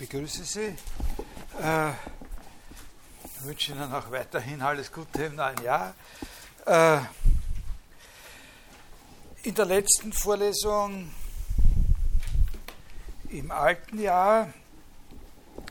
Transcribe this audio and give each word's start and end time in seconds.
begrüße 0.00 0.44
Sie. 0.44 0.74
Äh, 1.62 1.92
wünsche 3.40 3.72
Ihnen 3.72 3.92
auch 3.92 4.10
weiterhin 4.10 4.62
alles 4.62 4.90
Gute 4.90 5.24
im 5.24 5.34
neuen 5.34 5.62
Jahr. 5.62 5.94
Äh, 6.64 7.00
in 9.42 9.54
der 9.54 9.66
letzten 9.66 10.14
Vorlesung 10.14 11.10
im 13.28 13.50
alten 13.50 14.00
Jahr 14.00 14.54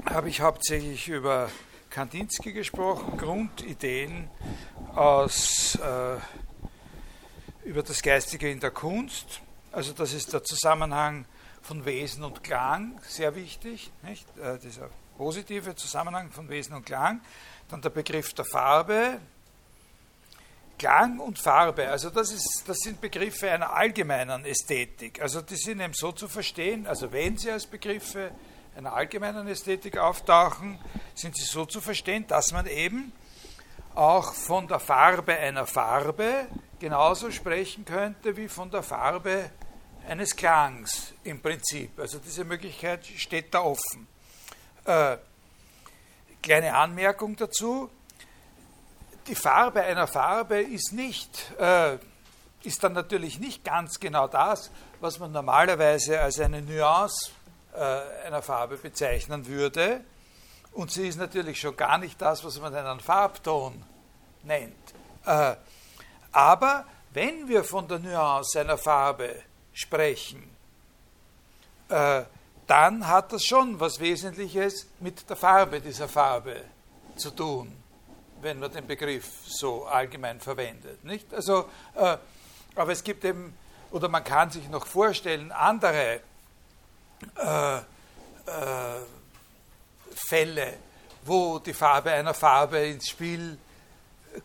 habe 0.06 0.30
ich 0.30 0.42
hauptsächlich 0.42 1.08
über 1.08 1.50
Kandinsky 1.90 2.54
gesprochen, 2.54 3.18
Grundideen 3.18 4.30
aus, 4.94 5.74
äh, 5.74 6.18
über 7.68 7.82
das 7.82 8.04
Geistige 8.04 8.52
in 8.52 8.60
der 8.60 8.70
Kunst. 8.70 9.42
Also 9.72 9.92
das 9.94 10.14
ist 10.14 10.34
der 10.34 10.44
Zusammenhang 10.44 11.26
von 11.62 11.86
Wesen 11.86 12.24
und 12.24 12.44
Klang, 12.44 13.00
sehr 13.08 13.36
wichtig, 13.36 13.92
nicht? 14.02 14.26
Äh, 14.38 14.58
dieser 14.60 14.90
positive 15.18 15.76
Zusammenhang 15.76 16.32
von 16.32 16.50
Wesen 16.50 16.76
und 16.76 16.86
Klang. 16.86 17.22
Dann 17.70 17.82
der 17.82 17.90
Begriff 17.90 18.34
der 18.34 18.46
Farbe, 18.46 19.20
Klang 20.78 21.20
und 21.20 21.38
Farbe, 21.38 21.90
also 21.90 22.10
das, 22.10 22.32
ist, 22.32 22.64
das 22.66 22.78
sind 22.78 23.02
Begriffe 23.02 23.52
einer 23.52 23.74
allgemeinen 23.74 24.46
Ästhetik. 24.46 25.22
Also 25.22 25.42
die 25.42 25.58
sind 25.58 25.82
eben 25.82 25.94
so 25.94 26.14
zu 26.14 26.30
verstehen, 26.30 26.88
also 26.88 27.12
wenn 27.12 27.38
sie 27.38 27.52
als 27.52 27.68
Begriffe 27.68 28.32
einer 28.78 28.94
allgemeinen 28.94 29.46
Ästhetik 29.48 29.98
auftauchen, 29.98 30.80
sind 31.14 31.36
sie 31.36 31.44
so 31.44 31.66
zu 31.66 31.82
verstehen, 31.82 32.26
dass 32.28 32.54
man 32.54 32.66
eben 32.66 33.12
auch 33.94 34.34
von 34.34 34.70
der 34.70 34.80
Farbe 34.80 35.36
einer 35.36 35.68
Farbe 35.68 36.48
genauso 36.80 37.30
sprechen 37.30 37.84
könnte 37.84 38.38
wie 38.38 38.48
von 38.48 38.72
der 38.72 38.84
Farbe 38.84 39.50
eines 40.10 40.36
Klangs 40.36 41.14
im 41.24 41.40
Prinzip. 41.42 42.00
Also 42.00 42.18
diese 42.20 42.44
Möglichkeit 42.44 43.06
steht 43.06 43.54
da 43.54 43.62
offen. 43.62 44.08
Äh, 44.86 45.18
kleine 46.42 46.76
Anmerkung 46.76 47.36
dazu. 47.36 47.90
Die 49.28 49.36
Farbe 49.36 49.84
einer 49.84 50.08
Farbe 50.08 50.62
ist 50.62 50.94
nicht, 50.94 51.52
äh, 51.60 51.98
ist 52.64 52.84
dann 52.84 52.94
natürlich 52.94 53.40
nicht 53.40 53.64
ganz 53.64 54.00
genau 54.00 54.28
das, 54.28 54.72
was 55.00 55.20
man 55.20 55.32
normalerweise 55.32 56.20
als 56.20 56.40
eine 56.40 56.64
Nuance 56.64 57.32
äh, 57.76 58.26
einer 58.26 58.42
Farbe 58.42 58.78
bezeichnen 58.78 59.46
würde. 59.46 60.04
Und 60.72 60.92
sie 60.92 61.08
ist 61.08 61.18
natürlich 61.18 61.60
schon 61.60 61.76
gar 61.78 62.00
nicht 62.00 62.20
das, 62.20 62.44
was 62.44 62.60
man 62.60 62.74
einen 62.74 63.00
Farbton 63.00 63.84
nennt. 64.44 64.94
Äh, 65.26 65.56
aber 66.32 66.86
wenn 67.14 67.48
wir 67.48 67.64
von 67.64 67.88
der 67.88 68.00
Nuance 68.00 68.60
einer 68.60 68.78
Farbe 68.78 69.44
sprechen, 69.80 70.44
äh, 71.88 72.24
dann 72.68 73.08
hat 73.08 73.32
das 73.32 73.44
schon 73.46 73.80
was 73.80 74.00
Wesentliches 74.00 74.88
mit 75.00 75.28
der 75.30 75.36
Farbe 75.36 75.80
dieser 75.80 76.08
Farbe 76.08 76.62
zu 77.16 77.32
tun, 77.32 77.76
wenn 78.42 78.60
man 78.60 78.72
den 78.72 78.86
Begriff 78.86 79.26
so 79.46 79.86
allgemein 79.86 80.40
verwendet. 80.40 81.04
Nicht? 81.04 81.34
Also, 81.34 81.70
äh, 81.96 82.18
aber 82.76 82.92
es 82.92 83.04
gibt 83.04 83.24
eben, 83.24 83.58
oder 83.92 84.10
man 84.10 84.24
kann 84.24 84.52
sich 84.52 84.68
noch 84.70 84.86
vorstellen, 84.86 85.52
andere 85.52 86.22
äh, 87.36 87.78
äh 87.78 87.82
Fälle, 90.28 90.74
wo 91.24 91.60
die 91.60 91.74
Farbe 91.74 92.12
einer 92.12 92.34
Farbe 92.34 92.80
ins 92.80 93.08
Spiel 93.08 93.58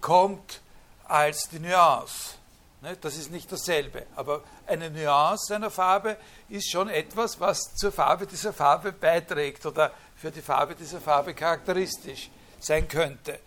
kommt 0.01 0.61
als 1.05 1.49
die 1.49 1.59
Nuance. 1.59 2.37
Ne, 2.85 2.99
das 3.01 3.17
ist 3.17 3.31
nicht 3.31 3.51
dasselbe. 3.51 4.05
Aber 4.15 4.43
eine 4.67 4.91
Nuance 4.91 5.55
einer 5.55 5.71
Farbe 5.71 6.19
ist 6.51 6.71
schon 6.71 6.91
etwas, 6.91 7.41
was 7.41 7.75
zur 7.77 7.91
Farbe 7.91 8.27
dieser 8.27 8.53
Farbe 8.53 8.93
beiträgt 8.93 9.65
oder 9.65 9.91
für 10.15 10.31
die 10.31 10.43
Farbe 10.43 10.75
dieser 10.75 11.01
Farbe 11.01 11.33
charakteristisch 11.33 12.29
sein 12.61 12.87
könnte. 12.87 13.41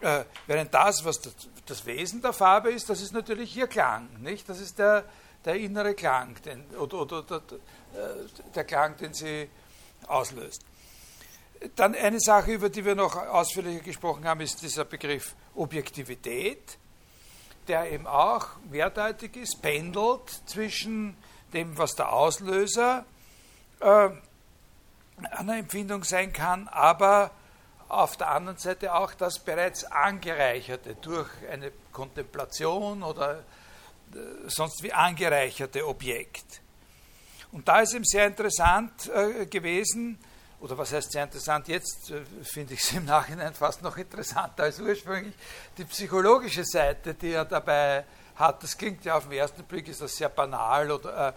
Äh, 0.00 0.22
während 0.46 0.72
das, 0.72 1.04
was 1.04 1.20
das, 1.66 1.86
Wesen 1.86 2.22
der 2.22 2.32
Farbe 2.32 2.70
ist, 2.70 2.88
das 2.88 3.00
ist 3.00 3.12
natürlich 3.12 3.56
ihr 3.56 3.66
Klang. 3.66 4.08
Nicht? 4.20 4.48
Das 4.48 4.60
ist 4.60 4.78
der, 4.78 5.02
der 5.44 5.56
innere 5.56 5.94
Klang 5.94 6.40
den, 6.44 6.64
oder, 6.76 7.00
oder, 7.00 7.18
oder 7.18 7.36
äh, 7.36 8.52
der 8.54 8.62
Klang, 8.62 8.96
den 8.96 9.12
sie 9.12 9.50
auslöst. 10.06 10.64
Dann 11.74 11.96
eine 11.96 12.20
Sache, 12.20 12.52
über 12.52 12.68
die 12.68 12.84
wir 12.84 12.94
noch 12.94 13.16
ausführlicher 13.16 13.82
gesprochen 13.82 14.24
haben, 14.24 14.40
ist 14.40 14.62
dieser 14.62 14.84
Begriff 14.84 15.34
Objektivität 15.56 16.78
der 17.68 17.92
eben 17.92 18.06
auch 18.06 18.48
mehrdeutig 18.70 19.36
ist, 19.36 19.62
pendelt 19.62 20.30
zwischen 20.46 21.16
dem, 21.52 21.76
was 21.78 21.94
der 21.94 22.12
Auslöser 22.12 23.04
äh, 23.80 24.10
einer 25.30 25.56
Empfindung 25.56 26.04
sein 26.04 26.32
kann, 26.32 26.68
aber 26.68 27.30
auf 27.88 28.16
der 28.16 28.30
anderen 28.30 28.58
Seite 28.58 28.94
auch 28.94 29.14
das 29.14 29.38
bereits 29.38 29.84
angereicherte 29.84 30.94
durch 30.96 31.28
eine 31.50 31.72
Kontemplation 31.92 33.02
oder 33.02 33.38
äh, 33.38 34.18
sonst 34.46 34.82
wie 34.82 34.92
angereicherte 34.92 35.86
Objekt. 35.86 36.60
Und 37.50 37.66
da 37.66 37.80
ist 37.80 37.94
eben 37.94 38.04
sehr 38.04 38.26
interessant 38.26 39.08
äh, 39.08 39.46
gewesen, 39.46 40.18
oder 40.60 40.76
was 40.76 40.92
heißt 40.92 41.12
sehr 41.12 41.24
interessant, 41.24 41.68
jetzt 41.68 42.10
äh, 42.10 42.22
finde 42.42 42.74
ich 42.74 42.80
es 42.80 42.92
im 42.92 43.04
Nachhinein 43.04 43.54
fast 43.54 43.82
noch 43.82 43.96
interessanter 43.96 44.64
als 44.64 44.80
ursprünglich, 44.80 45.34
die 45.76 45.84
psychologische 45.84 46.64
Seite, 46.64 47.14
die 47.14 47.32
er 47.32 47.44
dabei 47.44 48.04
hat. 48.36 48.62
Das 48.62 48.76
klingt 48.76 49.04
ja 49.04 49.16
auf 49.16 49.24
den 49.24 49.32
ersten 49.32 49.62
Blick, 49.64 49.88
ist 49.88 50.00
das 50.00 50.16
sehr 50.16 50.28
banal 50.28 50.90
oder 50.90 51.34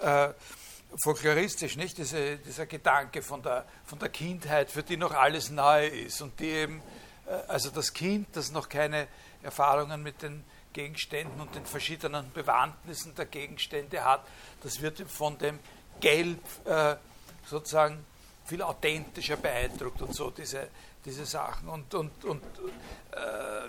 äh, 0.00 0.26
äh, 0.26 0.34
folkloristisch, 1.02 1.76
nicht? 1.76 1.98
Diese, 1.98 2.36
dieser 2.38 2.66
Gedanke 2.66 3.22
von 3.22 3.42
der, 3.42 3.64
von 3.84 3.98
der 3.98 4.08
Kindheit, 4.08 4.70
für 4.70 4.82
die 4.82 4.96
noch 4.96 5.12
alles 5.12 5.50
neu 5.50 5.86
ist 5.86 6.20
und 6.20 6.38
die 6.40 6.50
eben, 6.50 6.82
äh, 7.26 7.32
also 7.48 7.70
das 7.70 7.92
Kind, 7.92 8.28
das 8.32 8.50
noch 8.50 8.68
keine 8.68 9.08
Erfahrungen 9.42 10.02
mit 10.02 10.22
den 10.22 10.44
Gegenständen 10.72 11.40
und 11.40 11.54
den 11.54 11.64
verschiedenen 11.64 12.30
Bewandtnissen 12.32 13.14
der 13.14 13.26
Gegenstände 13.26 14.04
hat, 14.04 14.26
das 14.62 14.80
wird 14.80 15.00
von 15.10 15.38
dem 15.38 15.58
Gelb 16.00 16.38
äh, 16.66 16.96
sozusagen 17.46 18.04
viel 18.48 18.62
authentischer 18.62 19.36
beeindruckt 19.36 20.00
und 20.00 20.14
so, 20.14 20.30
diese, 20.30 20.68
diese 21.04 21.26
Sachen. 21.26 21.68
Und, 21.68 21.94
und, 21.94 22.24
und 22.24 22.42
äh, 23.12 23.68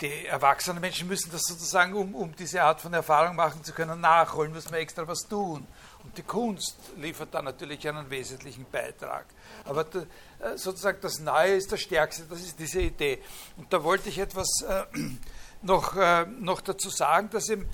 die 0.00 0.26
erwachsenen 0.26 0.80
Menschen 0.80 1.08
müssen 1.08 1.30
das 1.32 1.42
sozusagen, 1.42 1.92
um, 1.94 2.14
um 2.14 2.34
diese 2.34 2.62
Art 2.62 2.80
von 2.80 2.94
Erfahrung 2.94 3.36
machen 3.36 3.62
zu 3.64 3.72
können, 3.72 4.00
nachholen, 4.00 4.52
müssen 4.52 4.72
wir 4.72 4.78
extra 4.78 5.06
was 5.06 5.20
tun. 5.28 5.66
Und 6.04 6.16
die 6.16 6.22
Kunst 6.22 6.76
liefert 6.96 7.28
da 7.32 7.42
natürlich 7.42 7.86
einen 7.88 8.08
wesentlichen 8.08 8.66
Beitrag. 8.70 9.26
Aber 9.64 9.84
da, 9.84 10.00
äh, 10.00 10.56
sozusagen 10.56 10.98
das 11.00 11.18
Neue 11.18 11.54
ist 11.54 11.70
das 11.72 11.80
Stärkste, 11.80 12.24
das 12.30 12.40
ist 12.40 12.58
diese 12.58 12.80
Idee. 12.80 13.20
Und 13.56 13.72
da 13.72 13.82
wollte 13.82 14.08
ich 14.08 14.18
etwas 14.18 14.48
äh, 14.62 14.84
noch, 15.62 15.96
äh, 15.96 16.24
noch 16.26 16.60
dazu 16.60 16.88
sagen, 16.88 17.30
dass 17.30 17.48
eben 17.48 17.68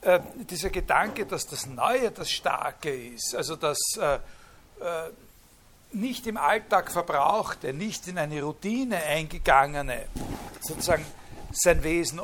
äh, 0.00 0.20
dieser 0.50 0.70
Gedanke, 0.70 1.26
dass 1.26 1.46
das 1.46 1.66
Neue 1.66 2.10
das 2.10 2.30
Starke 2.30 2.90
ist, 2.90 3.34
also 3.34 3.56
dass 3.56 3.78
äh, 3.98 4.16
äh, 4.80 5.10
nicht 5.92 6.26
im 6.26 6.36
Alltag 6.36 6.92
verbrauchte, 6.92 7.72
nicht 7.72 8.06
in 8.08 8.18
eine 8.18 8.42
Routine 8.42 8.96
eingegangene, 8.96 10.06
sozusagen 10.60 11.04
sein 11.52 11.82
Wesen 11.82 12.20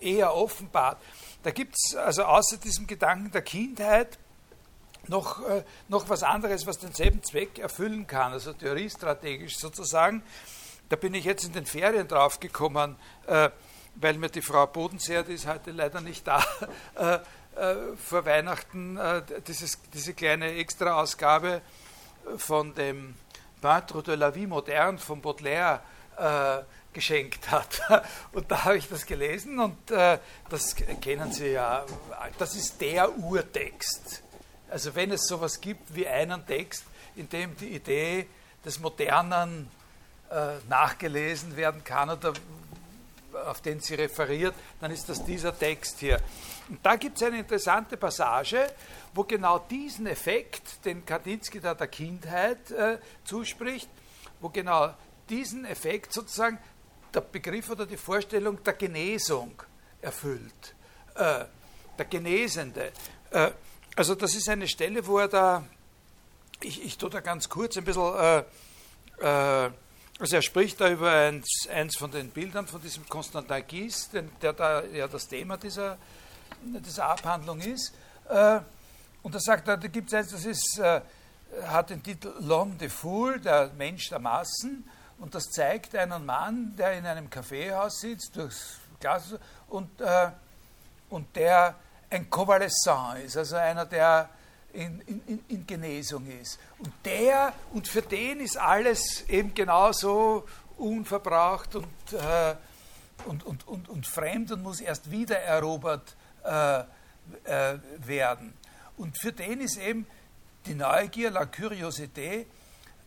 eher 0.00 0.34
offenbart. 0.34 0.98
Da 1.42 1.50
gibt 1.50 1.76
es 1.76 1.94
also 1.94 2.24
außer 2.24 2.56
diesem 2.56 2.86
Gedanken 2.86 3.30
der 3.30 3.42
Kindheit 3.42 4.18
noch, 5.08 5.46
äh, 5.46 5.62
noch 5.88 6.08
was 6.08 6.22
anderes, 6.22 6.66
was 6.66 6.78
denselben 6.78 7.22
Zweck 7.22 7.58
erfüllen 7.58 8.06
kann, 8.06 8.32
also 8.32 8.52
theoriestrategisch 8.52 9.58
sozusagen. 9.58 10.22
Da 10.88 10.96
bin 10.96 11.14
ich 11.14 11.24
jetzt 11.24 11.44
in 11.44 11.52
den 11.52 11.66
Ferien 11.66 12.08
drauf 12.08 12.40
gekommen, 12.40 12.96
äh, 13.26 13.50
weil 13.96 14.14
mir 14.14 14.28
die 14.28 14.42
Frau 14.42 14.66
Bodenseer, 14.66 15.22
die 15.22 15.34
ist 15.34 15.46
heute 15.46 15.70
leider 15.70 16.00
nicht 16.00 16.26
da, 16.26 16.44
äh, 16.96 17.14
äh 17.56 17.96
vor 17.96 18.24
Weihnachten 18.24 18.96
äh, 18.96 19.22
dieses, 19.46 19.78
diese 19.92 20.14
kleine 20.14 20.54
Extra-Ausgabe 20.54 21.62
von 22.36 22.74
dem 22.74 23.14
Peintre 23.60 24.02
de 24.02 24.14
la 24.14 24.34
vie 24.34 24.46
moderne 24.46 24.98
von 24.98 25.20
Baudelaire 25.20 25.80
äh, 26.16 26.62
geschenkt 26.92 27.50
hat. 27.50 27.80
Und 28.32 28.50
da 28.50 28.64
habe 28.64 28.78
ich 28.78 28.88
das 28.88 29.04
gelesen 29.04 29.58
und 29.58 29.90
äh, 29.90 30.18
das 30.48 30.76
kennen 30.76 31.32
Sie 31.32 31.48
ja. 31.48 31.84
Das 32.38 32.54
ist 32.54 32.80
der 32.80 33.16
Urtext. 33.18 34.22
Also 34.70 34.94
wenn 34.94 35.10
es 35.10 35.26
sowas 35.26 35.60
gibt 35.60 35.94
wie 35.94 36.06
einen 36.06 36.46
Text, 36.46 36.84
in 37.16 37.28
dem 37.28 37.56
die 37.56 37.74
Idee 37.74 38.26
des 38.64 38.80
Modernen 38.80 39.70
äh, 40.30 40.54
nachgelesen 40.68 41.56
werden 41.56 41.84
kann 41.84 42.10
oder 42.10 42.32
auf 43.46 43.60
den 43.60 43.80
sie 43.80 43.94
referiert, 43.94 44.54
dann 44.80 44.90
ist 44.90 45.08
das 45.08 45.24
dieser 45.24 45.56
Text 45.56 46.00
hier. 46.00 46.20
Und 46.68 46.84
da 46.84 46.96
gibt 46.96 47.16
es 47.16 47.22
eine 47.22 47.38
interessante 47.38 47.96
Passage, 47.96 48.72
wo 49.12 49.24
genau 49.24 49.58
diesen 49.58 50.06
Effekt, 50.06 50.84
den 50.84 51.04
Kandinsky 51.04 51.60
da 51.60 51.74
der 51.74 51.88
Kindheit 51.88 52.70
äh, 52.70 52.98
zuspricht, 53.24 53.88
wo 54.40 54.48
genau 54.48 54.94
diesen 55.28 55.64
Effekt 55.64 56.12
sozusagen 56.12 56.58
der 57.12 57.20
Begriff 57.20 57.70
oder 57.70 57.86
die 57.86 57.96
Vorstellung 57.96 58.62
der 58.62 58.74
Genesung 58.74 59.62
erfüllt. 60.00 60.74
Äh, 61.14 61.44
der 61.98 62.04
Genesende. 62.06 62.92
Äh, 63.30 63.50
also 63.96 64.14
das 64.14 64.34
ist 64.34 64.48
eine 64.48 64.66
Stelle, 64.66 65.06
wo 65.06 65.18
er 65.18 65.28
da 65.28 65.64
ich, 66.64 66.84
ich 66.84 66.98
tue 66.98 67.10
da 67.10 67.20
ganz 67.20 67.48
kurz 67.48 67.76
ein 67.76 67.84
bisschen, 67.84 68.14
äh, 68.14 68.38
äh, 69.20 69.70
also 70.18 70.36
er 70.36 70.42
spricht 70.42 70.80
da 70.80 70.88
über 70.90 71.10
eins, 71.10 71.68
eins 71.72 71.96
von 71.96 72.10
den 72.10 72.30
Bildern 72.30 72.66
von 72.66 72.80
diesem 72.80 73.08
Konstantin 73.08 73.66
Gies, 73.66 74.10
der 74.40 74.52
da 74.52 74.84
ja 74.84 75.08
das 75.08 75.26
Thema 75.26 75.56
dieser, 75.56 75.98
dieser 76.62 77.06
Abhandlung 77.06 77.60
ist. 77.60 77.92
Äh, 78.28 78.60
und 79.22 79.34
da 79.34 79.40
sagt 79.40 79.68
er, 79.68 79.76
da 79.76 79.88
gibt 79.88 80.08
es 80.08 80.14
eins, 80.14 80.30
das 80.30 80.44
ist, 80.44 80.78
äh, 80.78 81.00
hat 81.66 81.90
den 81.90 82.02
Titel 82.02 82.28
L'homme 82.40 82.76
de 82.76 82.88
Foule, 82.88 83.40
der 83.40 83.70
Mensch 83.76 84.08
der 84.08 84.18
Massen. 84.18 84.88
Und 85.18 85.34
das 85.34 85.50
zeigt 85.50 85.96
einen 85.96 86.24
Mann, 86.24 86.74
der 86.76 86.92
in 86.92 87.06
einem 87.06 87.30
Kaffeehaus 87.30 88.00
sitzt, 88.00 88.36
durchs 88.36 88.78
Glas, 89.00 89.34
und, 89.68 90.00
äh, 90.00 90.30
und 91.10 91.34
der 91.36 91.74
ein 92.10 92.30
Convalescent 92.30 93.24
ist, 93.24 93.36
also 93.36 93.56
einer, 93.56 93.86
der 93.86 94.28
in, 94.74 95.00
in, 95.26 95.44
in, 95.48 95.66
Genesung 95.66 96.26
ist. 96.26 96.58
Und 96.78 96.92
der, 97.04 97.52
und 97.72 97.88
für 97.88 98.02
den 98.02 98.40
ist 98.40 98.56
alles 98.56 99.24
eben 99.28 99.54
genauso 99.54 100.46
unverbraucht 100.76 101.76
und, 101.76 101.86
äh, 102.12 102.54
und, 103.26 103.44
und, 103.44 103.66
und, 103.66 103.88
und, 103.88 104.06
fremd 104.06 104.50
und 104.50 104.62
muss 104.62 104.80
erst 104.80 105.10
wieder 105.10 105.38
erobert 105.38 106.16
äh, 106.44 106.80
äh, 106.80 107.78
werden. 107.98 108.54
Und 108.96 109.18
für 109.20 109.32
den 109.32 109.60
ist 109.60 109.78
eben 109.78 110.06
die 110.66 110.74
Neugier, 110.74 111.30
la 111.30 111.42
Curiosité, 111.42 112.46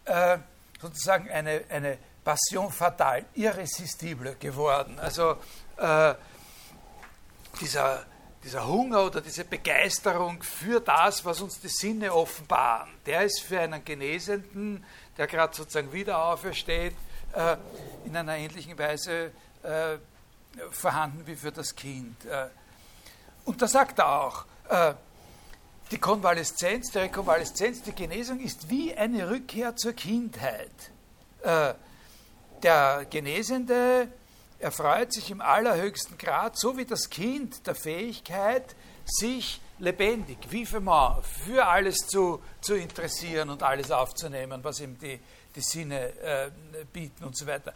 äh, 0.06 0.38
sozusagen 0.82 1.30
eine, 1.30 1.64
eine 1.70 1.98
Passion 2.24 2.72
fatale, 2.72 3.26
irresistible 3.36 4.36
geworden. 4.36 5.00
Also 5.00 5.38
äh, 5.78 6.14
dieser 7.60 8.06
dieser 8.48 8.66
Hunger 8.66 9.06
oder 9.06 9.20
diese 9.20 9.44
Begeisterung 9.44 10.42
für 10.42 10.80
das, 10.80 11.26
was 11.26 11.42
uns 11.42 11.60
die 11.60 11.68
Sinne 11.68 12.14
offenbaren, 12.14 12.90
der 13.06 13.24
ist 13.24 13.42
für 13.42 13.60
einen 13.60 13.84
Genesenden, 13.84 14.86
der 15.18 15.28
gerade 15.28 15.54
sozusagen 15.54 15.92
wieder 15.92 16.24
aufersteht, 16.24 16.94
äh, 17.34 17.58
in 18.06 18.16
einer 18.16 18.38
ähnlichen 18.38 18.80
Weise 18.80 19.32
äh, 19.64 19.98
vorhanden 20.72 21.28
wie 21.28 21.36
für 21.36 21.52
das 21.52 21.76
Kind. 21.76 22.24
Äh, 22.24 22.48
und 23.44 23.62
da 23.62 23.68
sagt 23.68 24.00
er 24.00 24.22
auch, 24.22 24.46
äh, 24.70 24.94
die 25.92 25.98
Konvaleszenz, 25.98 26.92
die 26.92 27.00
Rekonvaleszenz, 27.00 27.82
die 27.82 27.92
Genesung 27.92 28.40
ist 28.40 28.70
wie 28.70 28.96
eine 28.96 29.30
Rückkehr 29.30 29.76
zur 29.76 29.92
Kindheit. 29.92 30.72
Äh, 31.44 31.74
der 32.64 33.06
Genesende 33.10 34.08
er 34.60 34.72
freut 34.72 35.14
sich 35.14 35.30
im 35.32 35.42
allerhöchsten 35.42 36.18
Grad, 36.18 36.58
so 36.58 36.78
wie 36.78 36.86
das 36.86 37.10
Kind, 37.10 37.68
der 37.68 37.76
Fähigkeit, 37.76 38.76
sich 39.06 39.62
lebendig, 39.80 40.38
wie 40.50 40.66
für 40.66 41.66
alles 41.66 42.08
zu, 42.08 42.42
zu 42.62 42.76
interessieren 42.76 43.50
und 43.50 43.64
alles 43.64 43.92
aufzunehmen, 43.92 44.64
was 44.64 44.80
ihm 44.80 44.98
die, 44.98 45.20
die 45.56 45.62
Sinne 45.62 46.10
äh, 46.20 46.50
bieten 46.92 47.24
und 47.24 47.38
so 47.38 47.46
weiter. 47.46 47.74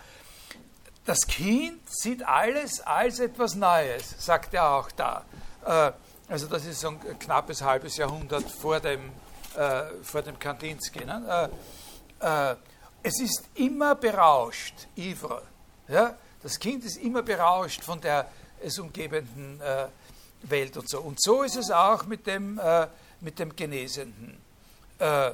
Das 1.05 1.25
Kind 1.27 1.81
sieht 1.85 2.27
alles 2.27 2.81
als 2.81 3.19
etwas 3.19 3.55
Neues, 3.55 4.15
sagt 4.17 4.53
er 4.53 4.69
auch 4.71 4.91
da. 4.91 5.25
Äh, 5.65 5.91
also 6.31 6.47
das 6.47 6.65
ist 6.65 6.79
so 6.79 6.89
ein 6.89 7.19
knappes 7.19 7.61
halbes 7.61 7.97
Jahrhundert 7.97 8.49
vor 8.49 8.79
dem, 8.79 9.11
äh, 9.55 9.83
vor 10.03 10.21
dem 10.21 10.39
Kandinsky. 10.39 11.05
Ne? 11.05 11.49
Äh, 12.21 12.51
äh, 12.51 12.55
es 13.03 13.19
ist 13.19 13.43
immer 13.55 13.95
berauscht, 13.95 14.87
ivre. 14.95 15.41
Ja? 15.87 16.15
Das 16.43 16.59
Kind 16.59 16.83
ist 16.83 16.97
immer 16.97 17.21
berauscht 17.21 17.83
von 17.83 18.01
der 18.01 18.29
es 18.63 18.79
umgebenden 18.79 19.59
äh, 19.61 19.87
Welt 20.43 20.77
und 20.77 20.89
so. 20.89 21.01
Und 21.01 21.21
so 21.21 21.43
ist 21.43 21.55
es 21.55 21.71
auch 21.71 22.05
mit 22.05 22.27
dem, 22.27 22.59
äh, 22.59 22.87
mit 23.21 23.39
dem 23.39 23.55
Genesenden. 23.55 24.37
Äh, 24.99 25.27
äh 25.29 25.33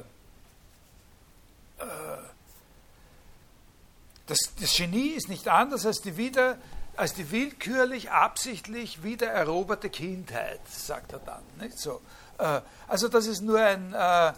das, 4.26 4.38
das, 4.60 4.76
Genie 4.76 5.10
ist 5.10 5.30
nicht 5.30 5.48
anders 5.48 5.86
als 5.86 6.02
die, 6.02 6.18
wieder, 6.18 6.58
als 6.96 7.14
die 7.14 7.30
willkürlich, 7.30 8.10
absichtlich 8.10 9.02
wiedereroberte 9.02 9.88
Kindheit, 9.88 10.60
sagt 10.68 11.14
er 11.14 11.20
dann. 11.20 11.42
Nicht 11.58 11.78
so. 11.78 12.02
Äh, 12.36 12.60
also 12.88 13.08
das 13.08 13.26
ist 13.26 13.40
nur 13.40 13.58
ein, 13.58 13.94
äh, 13.94 14.32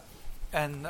ein 0.53 0.87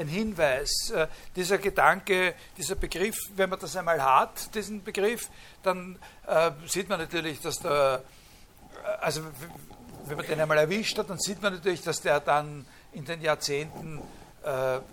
ein 0.00 0.08
Hinweis. 0.08 0.90
Äh, 0.90 1.06
dieser 1.36 1.58
Gedanke, 1.58 2.34
dieser 2.56 2.74
Begriff, 2.74 3.16
wenn 3.36 3.50
man 3.50 3.58
das 3.58 3.76
einmal 3.76 4.02
hat, 4.02 4.54
diesen 4.54 4.82
Begriff, 4.82 5.28
dann 5.62 5.98
äh, 6.26 6.50
sieht 6.66 6.88
man 6.88 6.98
natürlich, 6.98 7.40
dass 7.40 7.58
der, 7.58 8.02
äh, 8.84 8.88
also 9.00 9.22
wenn 10.06 10.16
man 10.16 10.26
den 10.26 10.40
einmal 10.40 10.58
erwischt 10.58 10.98
hat, 10.98 11.10
dann 11.10 11.18
sieht 11.18 11.42
man 11.42 11.54
natürlich, 11.54 11.82
dass 11.82 12.00
der 12.00 12.20
dann 12.20 12.66
in 12.92 13.04
den 13.04 13.20
Jahrzehnten 13.20 14.00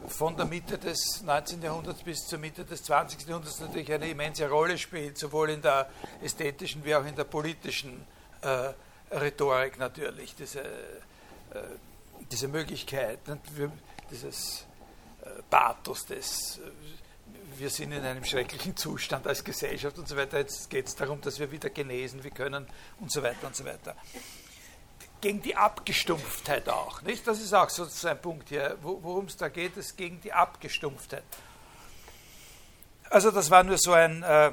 von 0.09 0.36
der 0.36 0.45
Mitte 0.45 0.77
des 0.77 1.21
19. 1.24 1.62
Jahrhunderts 1.62 2.03
bis 2.03 2.27
zur 2.27 2.38
Mitte 2.38 2.65
des 2.65 2.83
20. 2.83 3.25
Jahrhunderts 3.30 3.62
natürlich 3.62 3.89
eine 3.94 4.10
immense 4.10 4.50
Rolle 4.50 4.77
spielt, 4.77 5.18
sowohl 5.18 5.51
in 5.51 5.62
der 5.62 5.89
ästhetischen 6.21 6.83
wie 6.83 6.94
auch 6.94 7.06
in 7.06 7.15
der 7.15 7.24
politischen 7.24 8.06
äh, 8.42 8.74
Rhetorik 9.15 9.80
natürlich, 9.80 10.36
diese, 10.36 10.60
äh, 10.60 11.62
diese 12.30 12.50
Möglichkeit, 12.50 13.19
dieses 14.12 14.67
Pathos 15.50 16.06
des, 16.06 16.59
wir 17.57 17.69
sind 17.69 17.91
in 17.91 18.03
einem 18.03 18.24
schrecklichen 18.24 18.75
Zustand 18.75 19.27
als 19.27 19.44
Gesellschaft 19.44 19.97
und 19.97 20.07
so 20.07 20.15
weiter, 20.15 20.39
jetzt 20.39 20.69
geht 20.69 20.88
es 20.88 20.95
darum, 20.95 21.21
dass 21.21 21.39
wir 21.39 21.51
wieder 21.51 21.69
genesen, 21.69 22.24
wir 22.24 22.31
können 22.31 22.68
und 23.00 23.12
so 23.12 23.24
weiter 23.24 23.47
und 23.47 23.56
so 23.56 23.65
weiter. 23.65 23.95
Gegen 25.19 25.41
die 25.41 25.56
Abgestumpftheit 25.56 26.69
auch, 26.69 27.01
nicht? 27.01 27.25
Das 27.25 27.41
ist 27.41 27.53
auch 27.53 27.69
so 27.69 28.07
ein 28.07 28.21
Punkt 28.21 28.50
hier, 28.50 28.77
worum 28.81 29.25
es 29.25 29.38
da 29.38 29.50
geht, 29.50 29.75
ist 29.77 29.97
gegen 29.97 30.21
die 30.21 30.31
Abgestumpftheit. 30.31 31.24
Also 33.09 33.31
das 33.31 33.50
war 33.50 33.63
nur 33.63 33.77
so 33.77 33.94
ein, 33.94 34.21
äh, 34.21 34.51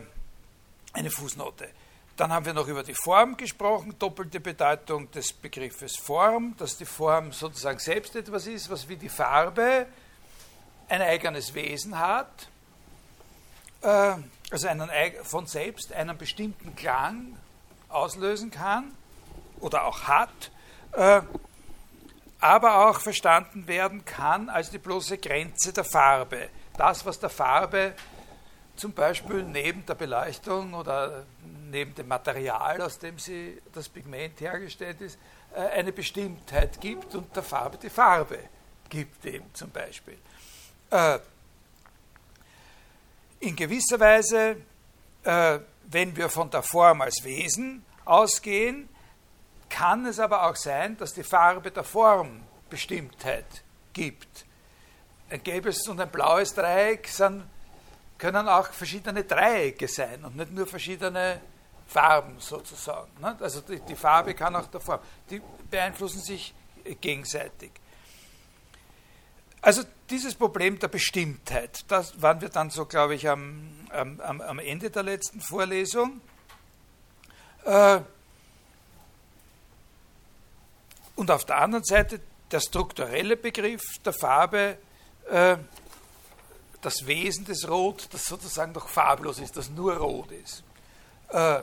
eine 0.92 1.10
Fußnote. 1.10 1.68
Dann 2.16 2.32
haben 2.32 2.46
wir 2.46 2.54
noch 2.54 2.68
über 2.68 2.84
die 2.84 2.94
Form 2.94 3.36
gesprochen, 3.36 3.96
doppelte 3.98 4.38
Bedeutung 4.38 5.10
des 5.10 5.32
Begriffes 5.32 5.96
Form, 5.96 6.54
dass 6.56 6.76
die 6.76 6.84
Form 6.84 7.32
sozusagen 7.32 7.80
selbst 7.80 8.14
etwas 8.14 8.46
ist, 8.46 8.70
was 8.70 8.88
wie 8.88 8.96
die 8.96 9.08
Farbe 9.08 9.86
ein 10.88 11.02
eigenes 11.02 11.54
Wesen 11.54 11.98
hat, 11.98 12.48
äh, 13.82 14.14
also 14.50 14.68
einen, 14.68 14.90
von 15.22 15.46
selbst 15.46 15.92
einen 15.92 16.16
bestimmten 16.16 16.76
Klang 16.76 17.36
auslösen 17.88 18.50
kann 18.50 18.92
oder 19.60 19.84
auch 19.86 20.02
hat, 20.02 20.50
äh, 20.92 21.22
aber 22.40 22.88
auch 22.88 23.00
verstanden 23.00 23.66
werden 23.66 24.04
kann 24.04 24.48
als 24.48 24.70
die 24.70 24.78
bloße 24.78 25.18
Grenze 25.18 25.72
der 25.72 25.84
Farbe. 25.84 26.48
Das, 26.76 27.06
was 27.06 27.18
der 27.18 27.30
Farbe 27.30 27.94
zum 28.76 28.92
Beispiel 28.92 29.42
neben 29.44 29.86
der 29.86 29.94
Beleuchtung 29.94 30.74
oder 30.74 31.24
neben 31.70 31.94
dem 31.94 32.08
Material, 32.08 32.80
aus 32.82 32.98
dem 32.98 33.18
sie 33.18 33.60
das 33.72 33.88
Pigment 33.88 34.40
hergestellt 34.40 35.00
ist, 35.00 35.18
äh, 35.54 35.60
eine 35.60 35.92
Bestimmtheit 35.92 36.80
gibt 36.80 37.14
und 37.14 37.34
der 37.34 37.42
Farbe 37.42 37.78
die 37.78 37.90
Farbe 37.90 38.38
gibt 38.88 39.24
eben 39.26 39.52
zum 39.54 39.70
Beispiel. 39.70 40.18
Äh, 40.94 41.18
in 43.40 43.56
gewisser 43.56 43.98
Weise, 43.98 44.58
äh, 45.24 45.58
wenn 45.88 46.16
wir 46.16 46.28
von 46.28 46.48
der 46.50 46.62
Form 46.62 47.00
als 47.00 47.24
Wesen 47.24 47.84
ausgehen, 48.04 48.88
kann 49.68 50.06
es 50.06 50.20
aber 50.20 50.48
auch 50.48 50.54
sein, 50.54 50.96
dass 50.96 51.12
die 51.12 51.24
Farbe 51.24 51.72
der 51.72 51.82
Form 51.82 52.44
Bestimmtheit 52.70 53.64
gibt. 53.92 54.46
Ein 55.30 55.42
gelbes 55.42 55.88
und 55.88 56.00
ein 56.00 56.10
blaues 56.10 56.54
Dreieck 56.54 57.08
sind, 57.08 57.42
können 58.16 58.46
auch 58.46 58.68
verschiedene 58.68 59.24
Dreiecke 59.24 59.88
sein 59.88 60.24
und 60.24 60.36
nicht 60.36 60.52
nur 60.52 60.64
verschiedene 60.64 61.40
Farben 61.88 62.38
sozusagen. 62.38 63.10
Also 63.40 63.62
die, 63.62 63.80
die 63.80 63.96
Farbe 63.96 64.32
kann 64.32 64.54
auch 64.54 64.68
der 64.68 64.80
Form. 64.80 65.00
Die 65.28 65.42
beeinflussen 65.68 66.20
sich 66.20 66.54
gegenseitig. 67.00 67.72
Also 69.64 69.82
dieses 70.10 70.34
Problem 70.34 70.78
der 70.78 70.88
Bestimmtheit, 70.88 71.86
das 71.88 72.20
waren 72.20 72.42
wir 72.42 72.50
dann 72.50 72.68
so, 72.68 72.84
glaube 72.84 73.14
ich, 73.14 73.30
am, 73.30 73.66
am, 73.88 74.42
am 74.42 74.58
Ende 74.58 74.90
der 74.90 75.02
letzten 75.02 75.40
Vorlesung. 75.40 76.20
Äh, 77.64 78.00
und 81.16 81.30
auf 81.30 81.46
der 81.46 81.56
anderen 81.56 81.82
Seite 81.82 82.20
der 82.50 82.60
strukturelle 82.60 83.38
Begriff 83.38 83.80
der 84.04 84.12
Farbe, 84.12 84.76
äh, 85.30 85.56
das 86.82 87.06
Wesen 87.06 87.46
des 87.46 87.66
Rot, 87.66 88.08
das 88.12 88.26
sozusagen 88.26 88.74
doch 88.74 88.86
farblos 88.86 89.38
ist, 89.38 89.56
das 89.56 89.70
nur 89.70 89.96
rot 89.96 90.30
ist. 90.30 90.62
Äh, 91.30 91.62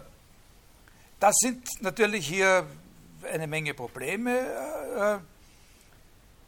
das 1.20 1.36
sind 1.39 1.67
natürlich 1.81 2.27
hier 2.27 2.65
eine 3.31 3.46
Menge 3.46 3.75
Probleme 3.75 5.22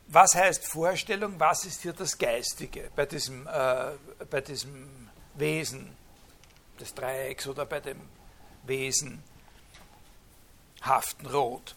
was 0.07 0.35
heißt 0.35 0.65
Vorstellung, 0.67 1.39
was 1.39 1.65
ist 1.65 1.81
hier 1.81 1.93
das 1.93 2.17
Geistige 2.17 2.91
bei 2.95 3.05
diesem, 3.05 3.47
äh, 3.47 3.91
bei 4.29 4.41
diesem 4.41 5.09
Wesen 5.35 5.95
des 6.79 6.93
Dreiecks 6.93 7.47
oder 7.47 7.65
bei 7.65 7.79
dem 7.79 7.99
Wesen 8.63 9.23
haften 10.81 11.25
Rot. 11.27 11.75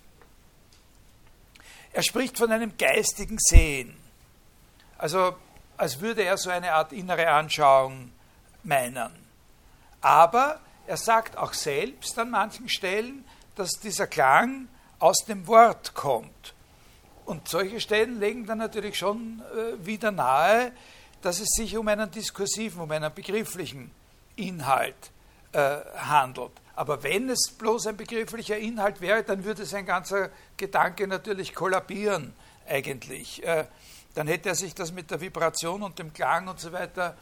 Er 1.92 2.02
spricht 2.02 2.36
von 2.36 2.50
einem 2.52 2.76
geistigen 2.76 3.38
Sehen. 3.38 3.96
Also 4.98 5.36
als 5.76 6.00
würde 6.00 6.22
er 6.22 6.36
so 6.36 6.50
eine 6.50 6.72
Art 6.72 6.92
innere 6.92 7.28
Anschauung 7.28 8.12
meinen. 8.62 9.12
Aber 10.00 10.60
er 10.86 10.96
sagt 10.96 11.36
auch 11.36 11.52
selbst 11.52 12.18
an 12.18 12.30
manchen 12.30 12.68
Stellen, 12.68 13.24
dass 13.54 13.72
dieser 13.82 14.06
Klang 14.06 14.68
aus 14.98 15.24
dem 15.26 15.46
Wort 15.46 15.94
kommt. 15.94 16.54
Und 17.26 17.48
solche 17.48 17.80
Stellen 17.80 18.20
legen 18.20 18.46
dann 18.46 18.58
natürlich 18.58 18.96
schon 18.96 19.42
äh, 19.52 19.84
wieder 19.84 20.12
nahe, 20.12 20.70
dass 21.22 21.40
es 21.40 21.48
sich 21.56 21.76
um 21.76 21.88
einen 21.88 22.08
diskursiven, 22.08 22.80
um 22.80 22.90
einen 22.90 23.12
begrifflichen 23.12 23.90
Inhalt 24.36 24.94
äh, 25.52 25.78
handelt. 25.96 26.52
Aber 26.76 27.02
wenn 27.02 27.28
es 27.28 27.50
bloß 27.50 27.88
ein 27.88 27.96
begrifflicher 27.96 28.56
Inhalt 28.56 29.00
wäre, 29.00 29.24
dann 29.24 29.44
würde 29.44 29.66
sein 29.66 29.86
ganzer 29.86 30.30
Gedanke 30.56 31.08
natürlich 31.08 31.52
kollabieren 31.52 32.32
eigentlich. 32.68 33.44
Äh, 33.44 33.64
dann 34.14 34.28
hätte 34.28 34.50
er 34.50 34.54
sich 34.54 34.74
das 34.74 34.92
mit 34.92 35.10
der 35.10 35.20
Vibration 35.20 35.82
und 35.82 35.98
dem 35.98 36.12
Klang 36.12 36.48
und 36.48 36.58
so 36.58 36.72
weiter 36.72 37.16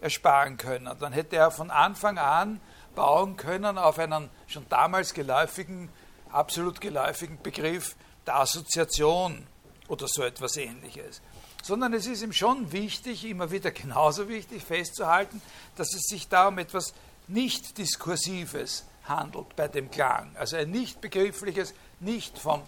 ersparen 0.00 0.56
können. 0.56 0.90
Dann 0.98 1.12
hätte 1.12 1.36
er 1.36 1.50
von 1.50 1.70
Anfang 1.70 2.16
an 2.16 2.60
bauen 2.94 3.36
können 3.36 3.78
auf 3.78 3.98
einen 3.98 4.30
schon 4.48 4.66
damals 4.68 5.14
geläufigen, 5.14 5.90
absolut 6.32 6.80
geläufigen 6.80 7.38
Begriff 7.42 7.94
der 8.26 8.36
Assoziation 8.36 9.46
oder 9.88 10.06
so 10.08 10.22
etwas 10.22 10.56
ähnliches. 10.56 11.20
Sondern 11.62 11.92
es 11.94 12.06
ist 12.06 12.22
ihm 12.22 12.32
schon 12.32 12.70
wichtig, 12.72 13.24
immer 13.24 13.50
wieder 13.50 13.70
genauso 13.70 14.28
wichtig 14.28 14.62
festzuhalten, 14.62 15.40
dass 15.76 15.94
es 15.94 16.02
sich 16.02 16.28
da 16.28 16.48
um 16.48 16.58
etwas 16.58 16.94
nicht 17.28 17.78
Diskursives 17.78 18.84
handelt 19.04 19.54
bei 19.56 19.68
dem 19.68 19.90
Klang. 19.90 20.30
Also 20.36 20.56
ein 20.56 20.70
nicht 20.70 21.00
begriffliches, 21.00 21.74
nicht 22.00 22.38
von 22.38 22.62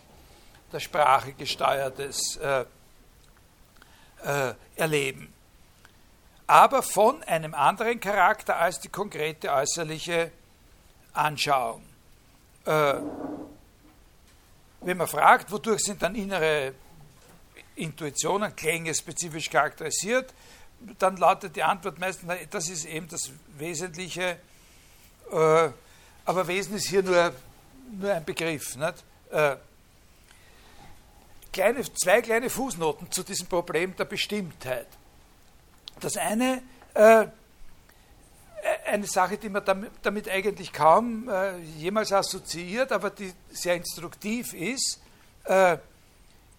der 0.73 0.81
Sprache 0.81 1.33
gesteuertes 1.33 2.37
äh, 2.37 2.65
äh, 4.25 4.55
Erleben. 4.77 5.33
Aber 6.47 6.83
von 6.83 7.23
einem 7.25 7.55
anderen 7.55 8.01
Charakter 8.01 8.57
als 8.57 8.81
die 8.81 8.89
konkrete 8.89 9.53
äußerliche 9.53 10.31
Anschauung. 11.13 11.85
Äh, 12.65 12.95
wenn 14.81 14.97
man 14.97 15.09
fragt, 15.09 15.51
wodurch 15.51 15.81
sind 15.81 16.03
dann 16.03 16.15
innere 16.15 16.75
Intuitionen, 17.77 18.55
Klänge 18.55 18.95
spezifisch 18.95 19.51
charakterisiert, 19.51 20.33
dann 20.99 21.17
lautet 21.17 21.57
die 21.57 21.63
Antwort 21.63 21.99
meistens, 21.99 22.33
das 22.51 22.69
ist 22.69 22.85
eben 22.85 23.09
das 23.09 23.31
Wesentliche, 23.57 24.39
äh, 25.33 25.69
aber 26.25 26.47
Wesen 26.47 26.77
ist 26.77 26.89
hier 26.89 27.03
nur, 27.03 27.33
nur 27.99 28.13
ein 28.13 28.25
Begriff. 28.25 28.77
Nicht? 28.77 29.05
Äh, 29.31 29.57
kleine, 31.53 31.83
zwei 31.95 32.21
kleine 32.23 32.51
Fußnoten 32.51 33.11
zu 33.11 33.23
diesem 33.23 33.47
Problem 33.47 33.97
der 33.97 34.05
Bestimmtheit. 34.05 34.87
Das 36.01 36.17
eine, 36.17 36.63
äh, 36.95 37.27
eine 38.89 39.07
Sache, 39.07 39.39
die 39.39 39.49
man 39.49 39.65
damit, 39.65 39.93
damit 40.03 40.29
eigentlich 40.29 40.73
kaum 40.73 41.29
äh, 41.29 41.59
jemals 41.59 42.13
assoziiert, 42.13 42.93
aber 42.93 43.11
die 43.11 43.33
sehr 43.51 43.77
instruktiv 43.77 44.53
ist, 44.55 45.01
äh, 45.45 45.79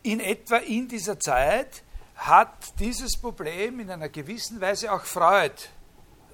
in 0.04 0.20
etwa 0.20 0.58
in 0.58 0.88
dieser 0.88 1.20
Zeit 1.20 1.84
hat 2.16 2.80
dieses 2.80 3.18
Problem 3.18 3.80
in 3.80 3.90
einer 3.90 4.10
gewissen 4.10 4.60
Weise 4.60 4.92
auch 4.92 5.04
Freud 5.04 5.54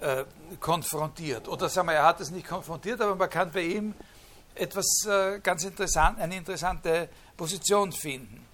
äh, 0.02 0.24
konfrontiert. 0.60 1.48
Oder 1.48 1.70
sagen 1.70 1.88
wir, 1.88 1.94
er 1.96 2.06
hat 2.06 2.22
es 2.22 2.32
nicht 2.32 2.48
konfrontiert, 2.48 3.02
aber 3.02 3.16
man 3.16 3.30
kann 3.30 3.52
bei 3.52 3.62
ihm 3.62 3.94
etwas 4.56 5.06
äh, 5.06 5.40
ganz 5.40 5.64
interessant, 5.64 6.20
eine 6.20 6.38
interessante 6.38 7.10
Position 7.36 7.92
finden. 7.92 8.46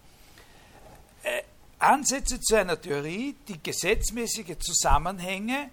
Äh, 1.23 1.43
Ansätze 1.79 2.39
zu 2.39 2.55
einer 2.55 2.79
Theorie, 2.79 3.35
die 3.47 3.61
gesetzmäßige 3.61 4.57
Zusammenhänge 4.59 5.69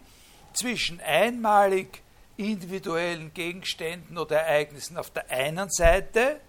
zwischen 0.58 1.00
einmalig 1.00 2.02
individuellen 2.36 3.32
Gegenständen 3.34 4.18
oder 4.18 4.40
Ereignissen 4.40 4.96
auf 4.96 5.10
der 5.10 5.30
einen 5.30 5.70
Seite 5.70 6.40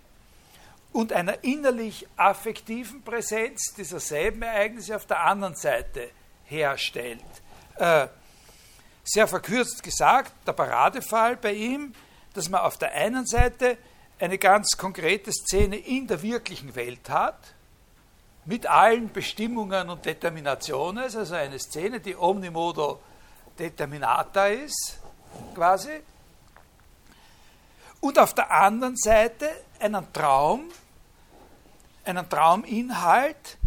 und 0.92 1.14
einer 1.14 1.44
innerlich 1.44 2.08
affektiven 2.16 3.04
Präsenz 3.04 3.74
dieser 3.76 4.00
selben 4.00 4.42
Ereignisse 4.42 4.96
auf 4.96 5.06
der 5.06 5.22
anderen 5.24 5.56
Seite 5.56 6.10
herstellt. 6.46 7.24
Äh, 7.76 8.08
sehr 9.04 9.28
verkürzt 9.28 9.82
gesagt, 9.84 10.32
der 10.46 10.54
Paradefall 10.54 11.38
bei 11.38 11.54
ihm, 11.54 11.94
dass 12.34 12.50
man 12.50 12.62
auf 12.62 12.78
der 12.78 12.92
einen 12.94 13.26
Seite 13.26 13.78
eine 14.20 14.38
ganz 14.38 14.78
konkrete 14.78 15.32
Szene 15.32 15.78
in 15.78 16.08
der 16.08 16.22
wirklichen 16.22 16.76
Welt 16.76 17.10
hat, 17.10 17.54
mit 18.46 18.68
allen 18.68 19.12
Bestimmungen 19.12 19.90
und 19.90 20.06
Determinationen, 20.06 21.04
also 21.04 21.36
eine 21.36 21.60
Szene, 21.60 22.00
die 22.00 22.16
omnimodo 22.16 23.00
determinata 23.60 24.48
ist, 24.48 24.98
quasi. 25.54 26.02
Und 28.02 28.18
auf 28.18 28.34
der 28.34 28.50
anderen 28.50 28.96
Seite 28.96 29.50
einen 29.80 30.12
Traum, 30.14 30.70
einen 32.06 32.30
Trauminhalt, 32.30 33.58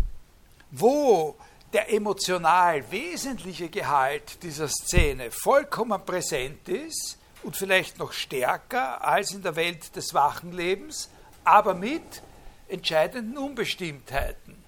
wo 0.71 1.37
der 1.73 1.93
emotional 1.93 2.91
wesentliche 2.91 3.69
Gehalt 3.69 4.43
dieser 4.43 4.69
Szene 4.69 5.31
vollkommen 5.31 6.05
präsent 6.05 6.69
ist 6.69 7.19
und 7.43 7.57
vielleicht 7.57 7.99
noch 7.99 8.13
stärker 8.13 9.05
als 9.05 9.33
in 9.33 9.43
der 9.43 9.57
Welt 9.57 9.95
des 9.97 10.15
wachen 10.15 10.53
Lebens, 10.53 11.11
aber 11.45 11.75
mit 11.75 12.23
entscheidenden 12.69 13.37
Unbestimmtheiten. 13.37 14.63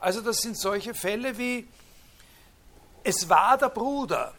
Also 0.00 0.20
das 0.20 0.38
sind 0.38 0.56
solche 0.56 0.94
Fälle 0.94 1.38
wie, 1.38 1.66
es 3.02 3.28
war 3.28 3.56
der 3.56 3.70
Bruder, 3.70 4.34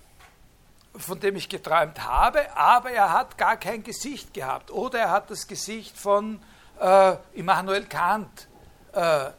von 0.97 1.19
dem 1.19 1.35
ich 1.35 1.49
geträumt 1.49 2.03
habe, 2.03 2.55
aber 2.55 2.91
er 2.91 3.11
hat 3.11 3.37
gar 3.37 3.57
kein 3.57 3.83
Gesicht 3.83 4.33
gehabt. 4.33 4.71
Oder 4.71 4.99
er 4.99 5.11
hat 5.11 5.29
das 5.29 5.47
Gesicht 5.47 5.97
von 5.97 6.41
äh, 6.79 7.15
Immanuel 7.33 7.85
Kant 7.85 8.47
äh, 8.93 9.31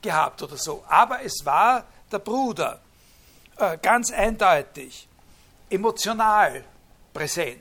gehabt 0.00 0.42
oder 0.42 0.56
so. 0.56 0.84
Aber 0.88 1.22
es 1.22 1.44
war 1.44 1.84
der 2.10 2.18
Bruder. 2.18 2.80
Äh, 3.56 3.78
ganz 3.78 4.10
eindeutig, 4.10 5.08
emotional 5.70 6.64
präsent. 7.12 7.60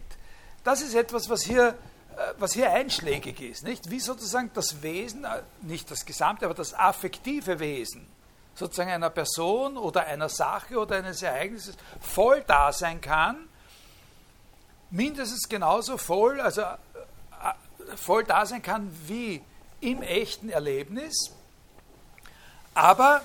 Das 0.63 0.81
ist 0.81 0.95
etwas, 0.95 1.29
was 1.29 1.43
hier, 1.43 1.69
äh, 1.69 2.33
was 2.37 2.53
hier 2.53 2.71
einschlägig 2.71 3.41
ist. 3.41 3.63
Nicht? 3.63 3.89
Wie 3.89 3.99
sozusagen 3.99 4.51
das 4.53 4.81
Wesen, 4.81 5.25
äh, 5.25 5.41
nicht 5.61 5.91
das 5.91 6.05
gesamte, 6.05 6.45
aber 6.45 6.53
das 6.53 6.73
affektive 6.73 7.59
Wesen 7.59 8.07
sozusagen 8.55 8.91
einer 8.91 9.09
Person 9.09 9.77
oder 9.77 10.05
einer 10.05 10.29
Sache 10.29 10.77
oder 10.77 10.97
eines 10.97 11.21
Ereignisses 11.21 11.75
voll 11.99 12.43
da 12.45 12.71
sein 12.71 13.01
kann, 13.01 13.47
mindestens 14.89 15.47
genauso 15.47 15.97
voll, 15.97 16.39
also 16.41 16.61
äh, 16.61 16.75
voll 17.95 18.23
da 18.23 18.45
sein 18.45 18.61
kann 18.61 18.91
wie 19.07 19.41
im 19.79 20.01
echten 20.01 20.49
Erlebnis, 20.49 21.31
aber 22.73 23.21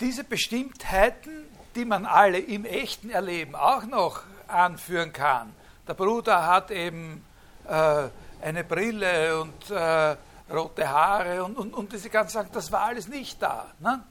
diese 0.00 0.24
Bestimmtheiten, 0.24 1.46
die 1.74 1.84
man 1.84 2.06
alle 2.06 2.38
im 2.38 2.64
echten 2.64 3.10
Erleben 3.10 3.54
auch 3.54 3.84
noch 3.84 4.22
anführen 4.46 5.12
kann, 5.12 5.54
der 5.86 5.94
Bruder 5.94 6.46
hat 6.46 6.70
eben 6.70 7.24
äh, 7.66 8.08
eine 8.42 8.64
Brille 8.64 9.40
und 9.40 9.70
äh, 9.70 10.16
rote 10.50 10.88
Haare 10.88 11.44
und, 11.44 11.56
und, 11.56 11.74
und 11.74 11.92
diese 11.92 12.10
ganzen 12.10 12.34
Sachen, 12.34 12.52
das 12.52 12.70
war 12.72 12.82
alles 12.82 13.08
nicht 13.08 13.40
da. 13.42 13.72
Ne? 13.80 14.02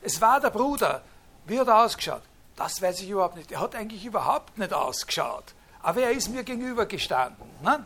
Es 0.00 0.20
war 0.20 0.40
der 0.40 0.50
Bruder. 0.50 1.02
Wie 1.46 1.58
hat 1.58 1.68
er 1.68 1.84
ausgeschaut? 1.84 2.22
Das 2.56 2.80
weiß 2.82 3.00
ich 3.00 3.10
überhaupt 3.10 3.36
nicht. 3.36 3.50
Er 3.50 3.60
hat 3.60 3.74
eigentlich 3.74 4.04
überhaupt 4.04 4.58
nicht 4.58 4.72
ausgeschaut. 4.72 5.54
Aber 5.82 6.02
er 6.02 6.10
ist 6.12 6.28
mir 6.28 6.44
gegenüber 6.44 6.86
gestanden. 6.86 7.46
Ne? 7.62 7.84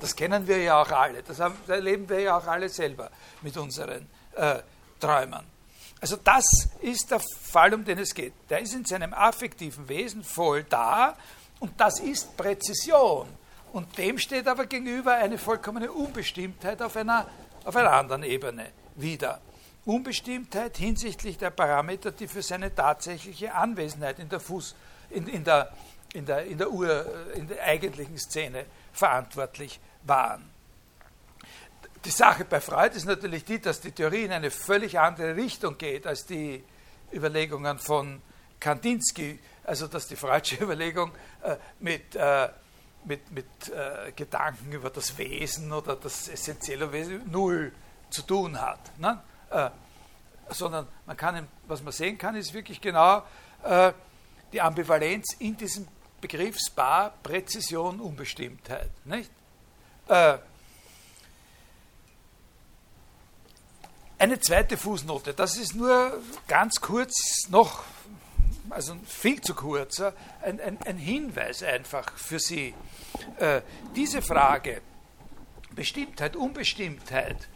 Das 0.00 0.14
kennen 0.14 0.46
wir 0.46 0.58
ja 0.62 0.82
auch 0.82 0.90
alle. 0.90 1.22
Das 1.22 1.38
erleben 1.68 2.08
wir 2.08 2.20
ja 2.20 2.36
auch 2.36 2.46
alle 2.46 2.68
selber 2.68 3.10
mit 3.40 3.56
unseren 3.56 4.08
äh, 4.34 4.58
Träumen. 5.00 5.44
Also 6.00 6.16
das 6.16 6.44
ist 6.80 7.10
der 7.12 7.20
Fall, 7.20 7.72
um 7.74 7.84
den 7.84 7.98
es 7.98 8.12
geht. 8.12 8.34
Der 8.50 8.58
ist 8.58 8.74
in 8.74 8.84
seinem 8.84 9.14
affektiven 9.14 9.88
Wesen 9.88 10.24
voll 10.24 10.64
da 10.64 11.16
und 11.60 11.80
das 11.80 12.00
ist 12.00 12.36
Präzision. 12.36 13.28
Und 13.72 13.96
dem 13.96 14.18
steht 14.18 14.46
aber 14.48 14.66
gegenüber 14.66 15.14
eine 15.14 15.38
vollkommene 15.38 15.90
Unbestimmtheit 15.90 16.82
auf 16.82 16.94
einer, 16.96 17.26
auf 17.64 17.74
einer 17.74 17.92
anderen 17.92 18.22
Ebene 18.22 18.66
wieder. 18.96 19.40
Unbestimmtheit 19.86 20.76
hinsichtlich 20.76 21.38
der 21.38 21.50
Parameter, 21.50 22.12
die 22.12 22.28
für 22.28 22.42
seine 22.42 22.74
tatsächliche 22.74 23.54
Anwesenheit 23.54 24.18
in 24.18 24.28
der, 24.28 24.40
Fuß, 24.40 24.76
in, 25.10 25.26
in 25.26 25.42
der, 25.42 25.72
in 26.12 26.26
der, 26.26 26.44
in 26.44 26.58
der, 26.58 26.70
Ur, 26.70 27.06
in 27.34 27.48
der 27.48 27.62
eigentlichen 27.64 28.18
Szene 28.18 28.66
verantwortlich 28.92 29.80
waren. 30.02 30.50
Die 32.04 32.10
Sache 32.10 32.44
bei 32.44 32.60
Freud 32.60 32.94
ist 32.94 33.06
natürlich 33.06 33.44
die, 33.44 33.58
dass 33.58 33.80
die 33.80 33.92
Theorie 33.92 34.24
in 34.24 34.32
eine 34.32 34.50
völlig 34.50 34.98
andere 34.98 35.34
Richtung 35.34 35.78
geht 35.78 36.06
als 36.06 36.26
die 36.26 36.62
Überlegungen 37.12 37.78
von 37.78 38.20
Kandinsky, 38.60 39.38
also 39.64 39.86
dass 39.86 40.08
die 40.08 40.16
Freudsche 40.16 40.56
Überlegung 40.62 41.10
äh, 41.42 41.56
mit 41.80 42.14
äh, 42.14 42.48
mit, 43.04 43.30
mit 43.30 43.46
äh, 43.68 44.12
Gedanken 44.12 44.72
über 44.72 44.90
das 44.90 45.16
Wesen 45.18 45.72
oder 45.72 45.96
das 45.96 46.28
essentielle 46.28 46.92
Wesen 46.92 47.30
null 47.30 47.72
zu 48.10 48.22
tun 48.22 48.60
hat. 48.60 48.98
Ne? 48.98 49.20
Äh, 49.50 49.70
sondern 50.48 50.86
man 51.06 51.16
kann, 51.16 51.48
was 51.66 51.82
man 51.82 51.92
sehen 51.92 52.18
kann, 52.18 52.36
ist 52.36 52.52
wirklich 52.52 52.80
genau 52.80 53.22
äh, 53.62 53.92
die 54.52 54.60
Ambivalenz 54.60 55.34
in 55.38 55.56
diesem 55.56 55.88
Begriffspaar 56.20 57.14
Präzision, 57.22 58.00
Unbestimmtheit. 58.00 58.90
Nicht? 59.04 59.30
Äh, 60.08 60.38
eine 64.18 64.38
zweite 64.38 64.76
Fußnote, 64.76 65.34
das 65.34 65.56
ist 65.56 65.74
nur 65.74 66.22
ganz 66.46 66.80
kurz 66.80 67.48
noch, 67.48 67.82
also 68.70 68.96
viel 69.04 69.40
zu 69.40 69.54
kurz, 69.54 70.00
ein, 70.42 70.60
ein, 70.60 70.78
ein 70.84 70.96
Hinweis 70.96 71.64
einfach 71.64 72.12
für 72.16 72.38
Sie. 72.38 72.72
Äh, 73.38 73.62
diese 73.94 74.22
Frage, 74.22 74.82
Bestimmtheit, 75.74 76.36
Unbestimmtheit, 76.36 77.48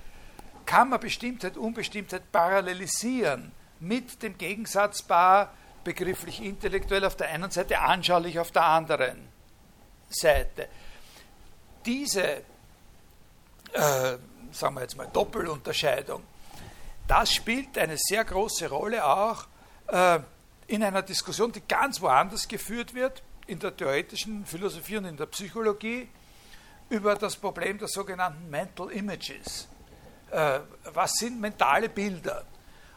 kann 0.65 0.89
man 0.89 1.01
Bestimmtheit, 1.01 1.57
Unbestimmtheit 1.57 2.31
parallelisieren 2.33 3.53
mit 3.81 4.23
dem 4.23 4.37
Gegensatzpaar 4.37 5.53
begrifflich 5.85 6.43
intellektuell 6.43 7.05
auf 7.05 7.17
der 7.17 7.29
einen 7.29 7.51
Seite, 7.51 7.79
anschaulich 7.79 8.39
auf 8.41 8.51
der 8.51 8.65
anderen 8.65 9.29
Seite. 10.09 10.69
Diese, 11.85 12.23
äh, 13.73 14.19
sagen 14.51 14.75
wir 14.75 14.83
jetzt 14.83 14.97
mal, 14.97 15.09
Doppelunterscheidung, 15.13 16.23
das 17.07 17.33
spielt 17.33 17.79
eine 17.79 17.97
sehr 17.97 18.25
große 18.25 18.69
Rolle 18.69 19.05
auch 19.05 19.47
äh, 19.87 20.19
in 20.67 20.83
einer 20.83 21.03
Diskussion, 21.03 21.53
die 21.53 21.61
ganz 21.61 22.01
woanders 22.01 22.49
geführt 22.49 22.95
wird, 22.95 23.23
in 23.47 23.59
der 23.59 23.77
theoretischen 23.77 24.45
Philosophie 24.47 24.97
und 24.97 25.05
in 25.05 25.17
der 25.17 25.27
Psychologie, 25.27 26.09
über 26.89 27.15
das 27.17 27.37
Problem 27.37 27.79
der 27.79 27.89
sogenannten 27.89 28.49
Mental 28.49 28.91
Images. 28.91 29.69
Äh, 30.31 30.61
was 30.93 31.13
sind 31.15 31.41
mentale 31.41 31.89
Bilder? 31.89 32.45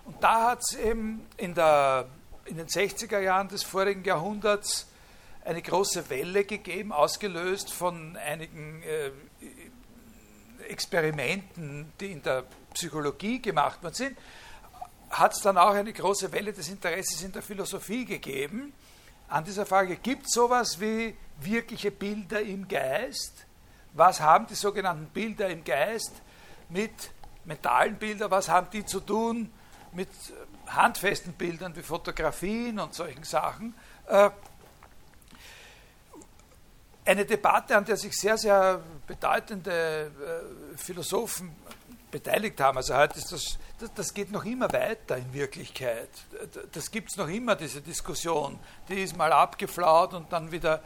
Und 0.05 0.23
da 0.23 0.51
hat 0.51 0.59
es 0.61 0.75
eben 0.77 1.27
in, 1.37 1.53
der, 1.53 2.07
in 2.45 2.57
den 2.57 2.67
60er 2.67 3.19
Jahren 3.19 3.47
des 3.47 3.63
vorigen 3.63 4.03
Jahrhunderts 4.03 4.87
eine 5.45 5.61
große 5.61 6.09
Welle 6.09 6.45
gegeben, 6.45 6.91
ausgelöst 6.91 7.71
von 7.71 8.17
einigen 8.17 8.83
äh, 8.83 9.11
Experimenten, 10.67 11.91
die 11.99 12.11
in 12.11 12.21
der 12.21 12.43
Psychologie 12.73 13.41
gemacht 13.41 13.81
worden 13.81 13.95
sind, 13.95 14.17
hat 15.09 15.33
es 15.33 15.41
dann 15.41 15.57
auch 15.57 15.73
eine 15.73 15.91
große 15.91 16.31
Welle 16.31 16.53
des 16.53 16.69
Interesses 16.69 17.23
in 17.23 17.31
der 17.31 17.41
Philosophie 17.41 18.05
gegeben. 18.05 18.73
An 19.29 19.43
dieser 19.43 19.65
Frage, 19.67 19.95
gibt 19.97 20.25
es 20.25 20.33
sowas 20.33 20.79
wie 20.79 21.15
wirkliche 21.39 21.91
Bilder 21.91 22.41
im 22.41 22.67
Geist? 22.67 23.45
Was 23.93 24.19
haben 24.19 24.47
die 24.47 24.55
sogenannten 24.55 25.05
Bilder 25.07 25.49
im 25.49 25.63
Geist 25.63 26.13
mit 26.69 26.91
mentalen 27.45 27.95
Bildern? 27.95 28.31
Was 28.31 28.49
haben 28.49 28.67
die 28.71 28.83
zu 28.83 28.99
tun 28.99 29.51
mit 29.91 30.09
handfesten 30.67 31.33
Bildern 31.33 31.75
wie 31.75 31.83
Fotografien 31.83 32.79
und 32.79 32.95
solchen 32.95 33.23
Sachen? 33.23 33.75
Äh, 34.07 34.31
eine 37.05 37.25
Debatte, 37.25 37.77
an 37.77 37.85
der 37.85 37.97
sich 37.97 38.15
sehr, 38.17 38.37
sehr 38.37 38.81
bedeutende 39.05 40.11
äh, 40.73 40.77
Philosophen 40.77 41.55
beteiligt 42.11 42.59
haben. 42.59 42.77
Also 42.77 42.95
heute 42.95 43.17
ist 43.17 43.31
das, 43.31 43.57
das, 43.95 44.13
geht 44.13 44.31
noch 44.31 44.45
immer 44.45 44.71
weiter 44.71 45.17
in 45.17 45.33
Wirklichkeit. 45.33 46.09
Das 46.71 46.91
gibt 46.91 47.11
es 47.11 47.17
noch 47.17 47.27
immer, 47.27 47.55
diese 47.55 47.81
Diskussion. 47.81 48.59
Die 48.87 49.01
ist 49.01 49.15
mal 49.15 49.31
abgeflaut 49.31 50.13
und 50.13 50.31
dann 50.31 50.51
wieder, 50.51 50.81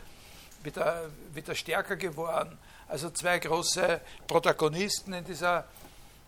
wieder, 0.64 1.10
wieder 1.34 1.56
stärker 1.56 1.96
geworden. 1.96 2.58
Also 2.88 3.10
zwei 3.10 3.40
große 3.40 4.02
Protagonisten 4.28 5.14
in 5.14 5.24
dieser, 5.24 5.66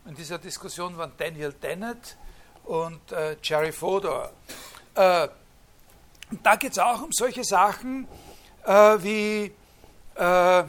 in 0.06 0.16
dieser 0.16 0.38
Diskussion 0.38 0.98
waren 0.98 1.12
Daniel 1.18 1.54
Dennett 1.54 2.18
und 2.64 3.12
äh, 3.12 3.38
Jerry 3.44 3.72
Fodor. 3.72 4.32
Äh, 4.96 5.28
da 6.42 6.56
geht 6.56 6.72
es 6.72 6.80
auch 6.80 7.02
um 7.04 7.12
solche 7.12 7.44
Sachen 7.44 8.08
äh, 8.66 8.72
wie, 8.72 9.54
äh, 10.16 10.64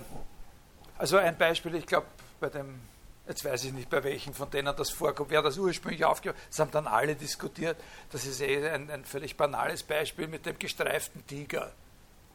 also 0.99 1.17
ein 1.17 1.39
Beispiel, 1.39 1.75
ich 1.77 1.87
glaube, 1.87 2.07
bei 2.41 2.49
dem 2.49 2.81
Jetzt 3.29 3.45
weiß 3.45 3.65
ich 3.65 3.73
nicht, 3.73 3.91
bei 3.91 4.05
welchen 4.05 4.35
von 4.35 4.51
denen 4.51 4.75
das 4.77 4.91
vorkommt, 4.91 5.31
wer 5.31 5.43
das 5.43 5.59
ursprünglich 5.59 6.05
aufgehört 6.05 6.39
Das 6.49 6.61
haben 6.61 6.71
dann 6.71 6.87
alle 6.87 7.17
diskutiert. 7.17 7.77
Das 8.13 8.25
ist 8.25 8.41
eh 8.41 8.69
ein, 8.69 8.89
ein 8.91 9.05
völlig 9.05 9.37
banales 9.37 9.83
Beispiel 9.83 10.29
mit 10.29 10.47
dem 10.47 10.59
gestreiften 10.59 11.27
Tiger. 11.27 11.73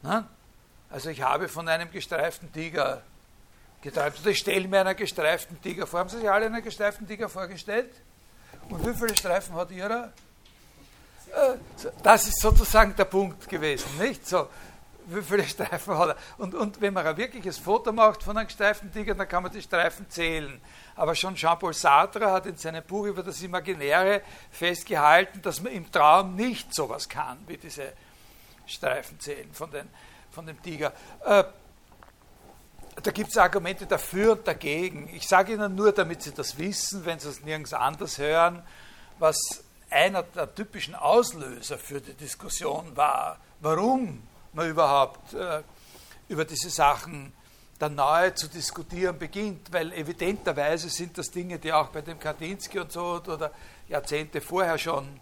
Na? 0.02 0.28
Also 0.90 1.10
ich 1.10 1.22
habe 1.22 1.48
von 1.48 1.70
einem 1.70 1.90
gestreiften 1.90 2.52
Tiger 2.52 3.02
geträumt. 3.82 4.18
Und 4.18 4.28
ich 4.28 4.40
stelle 4.40 4.68
mir 4.68 4.82
einen 4.82 4.96
gestreiften 4.96 5.62
Tiger 5.62 5.88
vor. 5.88 6.02
Haben 6.02 6.10
Sie 6.10 6.20
sich 6.20 6.30
alle 6.30 6.48
einen 6.48 6.62
gestreiften 6.62 7.08
Tiger 7.08 7.30
vorgestellt? 7.30 7.92
Und 8.70 8.86
wie 8.86 8.94
viele 8.94 9.16
Streifen 9.16 9.56
hat 9.56 9.72
Ihrer? 9.72 10.12
Äh, 11.34 11.56
das 12.04 12.28
ist 12.28 12.42
sozusagen 12.42 12.96
der 12.96 13.06
Punkt 13.06 13.48
gewesen, 13.48 13.88
nicht? 13.98 14.28
So, 14.28 14.50
wie 15.08 15.22
viele 15.22 15.46
Streifen 15.46 15.98
hat 15.98 16.10
er? 16.10 16.18
Und, 16.38 16.54
und 16.54 16.82
wenn 16.82 16.94
man 16.94 17.06
ein 17.06 17.18
wirkliches 17.18 17.58
Foto 17.58 17.92
macht 17.92 18.24
von 18.24 18.38
einem 18.38 18.48
gestreiften 18.48 18.92
Tiger, 18.92 19.16
dann 19.16 19.28
kann 19.28 19.44
man 19.44 19.52
die 19.52 19.62
Streifen 19.62 20.10
zählen. 20.10 20.62
Aber 20.96 21.16
schon 21.16 21.36
Jean-Paul 21.36 21.74
Sartre 21.74 22.32
hat 22.32 22.46
in 22.46 22.58
seinem 22.58 22.84
Buch 22.84 23.06
über 23.06 23.24
das 23.24 23.42
Imaginäre 23.42 24.22
festgehalten, 24.52 25.42
dass 25.42 25.62
man 25.62 25.72
im 25.74 25.92
Traum 25.92 26.36
nicht 26.36 26.74
sowas 26.74 27.08
kann, 27.08 27.40
wie 27.48 27.58
diese 27.58 27.94
Streifen 28.66 29.20
zählen 29.20 29.52
von, 29.54 29.72
den, 29.72 29.90
von 30.32 30.46
dem 30.46 30.62
Tiger. 30.62 30.94
Äh, 31.26 31.44
da 33.02 33.12
gibt 33.12 33.30
es 33.30 33.38
Argumente 33.38 33.86
dafür 33.86 34.34
und 34.34 34.48
dagegen. 34.48 35.10
Ich 35.14 35.28
sage 35.28 35.54
Ihnen 35.54 35.76
nur, 35.76 35.92
damit 35.92 36.22
Sie 36.24 36.34
das 36.34 36.58
wissen, 36.58 37.06
wenn 37.06 37.20
Sie 37.20 37.30
es 37.30 37.42
nirgends 37.42 37.74
anders 37.74 38.18
hören, 38.18 38.62
was 39.18 39.64
einer 39.90 40.24
der 40.24 40.54
typischen 40.54 40.96
Auslöser 40.96 41.78
für 41.78 42.02
die 42.02 42.14
Diskussion 42.14 42.96
war. 42.96 43.40
Warum 43.60 44.24
man 44.54 44.70
überhaupt 44.70 45.34
äh, 45.34 45.64
über 46.28 46.46
diese 46.46 46.70
Sachen 46.70 47.34
dann 47.82 47.96
nahe 47.96 48.36
zu 48.36 48.48
diskutieren 48.48 49.18
beginnt, 49.18 49.74
weil 49.74 49.92
evidenterweise 49.94 50.88
sind 50.88 51.18
das 51.18 51.32
Dinge, 51.32 51.58
die 51.58 51.74
auch 51.74 51.88
bei 51.88 52.02
dem 52.02 52.20
Kandinsky 52.20 52.78
und 52.78 52.92
so 52.92 53.20
oder 53.26 53.52
Jahrzehnte 53.88 54.40
vorher 54.40 54.78
schon 54.78 55.20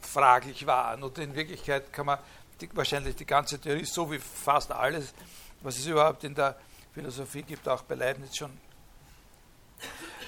fraglich 0.00 0.64
waren. 0.64 1.02
Und 1.02 1.18
in 1.18 1.34
Wirklichkeit 1.34 1.92
kann 1.92 2.06
man 2.06 2.20
die, 2.60 2.68
wahrscheinlich 2.76 3.16
die 3.16 3.26
ganze 3.26 3.58
Theorie, 3.58 3.84
so 3.84 4.12
wie 4.12 4.20
fast 4.20 4.70
alles, 4.70 5.12
was 5.60 5.76
es 5.76 5.86
überhaupt 5.86 6.22
in 6.22 6.36
der 6.36 6.54
Philosophie 6.92 7.42
gibt, 7.42 7.68
auch 7.68 7.82
bei 7.82 7.96
Leibniz 7.96 8.36
schon. 8.36 8.56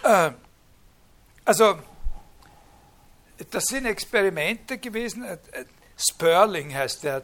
Äh, 0.02 0.32
also, 1.44 1.78
das 3.48 3.62
sind 3.64 3.86
Experimente 3.86 4.78
gewesen. 4.78 5.22
Äh, 5.22 5.38
Sperling 5.96 6.74
heißt 6.74 7.04
der, 7.04 7.22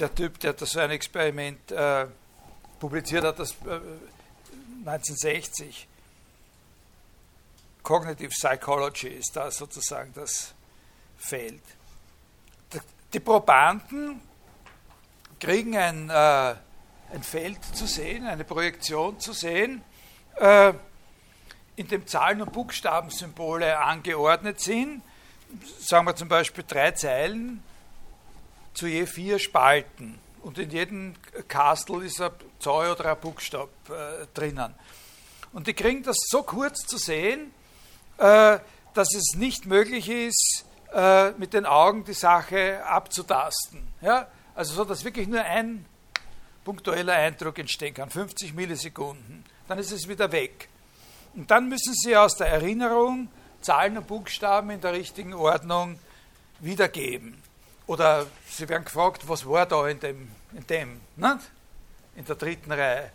der 0.00 0.14
Typ, 0.14 0.40
der 0.40 0.54
das 0.54 0.70
so 0.70 0.80
ein 0.80 0.90
Experiment 0.90 1.70
äh, 1.72 2.06
publiziert 2.82 3.22
hat, 3.24 3.38
das 3.38 3.52
äh, 3.64 3.78
1960. 4.84 5.86
Cognitive 7.84 8.30
Psychology 8.30 9.06
ist 9.06 9.36
da 9.36 9.52
sozusagen 9.52 10.12
das 10.14 10.52
Feld. 11.16 11.62
Die 13.12 13.20
Probanden 13.20 14.20
kriegen 15.38 15.76
ein, 15.76 16.10
äh, 16.10 16.54
ein 17.12 17.22
Feld 17.22 17.64
zu 17.64 17.86
sehen, 17.86 18.26
eine 18.26 18.42
Projektion 18.42 19.20
zu 19.20 19.32
sehen, 19.32 19.84
äh, 20.40 20.72
in 21.76 21.86
dem 21.86 22.04
Zahlen- 22.08 22.42
und 22.42 22.52
Buchstabensymbole 22.52 23.78
angeordnet 23.78 24.58
sind. 24.58 25.02
Sagen 25.78 26.06
wir 26.06 26.16
zum 26.16 26.28
Beispiel 26.28 26.64
drei 26.66 26.90
Zeilen 26.90 27.62
zu 28.74 28.88
je 28.88 29.06
vier 29.06 29.38
Spalten. 29.38 30.18
Und 30.42 30.58
in 30.58 30.70
jedem 30.70 31.14
Kastel 31.48 32.02
ist 32.02 32.20
ein 32.20 32.32
Zahl 32.58 32.90
oder 32.90 33.12
ein 33.12 33.20
Buchstab 33.20 33.68
äh, 33.88 34.26
drinnen. 34.34 34.74
Und 35.52 35.66
die 35.66 35.74
kriegen 35.74 36.02
das 36.02 36.16
so 36.28 36.42
kurz 36.42 36.80
zu 36.86 36.98
sehen, 36.98 37.52
äh, 38.18 38.58
dass 38.94 39.14
es 39.14 39.34
nicht 39.36 39.66
möglich 39.66 40.08
ist, 40.08 40.64
äh, 40.92 41.30
mit 41.32 41.54
den 41.54 41.64
Augen 41.64 42.04
die 42.04 42.12
Sache 42.12 42.84
abzutasten. 42.84 43.86
Ja? 44.00 44.28
Also 44.54 44.74
so, 44.74 44.84
dass 44.84 45.04
wirklich 45.04 45.28
nur 45.28 45.42
ein 45.42 45.84
punktueller 46.64 47.14
Eindruck 47.14 47.58
entstehen 47.58 47.94
kann, 47.94 48.10
50 48.10 48.54
Millisekunden. 48.54 49.44
Dann 49.68 49.78
ist 49.78 49.92
es 49.92 50.08
wieder 50.08 50.32
weg. 50.32 50.68
Und 51.34 51.50
dann 51.50 51.68
müssen 51.68 51.94
Sie 51.94 52.16
aus 52.16 52.36
der 52.36 52.48
Erinnerung 52.48 53.28
Zahlen 53.62 53.96
und 53.96 54.06
Buchstaben 54.06 54.70
in 54.70 54.80
der 54.80 54.92
richtigen 54.92 55.34
Ordnung 55.34 55.98
wiedergeben. 56.60 57.42
Oder 57.92 58.24
sie 58.48 58.66
werden 58.70 58.86
gefragt, 58.86 59.28
was 59.28 59.46
war 59.46 59.66
da 59.66 59.86
in 59.86 60.00
dem, 60.00 60.30
in 60.54 60.66
dem, 60.66 61.00
in 62.16 62.24
der 62.24 62.36
dritten 62.36 62.72
Reihe. 62.72 63.10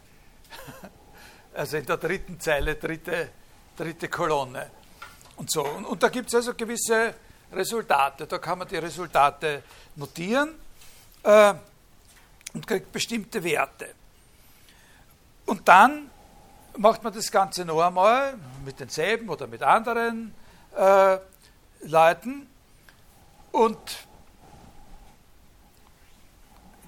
Also 1.56 1.78
in 1.78 1.88
der 1.88 1.98
dritten 1.98 2.40
Zeile, 2.40 2.76
dritte, 2.76 3.30
dritte 3.76 4.08
Kolonne. 4.08 4.70
Und 5.38 5.50
so. 5.50 5.66
Und, 5.66 5.86
und 5.86 6.04
da 6.04 6.10
gibt 6.10 6.28
es 6.28 6.36
also 6.36 6.54
gewisse 6.54 7.16
Resultate. 7.52 8.28
Da 8.28 8.38
kann 8.38 8.60
man 8.60 8.68
die 8.68 8.78
Resultate 8.78 9.64
notieren 9.96 10.54
äh, 11.24 11.56
und 12.54 12.68
kriegt 12.68 12.92
bestimmte 12.92 13.44
Werte. 13.44 13.96
Und 15.48 15.68
dann 15.68 16.12
macht 16.78 17.04
man 17.04 17.12
das 17.12 17.32
Ganze 17.32 17.66
noch 17.66 17.82
einmal 17.82 18.36
mit 18.64 18.80
denselben 18.80 19.30
oder 19.30 19.48
mit 19.48 19.64
anderen 19.64 20.36
äh, 20.76 21.18
Leuten 21.82 22.48
und 23.52 24.07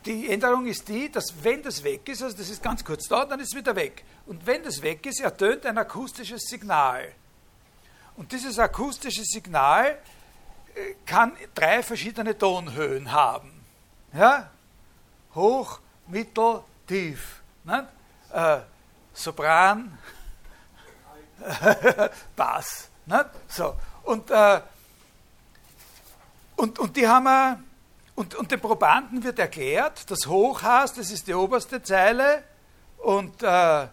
die 0.06 0.30
Änderung 0.30 0.66
ist 0.66 0.88
die, 0.88 1.12
dass 1.12 1.34
wenn 1.44 1.62
das 1.62 1.84
weg 1.84 2.08
ist, 2.08 2.24
also 2.24 2.38
das 2.38 2.50
ist 2.50 2.64
ganz 2.64 2.84
kurz 2.84 3.08
da, 3.08 3.26
dann 3.26 3.40
ist 3.40 3.54
es 3.54 3.58
wieder 3.58 3.76
weg. 3.76 4.04
Und 4.26 4.46
wenn 4.46 4.64
das 4.64 4.82
weg 4.82 5.06
ist, 5.06 5.20
ertönt 5.20 5.66
ein 5.66 5.78
akustisches 5.78 6.44
Signal. 6.44 7.12
Und 8.16 8.32
dieses 8.32 8.60
akustische 8.60 9.24
Signal 9.24 9.98
äh, 10.76 10.96
kann 11.06 11.34
drei 11.54 11.84
verschiedene 11.84 12.38
Tonhöhen 12.38 13.12
haben. 13.12 13.64
Ja? 14.14 14.50
Hoch, 15.36 15.80
mittel, 16.08 16.64
tief. 16.88 17.42
Ne? 17.64 17.88
Äh, 18.32 18.60
Sopran, 19.14 19.98
Bass. 22.36 22.90
Ne? 23.06 23.30
So. 23.48 23.76
Und, 24.04 24.30
äh, 24.32 24.62
und, 26.56 26.80
und 26.80 26.96
die 26.96 27.08
haben 27.08 27.24
wir 27.24 27.64
und, 28.20 28.36
und 28.36 28.52
den 28.52 28.60
Probanden 28.60 29.24
wird 29.24 29.40
erklärt, 29.40 30.12
das 30.12 30.28
Hoch 30.28 30.62
heißt, 30.62 30.98
das 30.98 31.10
ist 31.10 31.26
die 31.28 31.34
oberste 31.34 31.82
Zeile 31.82 32.44
und, 32.98 33.42
äh, 33.42 33.88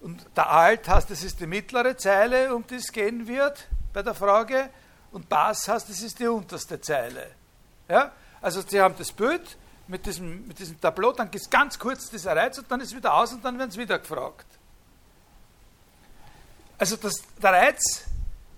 und 0.00 0.26
der 0.34 0.50
Alt 0.50 0.88
heißt, 0.88 1.10
das 1.10 1.22
ist 1.22 1.38
die 1.38 1.46
mittlere 1.46 1.98
Zeile, 1.98 2.54
um 2.54 2.66
die 2.66 2.76
es 2.76 2.90
gehen 2.90 3.28
wird 3.28 3.68
bei 3.92 4.02
der 4.02 4.14
Frage 4.14 4.70
und 5.12 5.28
Bass 5.28 5.68
heißt, 5.68 5.86
das 5.90 6.00
ist 6.00 6.18
die 6.18 6.26
unterste 6.26 6.80
Zeile. 6.80 7.26
Ja? 7.90 8.10
Also 8.40 8.62
sie 8.62 8.80
haben 8.80 8.94
das 8.96 9.12
Bild 9.12 9.58
mit 9.86 10.06
diesem, 10.06 10.48
mit 10.48 10.58
diesem 10.58 10.80
Tableau, 10.80 11.12
dann 11.12 11.28
ist 11.30 11.50
ganz 11.50 11.78
kurz 11.78 12.08
dieser 12.08 12.34
Reiz 12.34 12.56
und 12.56 12.70
dann 12.70 12.80
ist 12.80 12.88
es 12.88 12.96
wieder 12.96 13.12
aus 13.12 13.34
und 13.34 13.44
dann 13.44 13.58
werden 13.58 13.70
sie 13.70 13.80
wieder 13.80 13.98
gefragt. 13.98 14.46
Also 16.78 16.96
das, 16.96 17.16
der 17.42 17.52
Reiz 17.52 18.06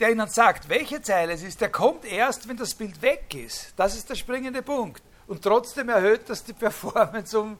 der 0.01 0.11
Ihnen 0.11 0.29
sagt, 0.29 0.69
welche 0.69 1.03
Zeile 1.03 1.33
es 1.33 1.43
ist, 1.43 1.61
der 1.61 1.71
kommt 1.71 2.05
erst, 2.05 2.49
wenn 2.49 2.57
das 2.57 2.75
Bild 2.75 3.03
weg 3.03 3.35
ist. 3.35 3.73
Das 3.77 3.97
ist 3.97 4.09
der 4.09 4.15
springende 4.15 4.63
Punkt. 4.63 5.03
Und 5.27 5.43
trotzdem 5.43 5.89
erhöht 5.89 6.29
das 6.29 6.45
die 6.45 6.53
Performance 6.53 7.39
um 7.39 7.59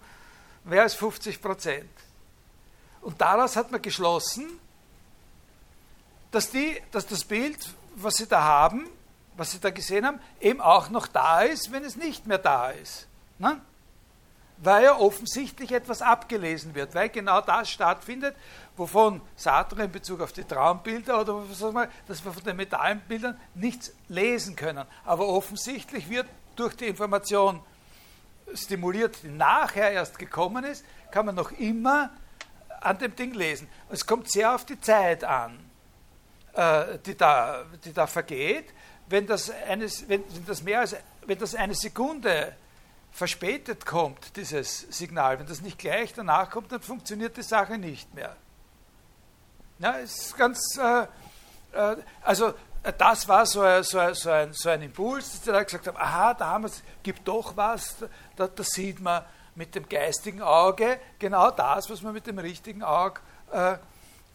mehr 0.65 0.83
als 0.83 0.95
50 0.95 1.41
Prozent. 1.41 1.91
Und 3.01 3.21
daraus 3.21 3.57
hat 3.57 3.71
man 3.71 3.83
geschlossen, 3.83 4.59
dass, 6.31 6.51
die, 6.51 6.81
dass 6.91 7.07
das 7.07 7.25
Bild, 7.25 7.59
was 7.95 8.15
Sie 8.17 8.27
da 8.27 8.43
haben, 8.43 8.89
was 9.37 9.53
Sie 9.53 9.61
da 9.61 9.71
gesehen 9.71 10.07
haben, 10.07 10.21
eben 10.41 10.61
auch 10.61 10.91
noch 10.91 11.07
da 11.07 11.43
ist, 11.43 11.73
wenn 11.73 11.85
es 11.85 11.97
nicht 11.97 12.27
mehr 12.27 12.39
da 12.39 12.71
ist. 12.71 13.07
Ne? 13.39 13.61
Weil 14.61 14.85
ja 14.85 14.99
offensichtlich 14.99 15.73
etwas 15.73 16.03
abgelesen 16.03 16.75
wird, 16.75 16.95
weil 16.95 17.09
genau 17.09 17.41
das 17.41 17.71
stattfindet, 17.71 18.35
wovon 18.77 19.21
Sartre 19.37 19.85
in 19.85 19.93
Bezug 19.93 20.21
auf 20.21 20.33
die 20.33 20.45
Traumbilder 20.45 21.21
oder 21.21 21.45
sagen 21.53 21.75
wir, 21.75 21.89
dass 22.07 22.25
wir 22.25 22.33
von 22.33 22.43
den 22.43 22.57
Metallbildern 22.57 23.39
nichts 23.55 23.93
lesen 24.09 24.57
können. 24.57 24.85
Aber 25.05 25.29
offensichtlich 25.29 26.09
wird 26.09 26.27
durch 26.57 26.75
die 26.75 26.87
Information 26.87 27.61
stimuliert, 28.55 29.23
die 29.23 29.29
nachher 29.29 29.93
erst 29.93 30.19
gekommen 30.19 30.65
ist, 30.65 30.85
kann 31.11 31.27
man 31.27 31.35
noch 31.35 31.53
immer 31.53 32.11
an 32.81 32.99
dem 32.99 33.15
Ding 33.15 33.35
lesen. 33.35 33.69
Es 33.91 34.07
kommt 34.07 34.31
sehr 34.31 34.55
auf 34.55 34.65
die 34.65 34.81
Zeit 34.81 35.25
an, 35.25 35.59
äh, 36.55 36.99
die, 37.05 37.17
da, 37.17 37.65
die 37.85 37.93
da 37.93 38.07
vergeht. 38.07 38.73
Wenn 39.09 39.27
das, 39.27 39.51
eines, 39.51 40.09
wenn, 40.09 40.23
das 40.47 40.63
mehr 40.63 40.81
als 40.81 40.97
wenn 41.27 41.39
das 41.39 41.55
eine 41.55 41.75
Sekunde 41.75 42.57
verspätet 43.13 43.85
kommt, 43.87 44.37
dieses 44.37 44.81
Signal, 44.91 45.39
wenn 45.39 45.47
das 45.47 45.61
nicht 45.61 45.79
gleich 45.79 46.13
danach 46.13 46.51
kommt, 46.51 46.71
dann 46.73 46.81
funktioniert 46.81 47.37
die 47.37 47.43
Sache 47.43 47.79
nicht 47.79 48.15
mehr. 48.15 48.37
Ja, 49.79 49.93
ist 49.93 50.37
ganz, 50.37 50.59
äh, 50.77 51.03
äh, 51.73 51.97
also 52.23 52.55
äh, 52.83 52.93
das 52.97 53.29
war 53.29 53.47
so, 53.47 53.61
so, 53.83 54.13
so, 54.15 54.31
ein, 54.31 54.53
so 54.53 54.69
ein 54.69 54.83
Impuls, 54.83 55.31
dass 55.33 55.41
die 55.43 55.51
da 55.51 55.63
gesagt 55.63 55.87
haben, 55.87 55.97
aha, 55.97 56.35
da 56.35 56.47
haben 56.47 56.65
wir 56.65 56.69
es, 56.69 56.83
gibt 57.03 57.27
doch 57.27 57.57
was, 57.57 57.97
da, 58.37 58.49
da, 58.49 58.63
sieht 58.63 59.01
man 59.01 59.25
mit 59.55 59.75
dem 59.75 59.89
geistigen 59.89 60.43
Auge 60.43 61.01
genau 61.19 61.51
das, 61.51 61.91
was 61.91 62.03
man 62.03 62.15
mit 62.15 62.27
dem 62.27 62.39
richtigen 62.39 62.83
Auge 62.83 63.21
äh, 63.53 63.77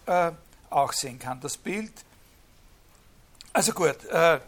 äh 0.06 0.32
auch 0.70 0.92
sehen 0.92 1.20
kann. 1.20 1.40
Das 1.40 1.56
Bild, 1.56 1.94
also 3.54 3.74
gut, 3.74 4.04
äh, 4.06 4.40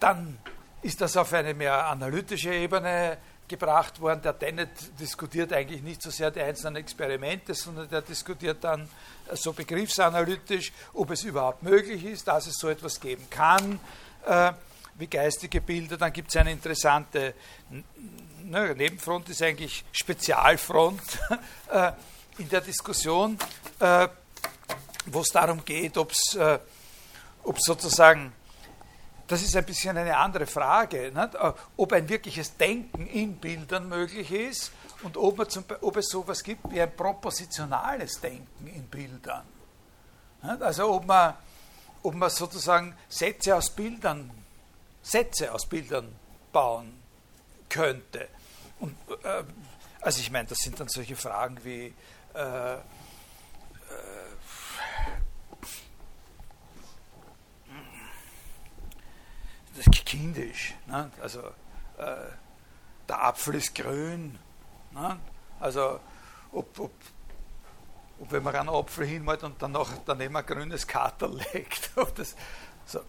Dann 0.00 0.38
ist 0.82 1.00
das 1.00 1.16
auf 1.16 1.32
eine 1.32 1.54
mehr 1.54 1.86
analytische 1.86 2.52
Ebene 2.52 3.18
gebracht 3.48 4.00
worden. 4.00 4.22
Der 4.22 4.32
Dennett 4.32 4.98
diskutiert 5.00 5.52
eigentlich 5.52 5.82
nicht 5.82 6.02
so 6.02 6.10
sehr 6.10 6.30
die 6.30 6.40
einzelnen 6.40 6.76
Experimente, 6.76 7.54
sondern 7.54 7.88
der 7.88 8.02
diskutiert 8.02 8.62
dann 8.62 8.88
so 9.32 9.52
begriffsanalytisch, 9.52 10.72
ob 10.94 11.10
es 11.10 11.24
überhaupt 11.24 11.62
möglich 11.62 12.04
ist, 12.04 12.28
dass 12.28 12.46
es 12.46 12.54
so 12.56 12.68
etwas 12.68 13.00
geben 13.00 13.28
kann, 13.30 13.78
äh, 14.26 14.52
wie 14.96 15.06
geistige 15.06 15.60
Bilder. 15.60 15.96
Dann 15.96 16.12
gibt 16.12 16.30
es 16.30 16.36
eine 16.36 16.52
interessante 16.52 17.34
ne, 18.42 18.74
Nebenfront, 18.74 19.28
ist 19.28 19.42
eigentlich 19.42 19.84
Spezialfront 19.92 21.02
äh, 21.70 21.92
in 22.38 22.48
der 22.48 22.60
Diskussion, 22.60 23.38
äh, 23.80 24.08
wo 25.06 25.20
es 25.20 25.28
darum 25.28 25.64
geht, 25.64 25.96
ob 25.96 26.12
es 26.12 26.34
äh, 26.34 26.58
sozusagen 27.56 28.32
das 29.26 29.42
ist 29.42 29.56
ein 29.56 29.64
bisschen 29.64 29.96
eine 29.96 30.16
andere 30.16 30.46
Frage, 30.46 31.12
nicht? 31.12 31.34
Äh, 31.34 31.52
ob 31.76 31.92
ein 31.92 32.08
wirkliches 32.08 32.56
Denken 32.56 33.06
in 33.06 33.36
Bildern 33.36 33.88
möglich 33.88 34.30
ist 34.30 34.72
und 35.02 35.16
ob, 35.16 35.50
zum, 35.50 35.64
ob 35.80 35.96
es 35.96 36.08
sowas 36.08 36.42
gibt 36.42 36.70
wie 36.70 36.80
ein 36.80 36.94
propositionales 36.94 38.20
Denken 38.20 38.66
in 38.68 38.86
Bildern. 38.86 39.44
Nicht? 40.42 40.62
Also 40.62 40.92
ob 40.92 41.06
man, 41.06 41.34
ob 42.02 42.14
man 42.14 42.30
sozusagen 42.30 42.96
Sätze 43.08 43.56
aus 43.56 43.70
Bildern, 43.70 44.30
Sätze 45.02 45.52
aus 45.52 45.66
Bildern 45.66 46.14
bauen 46.52 46.92
könnte. 47.68 48.28
Und, 48.80 48.96
äh, 49.24 49.42
also 50.00 50.20
ich 50.20 50.30
meine, 50.30 50.48
das 50.48 50.58
sind 50.58 50.78
dann 50.78 50.88
solche 50.88 51.16
Fragen 51.16 51.58
wie 51.64 51.92
äh, 52.34 52.76
das 59.76 59.86
ist 59.86 60.06
kindisch. 60.06 60.74
Ne? 60.86 61.10
Also 61.20 61.40
äh, 61.98 62.30
der 63.08 63.22
Apfel 63.22 63.56
ist 63.56 63.74
grün. 63.74 64.38
Ne? 64.92 65.18
Also 65.60 66.00
ob, 66.52 66.78
ob, 66.78 66.92
ob, 68.20 68.32
wenn 68.32 68.42
man 68.42 68.54
einen 68.54 68.68
Apfel 68.68 69.06
hinmalt 69.06 69.42
und 69.44 69.60
dann 69.60 69.72
noch 69.72 69.90
daneben 70.04 70.36
ein 70.36 70.46
grünes 70.46 70.86
Kater 70.86 71.28
legt. 71.52 71.90
das, 72.14 72.34
so. 72.86 73.00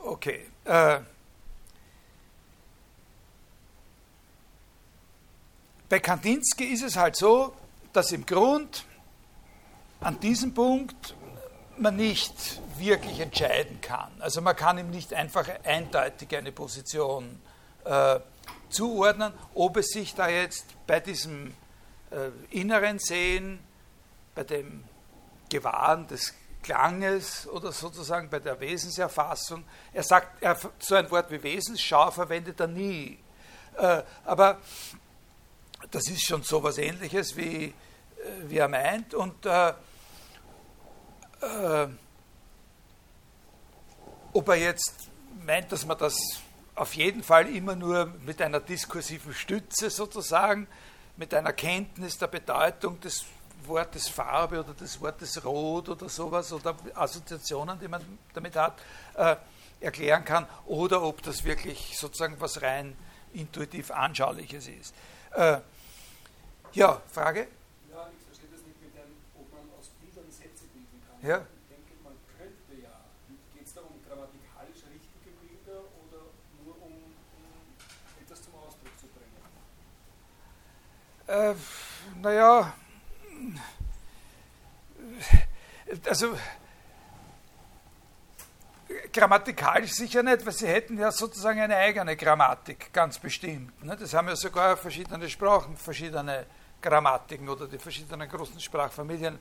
Okay. 0.00 0.46
Äh, 0.64 1.00
bei 5.88 6.00
Kandinsky 6.00 6.64
ist 6.64 6.82
es 6.82 6.96
halt 6.96 7.16
so, 7.16 7.54
dass 7.92 8.12
im 8.12 8.24
Grund 8.24 8.84
an 10.00 10.20
diesem 10.20 10.54
Punkt 10.54 11.14
man 11.76 11.96
nicht 11.96 12.60
wirklich 12.78 13.20
entscheiden 13.20 13.80
kann. 13.80 14.10
Also 14.20 14.40
man 14.40 14.56
kann 14.56 14.78
ihm 14.78 14.90
nicht 14.90 15.14
einfach 15.14 15.48
eindeutig 15.64 16.36
eine 16.36 16.52
Position 16.52 17.40
äh, 17.84 18.20
zuordnen, 18.68 19.32
ob 19.54 19.76
es 19.76 19.88
sich 19.88 20.14
da 20.14 20.28
jetzt 20.28 20.66
bei 20.86 21.00
diesem 21.00 21.54
äh, 22.10 22.30
inneren 22.50 22.98
Sehen, 22.98 23.60
bei 24.34 24.44
dem 24.44 24.84
Gewahren 25.48 26.06
des 26.06 26.34
Klanges 26.62 27.48
oder 27.48 27.72
sozusagen 27.72 28.28
bei 28.28 28.40
der 28.40 28.60
Wesenserfassung, 28.60 29.64
er 29.92 30.02
sagt, 30.02 30.42
er, 30.42 30.56
so 30.78 30.94
ein 30.94 31.10
Wort 31.10 31.30
wie 31.30 31.42
Wesensschau 31.42 32.10
verwendet 32.10 32.60
er 32.60 32.66
nie. 32.66 33.18
Äh, 33.76 34.02
aber 34.24 34.58
das 35.90 36.08
ist 36.08 36.26
schon 36.26 36.42
so 36.42 36.58
etwas 36.58 36.78
Ähnliches, 36.78 37.36
wie, 37.36 37.66
äh, 37.66 37.72
wie 38.44 38.58
er 38.58 38.68
meint. 38.68 39.14
Und 39.14 39.46
äh, 39.46 39.72
äh, 41.40 41.88
ob 44.32 44.48
er 44.48 44.56
jetzt 44.56 45.08
meint, 45.44 45.70
dass 45.72 45.86
man 45.86 45.98
das 45.98 46.18
auf 46.74 46.94
jeden 46.94 47.22
Fall 47.22 47.48
immer 47.48 47.74
nur 47.74 48.06
mit 48.24 48.40
einer 48.40 48.60
diskursiven 48.60 49.34
Stütze 49.34 49.90
sozusagen, 49.90 50.68
mit 51.16 51.34
einer 51.34 51.52
Kenntnis 51.52 52.18
der 52.18 52.28
Bedeutung 52.28 53.00
des 53.00 53.24
Wortes 53.64 54.08
Farbe 54.08 54.60
oder 54.60 54.74
des 54.74 55.00
Wortes 55.00 55.44
Rot 55.44 55.88
oder 55.88 56.08
sowas 56.08 56.52
oder 56.52 56.76
Assoziationen, 56.94 57.78
die 57.80 57.88
man 57.88 58.02
damit 58.32 58.54
hat, 58.54 58.80
äh, 59.14 59.36
erklären 59.80 60.24
kann, 60.24 60.46
oder 60.66 61.02
ob 61.02 61.22
das 61.22 61.44
wirklich 61.44 61.98
sozusagen 61.98 62.36
was 62.40 62.62
rein 62.62 62.96
intuitiv 63.32 63.90
Anschauliches 63.90 64.68
ist. 64.68 64.94
Äh, 65.34 65.58
ja, 66.72 67.02
Frage? 67.10 67.48
Ja. 71.22 71.42
Ich 71.42 71.66
denke, 71.66 71.98
man 72.04 72.14
könnte 72.38 72.78
ja. 72.80 72.94
Geht 73.52 73.66
es 73.66 73.74
da 73.74 73.80
um 73.80 73.98
grammatikalisch 74.06 74.86
richtige 74.86 75.34
Bilder 75.42 75.82
oder 76.06 76.30
nur 76.62 76.78
um, 76.78 76.94
um 76.94 77.44
etwas 78.22 78.38
zum 78.44 78.54
Ausdruck 78.54 78.94
zu 79.00 79.10
bringen? 79.10 79.34
Äh, 81.28 81.54
naja, 82.22 82.72
also 86.06 86.38
grammatikalisch 89.12 89.92
sicher 89.92 90.22
nicht, 90.22 90.46
weil 90.46 90.54
sie 90.54 90.66
hätten 90.66 90.96
ja 90.96 91.12
sozusagen 91.12 91.60
eine 91.60 91.76
eigene 91.76 92.16
Grammatik, 92.16 92.94
ganz 92.94 93.18
bestimmt. 93.18 93.84
Ne? 93.84 93.94
Das 93.94 94.14
haben 94.14 94.28
ja 94.28 94.36
sogar 94.36 94.78
verschiedene 94.78 95.28
Sprachen, 95.28 95.76
verschiedene 95.76 96.46
Grammatiken 96.80 97.46
oder 97.46 97.66
die 97.66 97.78
verschiedenen 97.78 98.26
großen 98.26 98.58
Sprachfamilien 98.58 99.38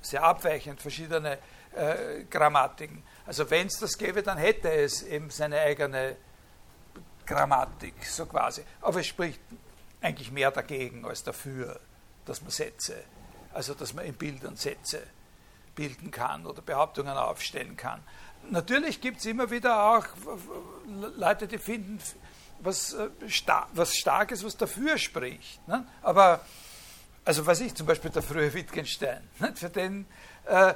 sehr 0.00 0.22
abweichend 0.22 0.80
verschiedene 0.80 1.38
äh, 1.74 2.24
Grammatiken. 2.30 3.02
Also 3.26 3.50
wenn 3.50 3.66
es 3.66 3.78
das 3.78 3.98
gäbe, 3.98 4.22
dann 4.22 4.38
hätte 4.38 4.70
es 4.70 5.02
eben 5.02 5.28
seine 5.28 5.60
eigene 5.60 6.16
Grammatik, 7.26 8.06
so 8.06 8.24
quasi. 8.24 8.62
Aber 8.80 9.00
es 9.00 9.06
spricht 9.06 9.42
eigentlich 10.00 10.30
mehr 10.30 10.50
dagegen 10.50 11.04
als 11.04 11.22
dafür, 11.24 11.80
dass 12.24 12.42
man 12.42 12.50
Sätze, 12.50 13.02
also 13.52 13.74
dass 13.74 13.94
man 13.94 14.04
in 14.04 14.14
Bildern 14.14 14.56
Sätze 14.56 15.02
bilden 15.74 16.10
kann 16.10 16.46
oder 16.46 16.62
Behauptungen 16.62 17.16
aufstellen 17.16 17.76
kann. 17.76 18.02
Natürlich 18.50 19.00
gibt 19.00 19.18
es 19.18 19.26
immer 19.26 19.50
wieder 19.50 19.82
auch 19.82 20.06
Leute, 21.16 21.46
die 21.46 21.58
finden 21.58 22.00
was, 22.60 22.94
äh, 22.94 23.08
was 23.72 23.94
Starkes, 23.94 24.44
was 24.44 24.56
dafür 24.56 24.98
spricht. 24.98 25.66
Ne? 25.68 25.86
Aber, 26.02 26.44
also 27.24 27.46
weiß 27.46 27.60
ich, 27.60 27.74
zum 27.74 27.86
Beispiel 27.86 28.10
der 28.10 28.22
frühe 28.22 28.52
Wittgenstein, 28.52 29.28
ne? 29.38 29.52
für 29.54 29.70
den, 29.70 30.06
äh, 30.46 30.74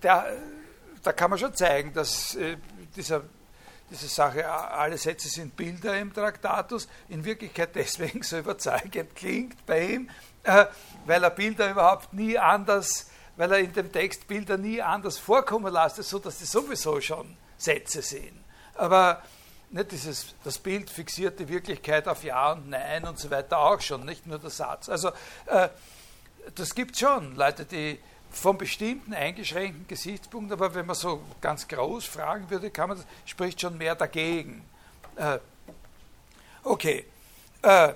da 0.00 1.12
kann 1.12 1.30
man 1.30 1.38
schon 1.38 1.54
zeigen, 1.54 1.92
dass 1.92 2.34
äh, 2.34 2.56
dieser 2.96 3.22
diese 3.92 4.08
Sache, 4.08 4.50
alle 4.50 4.96
Sätze 4.96 5.28
sind 5.28 5.54
Bilder 5.54 5.98
im 5.98 6.12
Traktatus, 6.12 6.88
in 7.08 7.24
Wirklichkeit 7.24 7.70
deswegen 7.74 8.22
so 8.22 8.38
überzeugend 8.38 9.14
klingt 9.14 9.64
bei 9.66 9.86
ihm, 9.86 10.10
äh, 10.42 10.66
weil 11.04 11.22
er 11.22 11.30
Bilder 11.30 11.70
überhaupt 11.70 12.12
nie 12.12 12.38
anders, 12.38 13.10
weil 13.36 13.52
er 13.52 13.58
in 13.58 13.72
dem 13.72 13.92
Text 13.92 14.26
Bilder 14.26 14.56
nie 14.56 14.80
anders 14.80 15.18
vorkommen 15.18 15.72
lässt, 15.72 16.02
so 16.02 16.18
dass 16.18 16.38
sie 16.38 16.46
sowieso 16.46 17.00
schon 17.00 17.36
Sätze 17.58 18.02
sind. 18.02 18.42
Aber 18.74 19.22
nicht 19.70 19.92
dieses, 19.92 20.34
das 20.42 20.58
Bild 20.58 20.90
fixiert 20.90 21.38
die 21.38 21.48
Wirklichkeit 21.48 22.08
auf 22.08 22.24
Ja 22.24 22.52
und 22.52 22.70
Nein 22.70 23.04
und 23.04 23.18
so 23.18 23.30
weiter 23.30 23.58
auch 23.58 23.80
schon, 23.80 24.04
nicht 24.04 24.26
nur 24.26 24.38
der 24.38 24.50
Satz. 24.50 24.88
Also 24.88 25.10
äh, 25.46 25.68
das 26.54 26.74
gibt 26.74 26.98
schon 26.98 27.36
Leute, 27.36 27.64
die 27.64 27.98
von 28.32 28.56
bestimmten 28.56 29.14
eingeschränkten 29.14 29.86
Gesichtspunkten, 29.86 30.52
aber 30.52 30.74
wenn 30.74 30.86
man 30.86 30.96
so 30.96 31.22
ganz 31.40 31.68
groß 31.68 32.06
fragen 32.06 32.48
würde, 32.50 32.70
kann 32.70 32.88
man 32.88 32.98
das, 32.98 33.06
spricht 33.26 33.60
schon 33.60 33.76
mehr 33.78 33.94
dagegen. 33.94 34.64
Äh, 35.16 35.38
okay. 36.64 37.04
Äh, 37.60 37.92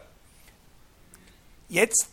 jetzt, 1.68 2.08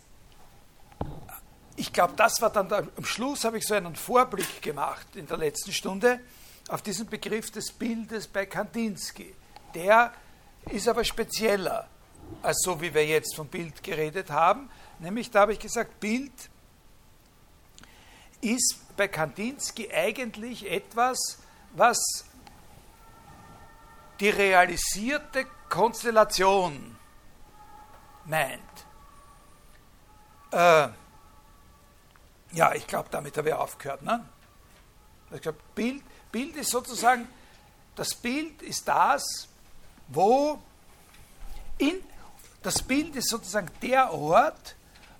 ich 1.75 1.91
glaube, 1.91 2.13
das 2.15 2.41
war 2.41 2.49
dann, 2.49 2.69
da, 2.69 2.83
am 2.95 3.05
Schluss 3.05 3.43
habe 3.43 3.57
ich 3.57 3.67
so 3.67 3.73
einen 3.73 3.95
Vorblick 3.95 4.61
gemacht 4.61 5.15
in 5.15 5.27
der 5.27 5.37
letzten 5.37 5.73
Stunde 5.73 6.19
auf 6.69 6.81
diesen 6.81 7.07
Begriff 7.07 7.51
des 7.51 7.71
Bildes 7.71 8.27
bei 8.27 8.45
Kandinsky. 8.45 9.35
Der 9.75 10.13
ist 10.71 10.87
aber 10.87 11.03
spezieller 11.03 11.87
als 12.41 12.61
so, 12.63 12.79
wie 12.79 12.93
wir 12.93 13.05
jetzt 13.05 13.35
vom 13.35 13.47
Bild 13.47 13.83
geredet 13.83 14.29
haben. 14.31 14.69
Nämlich, 14.99 15.29
da 15.29 15.41
habe 15.41 15.53
ich 15.53 15.59
gesagt, 15.59 15.99
Bild 15.99 16.31
ist 18.43 18.95
bei 18.95 19.07
Kandinsky 19.07 19.91
eigentlich 19.91 20.69
etwas, 20.69 21.39
was 21.71 22.25
die 24.19 24.29
realisierte 24.29 25.47
Konstellation 25.69 26.95
meint. 28.25 28.59
Äh, 30.51 30.89
ja, 32.51 32.73
ich 32.75 32.85
glaube, 32.85 33.09
damit 33.09 33.35
habe 33.37 33.49
ich 33.49 33.55
aufgehört. 33.55 34.03
Ne? 34.03 34.23
Ich 35.31 35.41
glaube, 35.41 35.57
Bild, 35.73 36.03
Bild 36.31 36.55
ist 36.55 36.69
sozusagen, 36.69 37.27
das 37.95 38.13
Bild 38.13 38.61
ist 38.61 38.87
das, 38.87 39.47
wo 40.09 40.61
in, 41.79 42.03
das 42.61 42.83
Bild 42.83 43.15
ist 43.15 43.29
sozusagen 43.29 43.71
der 43.81 44.13
Ort, 44.13 44.75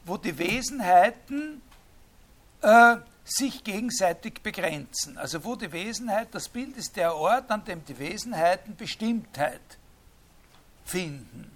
wo 0.05 0.17
die 0.17 0.37
Wesenheiten 0.37 1.61
äh, 2.61 2.97
sich 3.23 3.63
gegenseitig 3.63 4.41
begrenzen. 4.41 5.17
Also 5.17 5.43
wo 5.43 5.55
die 5.55 5.71
Wesenheit, 5.71 6.29
das 6.31 6.49
Bild 6.49 6.75
ist 6.77 6.95
der 6.95 7.15
Ort, 7.15 7.49
an 7.49 7.63
dem 7.63 7.83
die 7.85 7.97
Wesenheiten 7.97 8.75
Bestimmtheit 8.75 9.61
finden. 10.85 11.49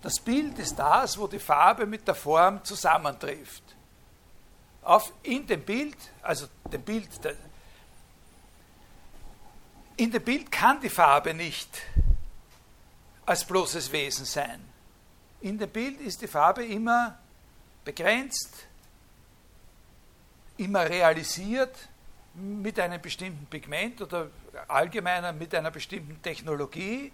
Das 0.00 0.20
Bild 0.20 0.58
ist 0.58 0.78
das, 0.78 1.18
wo 1.18 1.26
die 1.26 1.38
Farbe 1.38 1.84
mit 1.84 2.06
der 2.06 2.14
Form 2.14 2.64
zusammentrifft. 2.64 3.62
Auf, 4.82 5.12
in 5.22 5.46
dem 5.46 5.62
Bild, 5.64 5.96
also 6.22 6.46
dem 6.72 6.82
Bild, 6.82 7.08
in 9.96 10.10
dem 10.10 10.22
Bild 10.22 10.50
kann 10.50 10.80
die 10.80 10.88
Farbe 10.88 11.34
nicht 11.34 11.68
als 13.26 13.44
bloßes 13.44 13.92
Wesen 13.92 14.24
sein. 14.24 14.64
In 15.40 15.58
dem 15.58 15.68
Bild 15.68 16.00
ist 16.00 16.22
die 16.22 16.28
Farbe 16.28 16.64
immer 16.64 17.18
begrenzt, 17.84 18.67
immer 20.58 20.88
realisiert 20.88 21.74
mit 22.34 22.78
einem 22.78 23.00
bestimmten 23.00 23.46
Pigment 23.46 24.00
oder 24.00 24.28
allgemeiner 24.68 25.32
mit 25.32 25.54
einer 25.54 25.70
bestimmten 25.70 26.20
Technologie 26.22 27.12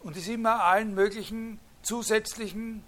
und 0.00 0.16
ist 0.16 0.28
immer 0.28 0.62
allen 0.62 0.94
möglichen 0.94 1.58
zusätzlichen 1.82 2.84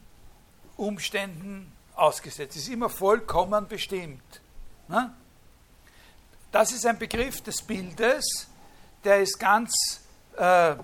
Umständen 0.77 1.73
ausgesetzt, 1.95 2.57
ist 2.57 2.69
immer 2.69 2.89
vollkommen 2.89 3.67
bestimmt. 3.69 4.41
Ne? 4.89 5.13
Das 6.53 6.73
ist 6.73 6.87
ein 6.87 6.99
Begriff 6.99 7.43
des 7.43 7.63
Bildes, 7.63 8.49
der 9.05 9.21
ist 9.21 9.39
ganz, 9.39 10.01
äh, 10.37 10.75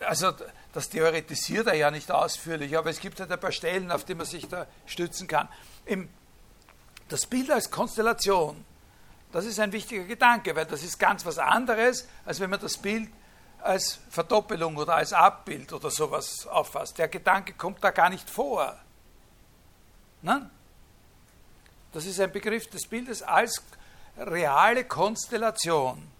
also 0.00 0.32
das 0.72 0.88
theoretisiert 0.88 1.66
er 1.66 1.74
ja 1.74 1.90
nicht 1.90 2.10
ausführlich, 2.10 2.76
aber 2.76 2.90
es 2.90 3.00
gibt 3.00 3.20
halt 3.20 3.30
ein 3.30 3.40
paar 3.40 3.52
Stellen, 3.52 3.90
auf 3.90 4.04
die 4.04 4.14
man 4.14 4.26
sich 4.26 4.48
da 4.48 4.66
stützen 4.86 5.26
kann. 5.26 5.48
Im 5.84 6.08
das 7.12 7.26
Bild 7.26 7.50
als 7.50 7.70
Konstellation, 7.70 8.64
das 9.32 9.44
ist 9.44 9.60
ein 9.60 9.72
wichtiger 9.72 10.04
Gedanke, 10.04 10.56
weil 10.56 10.66
das 10.66 10.82
ist 10.82 10.98
ganz 10.98 11.24
was 11.24 11.38
anderes, 11.38 12.08
als 12.24 12.40
wenn 12.40 12.50
man 12.50 12.60
das 12.60 12.76
Bild 12.76 13.10
als 13.60 14.00
Verdoppelung 14.10 14.76
oder 14.76 14.96
als 14.96 15.12
Abbild 15.12 15.72
oder 15.72 15.90
sowas 15.90 16.46
auffasst. 16.46 16.98
Der 16.98 17.08
Gedanke 17.08 17.54
kommt 17.54 17.82
da 17.82 17.90
gar 17.90 18.10
nicht 18.10 18.28
vor. 18.28 18.76
Nein? 20.22 20.50
Das 21.92 22.06
ist 22.06 22.20
ein 22.20 22.32
Begriff 22.32 22.68
des 22.68 22.86
Bildes 22.86 23.22
als 23.22 23.62
reale 24.16 24.84
Konstellation. 24.84 26.11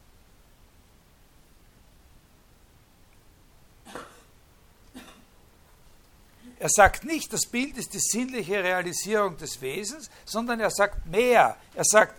Er 6.63 6.69
sagt 6.69 7.03
nicht, 7.03 7.33
das 7.33 7.45
Bild 7.45 7.77
ist 7.77 7.93
die 7.93 7.99
sinnliche 7.99 8.63
Realisierung 8.63 9.37
des 9.37 9.61
Wesens, 9.61 10.09
sondern 10.25 10.61
er 10.61 10.71
sagt 10.71 11.05
mehr. 11.07 11.57
Er 11.75 11.83
sagt, 11.83 12.15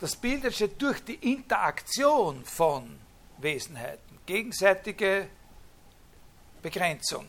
das 0.00 0.16
Bild 0.16 0.44
entsteht 0.44 0.82
durch 0.82 1.04
die 1.04 1.14
Interaktion 1.32 2.44
von 2.44 2.98
Wesenheiten, 3.38 4.18
gegenseitige 4.26 5.28
Begrenzung. 6.60 7.28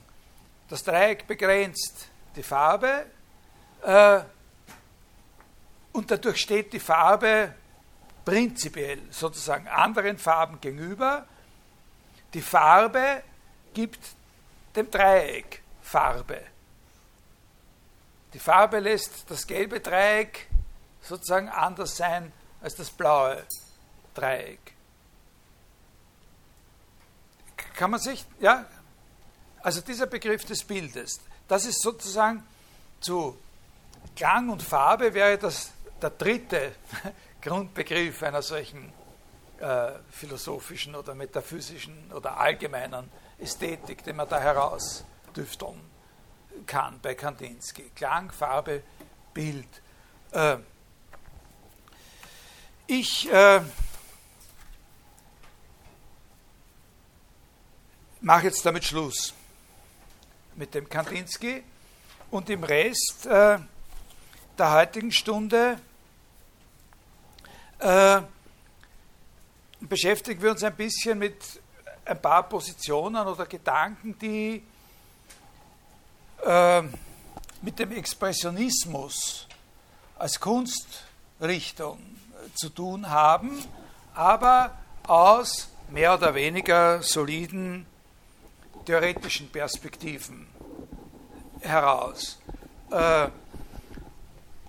Das 0.69 0.84
Dreieck 0.84 1.28
begrenzt 1.28 2.08
die 2.36 2.41
Farbe 2.41 3.06
äh, 3.84 4.22
und 5.91 6.10
dadurch 6.10 6.38
steht 6.38 6.74
die 6.74 6.80
Farbe 6.80 7.54
prinzipiell 8.26 9.04
sozusagen 9.12 9.67
anderen 9.67 10.17
Farben 10.17 10.60
gegenüber. 10.60 11.28
Die 12.34 12.41
Farbe 12.41 13.22
gibt 13.76 14.00
dem 14.76 14.89
Dreieck 14.89 15.62
Farbe. 15.93 16.41
Die 18.34 18.39
Farbe 18.39 18.79
lässt 18.79 19.29
das 19.29 19.45
gelbe 19.45 19.79
Dreieck 19.79 20.47
sozusagen 21.03 21.49
anders 21.49 21.95
sein 21.95 22.34
als 22.63 22.73
das 22.73 22.89
blaue 22.89 23.45
Dreieck. 24.15 24.73
Kann 27.75 27.91
man 27.91 27.99
sich, 27.99 28.25
ja, 28.39 28.65
also 29.62 29.82
dieser 29.82 30.08
Begriff 30.08 30.45
des 30.45 30.63
Bildes, 30.63 31.19
das 31.47 31.65
ist 31.65 31.84
sozusagen 31.84 32.43
zu 32.99 33.38
Klang 34.15 34.49
und 34.49 34.63
Farbe 34.63 35.13
wäre 35.13 35.38
das 35.38 35.73
der 36.01 36.10
dritte 36.10 36.71
Grundbegriff 37.41 38.23
einer 38.23 38.41
solchen 38.41 38.91
äh, 39.60 39.91
philosophischen 40.10 40.95
oder 40.95 41.13
metaphysischen 41.13 42.12
oder 42.13 42.36
allgemeinen 42.36 43.12
Ästhetik, 43.38 44.03
den 44.03 44.15
man 44.15 44.27
da 44.27 44.39
heraus 44.39 45.06
düfteln 45.34 45.80
kann 46.65 47.00
bei 47.02 47.15
Kandinsky. 47.15 47.91
Klang, 47.96 48.32
Farbe, 48.32 48.84
Bild. 49.34 49.67
Äh, 50.32 50.58
ich 52.88 53.32
äh, 53.32 53.62
mache 58.22 58.46
jetzt 58.46 58.65
damit 58.65 58.84
Schluss 58.84 59.34
mit 60.56 60.74
dem 60.74 60.88
Kandinsky 60.89 61.63
und 62.32 62.50
im 62.50 62.63
Rest 62.63 63.26
äh, 63.26 63.60
der 64.58 64.72
heutigen 64.72 65.12
Stunde 65.12 65.80
äh, 67.80 68.22
beschäftigen 69.82 70.41
wir 70.41 70.52
uns 70.52 70.63
ein 70.63 70.76
bisschen 70.76 71.19
mit 71.19 71.62
ein 72.06 72.22
paar 72.22 72.43
Positionen 72.43 73.28
oder 73.28 73.46
Gedanken, 73.46 74.17
die 74.19 74.63
äh, 76.45 76.84
mit 77.62 77.79
dem 77.79 77.91
Expressionismus 77.91 79.47
als 80.17 80.39
Kunstrichtung 80.39 81.99
zu 82.56 82.69
tun 82.69 83.10
haben, 83.10 83.63
aber 84.13 84.77
aus 85.08 85.69
mehr 85.89 86.13
oder 86.13 86.34
weniger 86.36 87.01
soliden 87.01 87.86
theoretischen 88.86 89.49
Perspektiven 89.49 90.47
heraus. 91.62 92.39
Äh, 92.91 93.29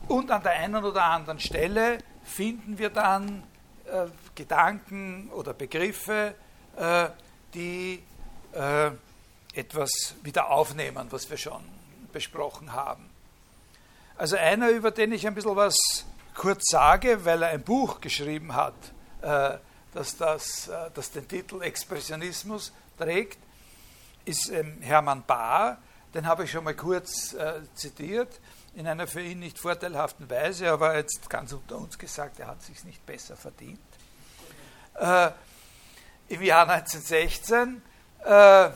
und 0.08 0.30
an 0.30 0.42
der 0.42 0.52
einen 0.52 0.84
oder 0.84 1.02
anderen 1.02 1.40
Stelle 1.40 1.98
finden 2.24 2.78
wir 2.78 2.90
dann 2.90 3.42
äh, 3.86 4.06
Gedanken 4.34 5.30
oder 5.30 5.54
Begriffe, 5.54 6.34
äh, 6.76 7.08
die 7.54 8.02
äh, 8.52 8.90
etwas 9.54 10.14
wieder 10.22 10.50
aufnehmen, 10.50 11.06
was 11.10 11.30
wir 11.30 11.36
schon 11.36 11.62
besprochen 12.12 12.72
haben. 12.72 13.08
Also 14.16 14.36
einer, 14.36 14.70
über 14.70 14.90
den 14.90 15.12
ich 15.12 15.26
ein 15.26 15.34
bisschen 15.34 15.56
was 15.56 15.76
kurz 16.34 16.70
sage, 16.70 17.24
weil 17.24 17.42
er 17.42 17.50
ein 17.50 17.62
Buch 17.62 18.00
geschrieben 18.00 18.54
hat, 18.54 18.74
äh, 19.22 19.58
das, 19.92 20.16
das, 20.16 20.68
äh, 20.68 20.90
das 20.94 21.10
den 21.10 21.26
Titel 21.26 21.62
Expressionismus 21.62 22.72
trägt, 22.98 23.38
ist 24.24 24.48
ähm, 24.50 24.78
Hermann 24.80 25.24
Bahr. 25.24 25.78
Den 26.14 26.26
habe 26.26 26.44
ich 26.44 26.50
schon 26.50 26.64
mal 26.64 26.74
kurz 26.74 27.32
äh, 27.34 27.60
zitiert, 27.74 28.40
in 28.74 28.86
einer 28.86 29.06
für 29.06 29.20
ihn 29.20 29.40
nicht 29.40 29.58
vorteilhaften 29.58 30.28
Weise, 30.30 30.70
aber 30.70 30.96
jetzt 30.96 31.28
ganz 31.28 31.52
unter 31.52 31.76
uns 31.76 31.98
gesagt, 31.98 32.40
er 32.40 32.48
hat 32.48 32.62
sich 32.62 32.84
nicht 32.84 33.04
besser 33.06 33.36
verdient. 33.36 33.78
Im 36.28 36.42
Jahr 36.42 36.68
1916 36.68 37.82
äh, 38.24 38.70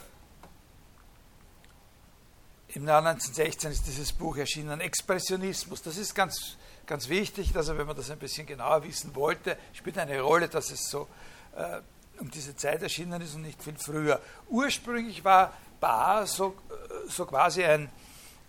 im 2.79 2.87
Jahr 2.87 3.05
1916 3.05 3.73
ist 3.73 3.87
dieses 3.89 4.13
Buch 4.13 4.37
erschienen, 4.37 4.81
Expressionismus. 4.81 5.83
Das 5.83 5.97
ist 5.97 6.15
ganz, 6.15 6.57
ganz 6.87 7.09
wichtig, 7.09 7.55
also 7.57 7.77
wenn 7.77 7.89
man 7.89 7.97
das 7.97 8.09
ein 8.09 8.21
bisschen 8.21 8.47
genauer 8.47 8.85
wissen 8.85 9.17
wollte, 9.17 9.59
spielt 9.73 9.99
eine 9.99 10.21
Rolle, 10.21 10.49
dass 10.49 10.71
es 10.71 10.89
so 10.89 11.09
äh, 11.57 11.81
um 12.21 12.31
diese 12.31 12.55
Zeit 12.55 12.81
erschienen 12.81 13.21
ist 13.21 13.35
und 13.35 13.43
nicht 13.43 13.61
viel 13.61 13.77
früher. 13.77 14.21
Ursprünglich 14.49 15.25
war 15.25 15.55
Bahr 15.81 16.25
so, 16.29 16.55
äh, 16.71 17.11
so 17.11 17.27
quasi 17.27 17.65
ein, 17.65 17.91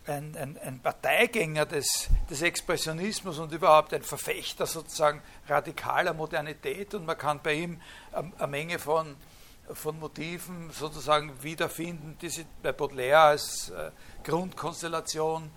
ein, 0.05 0.35
ein, 0.37 0.59
ein 0.63 0.79
Parteigänger 0.79 1.65
des, 1.65 2.09
des, 2.29 2.43
Expressionismus 2.43 3.39
und 3.39 3.51
überhaupt 3.51 3.95
ein 3.95 4.03
Verfechter 4.03 4.67
sozusagen 4.67 5.23
radikaler 5.47 6.13
Modernität 6.13 6.93
und 6.93 7.03
man 7.03 7.17
kann 7.17 7.39
bei 7.41 7.53
ihm 7.55 7.81
eine 8.11 8.47
Menge 8.47 8.77
von, 8.77 9.15
von 9.73 9.99
Motiven 9.99 10.71
sozusagen 10.71 11.31
wiederfinden, 11.43 12.17
die 12.21 12.29
sie 12.29 12.45
bei 12.61 12.71
Baudelaire 12.71 13.19
als 13.19 13.69
äh, 13.69 13.91
Grundkonstellation 14.23 15.49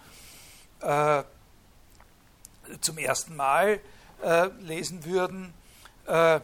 äh, 0.80 1.22
zum 2.80 2.98
ersten 2.98 3.36
Mal 3.36 3.80
äh, 4.22 4.46
lesen 4.60 5.04
würden. 5.04 5.52
Äh, 6.06 6.40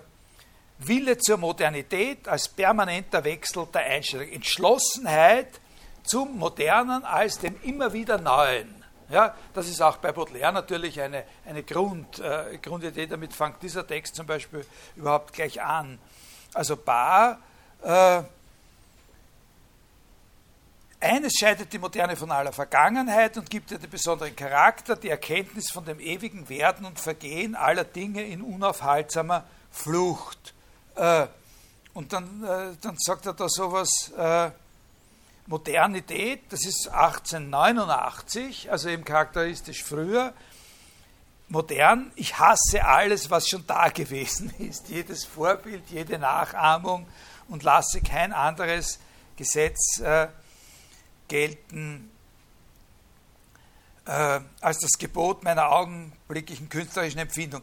Wille 0.80 1.18
zur 1.18 1.38
Modernität 1.38 2.28
als 2.28 2.48
permanenter 2.48 3.24
Wechsel 3.24 3.66
der 3.72 3.82
Einstellung. 3.82 4.28
Entschlossenheit 4.28 5.60
zum 6.04 6.38
Modernen 6.38 7.04
als 7.04 7.38
dem 7.38 7.60
immer 7.62 7.92
wieder 7.92 8.18
Neuen. 8.18 8.78
Ja, 9.10 9.34
das 9.54 9.68
ist 9.68 9.80
auch 9.80 9.96
bei 9.96 10.12
Baudelaire 10.12 10.52
natürlich 10.52 11.00
eine, 11.00 11.24
eine 11.46 11.62
Grund, 11.62 12.18
äh, 12.18 12.58
Grundidee. 12.58 13.06
Damit 13.06 13.32
fängt 13.32 13.62
dieser 13.62 13.86
Text 13.86 14.14
zum 14.14 14.26
Beispiel 14.26 14.64
überhaupt 14.96 15.32
gleich 15.32 15.62
an. 15.62 15.98
Also 16.52 16.76
Bar, 16.76 17.38
äh, 17.82 18.22
eines 21.00 21.34
scheidet 21.34 21.72
die 21.72 21.78
Moderne 21.78 22.16
von 22.16 22.30
aller 22.30 22.52
Vergangenheit 22.52 23.36
und 23.36 23.48
gibt 23.48 23.70
ihr 23.70 23.78
den 23.78 23.90
besonderen 23.90 24.34
Charakter, 24.34 24.96
die 24.96 25.10
Erkenntnis 25.10 25.70
von 25.70 25.84
dem 25.84 26.00
ewigen 26.00 26.48
Werden 26.48 26.84
und 26.84 26.98
Vergehen 26.98 27.54
aller 27.54 27.84
Dinge 27.84 28.22
in 28.22 28.42
unaufhaltsamer 28.42 29.44
Flucht. 29.70 30.54
Äh, 30.96 31.26
und 31.94 32.12
dann, 32.12 32.42
äh, 32.42 32.76
dann 32.80 32.96
sagt 32.98 33.26
er 33.26 33.32
da 33.32 33.48
sowas, 33.48 34.12
äh, 34.16 34.50
Modernität, 35.46 36.42
das 36.50 36.66
ist 36.66 36.88
1889, 36.88 38.70
also 38.70 38.88
eben 38.88 39.04
charakteristisch 39.04 39.82
früher. 39.82 40.34
Modern, 41.48 42.12
ich 42.16 42.38
hasse 42.38 42.84
alles, 42.84 43.30
was 43.30 43.48
schon 43.48 43.66
da 43.66 43.88
gewesen 43.94 44.52
ist, 44.58 44.88
jedes 44.88 45.24
Vorbild, 45.24 45.84
jede 45.88 46.18
Nachahmung 46.18 47.06
und 47.48 47.62
lasse 47.62 48.00
kein 48.00 48.32
anderes 48.32 48.98
Gesetz 49.36 50.00
äh, 50.00 50.28
gelten 51.28 52.10
äh, 54.06 54.40
als 54.60 54.78
das 54.80 54.98
Gebot 54.98 55.44
meiner 55.44 55.70
augenblicklichen 55.70 56.68
künstlerischen 56.68 57.20
Empfindung 57.20 57.62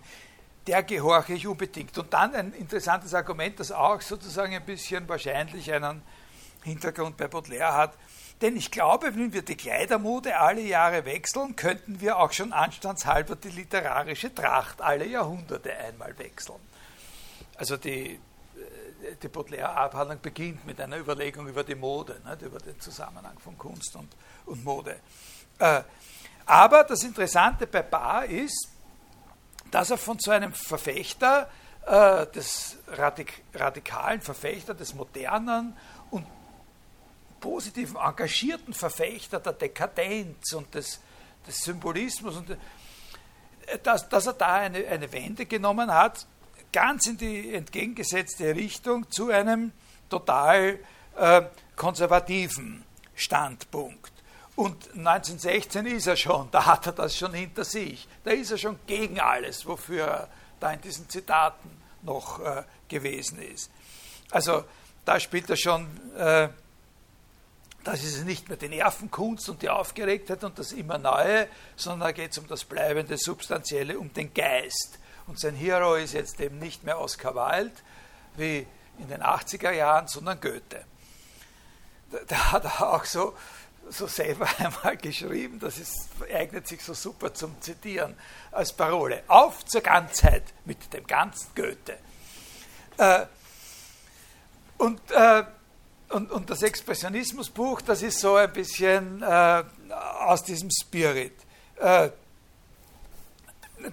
der 0.67 0.83
gehorche 0.83 1.33
ich 1.33 1.47
unbedingt. 1.47 1.97
Und 1.97 2.13
dann 2.13 2.33
ein 2.33 2.53
interessantes 2.53 3.13
Argument, 3.13 3.59
das 3.59 3.71
auch 3.71 4.01
sozusagen 4.01 4.55
ein 4.55 4.65
bisschen 4.65 5.07
wahrscheinlich 5.07 5.71
einen 5.71 6.01
Hintergrund 6.63 7.17
bei 7.17 7.27
Baudelaire 7.27 7.73
hat. 7.73 7.93
Denn 8.41 8.57
ich 8.57 8.71
glaube, 8.71 9.15
wenn 9.15 9.31
wir 9.31 9.43
die 9.43 9.55
Kleidermode 9.55 10.37
alle 10.37 10.61
Jahre 10.61 11.05
wechseln, 11.05 11.55
könnten 11.55 12.01
wir 12.01 12.17
auch 12.17 12.33
schon 12.33 12.51
anstandshalber 12.51 13.35
die 13.35 13.49
literarische 13.49 14.33
Tracht 14.33 14.81
alle 14.81 15.05
Jahrhunderte 15.05 15.73
einmal 15.77 16.17
wechseln. 16.17 16.59
Also 17.55 17.77
die, 17.77 18.19
die 19.21 19.27
Baudelaire-Abhandlung 19.27 20.19
beginnt 20.21 20.65
mit 20.65 20.79
einer 20.79 20.97
Überlegung 20.97 21.47
über 21.47 21.63
die 21.63 21.75
Mode, 21.75 22.21
nicht, 22.25 22.41
über 22.41 22.59
den 22.59 22.79
Zusammenhang 22.79 23.37
von 23.39 23.57
Kunst 23.57 23.95
und, 23.95 24.09
und 24.45 24.63
Mode. 24.63 24.99
Äh, 25.59 25.81
aber 26.45 26.83
das 26.83 27.03
Interessante 27.03 27.67
bei 27.67 27.81
Bar 27.81 28.25
ist, 28.25 28.69
dass 29.71 29.89
er 29.89 29.97
von 29.97 30.19
so 30.19 30.31
einem 30.31 30.53
Verfechter, 30.53 31.49
äh, 31.85 32.27
des 32.27 32.77
Radik 32.87 33.43
radikalen 33.53 34.21
Verfechter 34.21 34.73
des 34.73 34.93
Modernen 34.93 35.75
und 36.11 36.25
positiven, 37.39 37.97
engagierten 37.97 38.73
Verfechter 38.73 39.39
der 39.39 39.53
Dekadenz 39.53 40.53
und 40.53 40.73
des, 40.73 40.99
des 41.47 41.63
Symbolismus, 41.63 42.37
und, 42.37 42.49
äh, 42.51 42.57
dass, 43.83 44.07
dass 44.09 44.27
er 44.27 44.33
da 44.33 44.53
eine, 44.53 44.87
eine 44.87 45.11
Wende 45.11 45.45
genommen 45.45 45.91
hat, 45.91 46.25
ganz 46.75 47.07
in 47.07 47.15
die 47.15 47.53
entgegengesetzte 47.53 48.53
Richtung 48.53 49.09
zu 49.09 49.29
einem 49.29 49.71
total 50.09 50.77
äh, 51.15 51.43
konservativen 51.77 52.83
Standpunkt. 53.15 54.11
Und 54.57 54.89
1916 54.89 55.85
ist 55.85 56.07
er 56.07 56.17
schon, 56.17 56.49
da 56.51 56.65
hat 56.65 56.85
er 56.87 56.91
das 56.91 57.15
schon 57.15 57.33
hinter 57.33 57.63
sich. 57.63 58.09
Da 58.25 58.31
ist 58.31 58.51
er 58.51 58.57
schon 58.57 58.77
gegen 58.87 59.21
alles, 59.21 59.65
wofür 59.65 60.05
er 60.05 60.29
da 60.59 60.73
in 60.73 60.81
diesen 60.81 61.07
Zitaten 61.07 61.69
noch 62.01 62.41
äh, 62.41 62.63
gewesen 62.89 63.41
ist. 63.41 63.71
Also 64.31 64.65
da 65.05 65.17
spielt 65.21 65.49
er 65.49 65.57
schon, 65.57 65.87
äh, 66.17 66.49
das 67.85 68.03
ist 68.03 68.25
nicht 68.25 68.49
mehr 68.49 68.57
die 68.57 68.67
Nervenkunst 68.67 69.47
und 69.47 69.61
die 69.61 69.69
Aufgeregtheit 69.69 70.43
und 70.43 70.59
das 70.59 70.73
immer 70.73 70.97
Neue, 70.97 71.47
sondern 71.77 72.07
da 72.07 72.11
geht 72.11 72.33
es 72.33 72.37
um 72.37 72.47
das 72.47 72.65
Bleibende, 72.65 73.17
Substanzielle, 73.17 73.97
um 73.97 74.13
den 74.13 74.33
Geist. 74.33 74.99
Und 75.27 75.39
sein 75.39 75.55
Hero 75.55 75.95
ist 75.95 76.13
jetzt 76.13 76.39
eben 76.39 76.59
nicht 76.59 76.83
mehr 76.83 76.99
Oscar 76.99 77.35
Wilde 77.35 77.75
wie 78.37 78.67
in 78.99 79.07
den 79.09 79.21
80er 79.21 79.71
Jahren, 79.71 80.07
sondern 80.07 80.39
Goethe. 80.39 80.85
Da, 82.11 82.19
da 82.27 82.51
hat 82.51 82.65
er 82.65 82.93
auch 82.93 83.05
so 83.05 83.33
so 83.89 84.07
selber 84.07 84.47
einmal 84.57 84.97
geschrieben, 84.97 85.59
das 85.59 85.77
ist, 85.77 86.09
eignet 86.33 86.67
sich 86.67 86.81
so 86.83 86.93
super 86.93 87.33
zum 87.33 87.59
Zitieren 87.61 88.15
als 88.51 88.73
Parole. 88.73 89.23
Auf 89.27 89.65
zur 89.65 89.81
Ganzheit 89.81 90.43
mit 90.65 90.93
dem 90.93 91.05
ganzen 91.05 91.49
Goethe. 91.55 91.97
Äh, 92.97 93.25
und, 94.77 94.99
äh, 95.11 95.43
und, 96.09 96.31
und 96.31 96.49
das 96.49 96.61
Expressionismusbuch, 96.63 97.81
das 97.81 98.01
ist 98.01 98.19
so 98.19 98.35
ein 98.35 98.51
bisschen 98.51 99.21
äh, 99.21 99.63
aus 100.19 100.43
diesem 100.43 100.69
Spirit. 100.71 101.33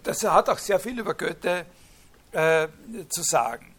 Das 0.03 0.23
hat 0.25 0.49
auch 0.49 0.59
sehr 0.59 0.79
viel 0.79 0.99
über 0.99 1.15
Goethe 1.15 1.67
äh, 2.33 2.69
zu 3.09 3.23
sagen. 3.23 3.75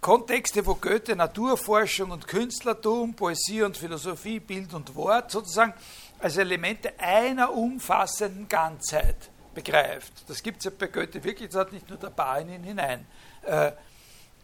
Kontexte, 0.00 0.66
wo 0.66 0.74
Goethe 0.74 1.14
Naturforschung 1.14 2.10
und 2.10 2.26
Künstlertum, 2.26 3.14
Poesie 3.14 3.62
und 3.62 3.76
Philosophie, 3.76 4.40
Bild 4.40 4.74
und 4.74 4.96
Wort 4.96 5.30
sozusagen 5.30 5.74
als 6.18 6.36
Elemente 6.36 6.98
einer 6.98 7.52
umfassenden 7.52 8.48
Ganzheit 8.48 9.30
begreift. 9.54 10.12
Das 10.26 10.42
gibt 10.42 10.58
es 10.58 10.64
ja 10.64 10.72
bei 10.76 10.88
Goethe 10.88 11.22
wirklich, 11.22 11.50
das 11.50 11.60
hat 11.60 11.72
nicht 11.72 11.88
nur 11.88 11.98
der 11.98 12.10
Bar 12.10 12.40
in 12.40 12.48
ihn 12.48 12.64
hinein 12.64 13.06
äh, 13.42 13.72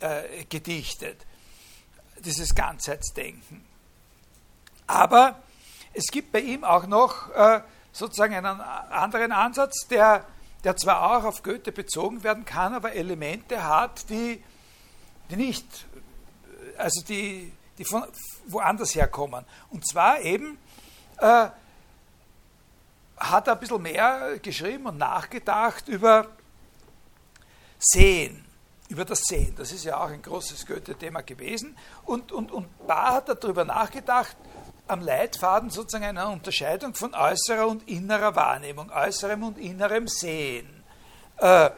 äh, 0.00 0.44
gedichtet, 0.48 1.26
dieses 2.20 2.54
Ganzheitsdenken. 2.54 3.64
Aber 4.86 5.42
es 5.92 6.06
gibt 6.06 6.30
bei 6.30 6.40
ihm 6.40 6.62
auch 6.62 6.86
noch 6.86 7.30
äh, 7.30 7.62
sozusagen 7.98 8.34
einen 8.34 8.60
anderen 8.60 9.32
Ansatz, 9.32 9.86
der 9.88 10.24
der 10.64 10.76
zwar 10.76 11.02
auch 11.02 11.24
auf 11.24 11.42
Goethe 11.42 11.72
bezogen 11.72 12.22
werden 12.24 12.44
kann, 12.44 12.74
aber 12.74 12.92
Elemente 12.92 13.64
hat, 13.64 14.08
die, 14.10 14.42
die 15.30 15.36
nicht, 15.36 15.86
also 16.76 17.02
die, 17.06 17.52
die 17.78 17.84
von 17.84 18.04
woanders 18.46 18.94
herkommen. 18.94 19.44
Und 19.70 19.86
zwar 19.86 20.20
eben 20.20 20.58
äh, 21.18 21.48
hat 23.16 23.46
er 23.46 23.52
ein 23.52 23.60
bisschen 23.60 23.82
mehr 23.82 24.38
geschrieben 24.42 24.86
und 24.86 24.98
nachgedacht 24.98 25.88
über 25.88 26.28
Sehen, 27.78 28.44
über 28.88 29.04
das 29.04 29.20
Sehen. 29.20 29.54
Das 29.56 29.70
ist 29.70 29.84
ja 29.84 29.98
auch 29.98 30.10
ein 30.10 30.22
großes 30.22 30.66
Goethe-Thema 30.66 31.22
gewesen. 31.22 31.76
Und, 32.04 32.32
und, 32.32 32.50
und 32.50 32.66
da 32.88 33.14
hat 33.14 33.28
er 33.28 33.36
darüber 33.36 33.64
nachgedacht, 33.64 34.36
am 34.88 35.02
Leitfaden 35.02 35.70
sozusagen 35.70 36.04
einer 36.04 36.30
Unterscheidung 36.30 36.94
von 36.94 37.14
äußerer 37.14 37.66
und 37.66 37.88
innerer 37.88 38.34
Wahrnehmung, 38.34 38.90
äußerem 38.90 39.42
und 39.42 39.58
innerem 39.58 40.08
Sehen. 40.08 40.68
Äh, 41.38 41.70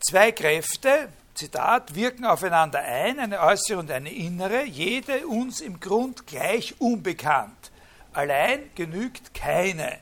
zwei 0.00 0.32
Kräfte, 0.32 1.08
Zitat, 1.34 1.94
wirken 1.94 2.24
aufeinander 2.24 2.80
ein, 2.80 3.18
eine 3.18 3.40
äußere 3.40 3.78
und 3.78 3.90
eine 3.90 4.10
innere, 4.10 4.64
jede 4.64 5.26
uns 5.26 5.60
im 5.60 5.80
Grund 5.80 6.26
gleich 6.26 6.74
unbekannt. 6.80 7.70
Allein 8.12 8.70
genügt 8.74 9.34
keine. 9.34 9.98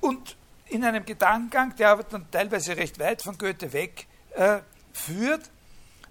Und 0.00 0.36
in 0.66 0.84
einem 0.84 1.04
Gedankengang, 1.04 1.76
der 1.76 1.90
aber 1.90 2.02
dann 2.04 2.30
teilweise 2.30 2.76
recht 2.76 2.98
weit 2.98 3.22
von 3.22 3.38
Goethe 3.38 3.72
weg 3.72 4.06
äh, 4.34 4.58
führt, 4.92 5.50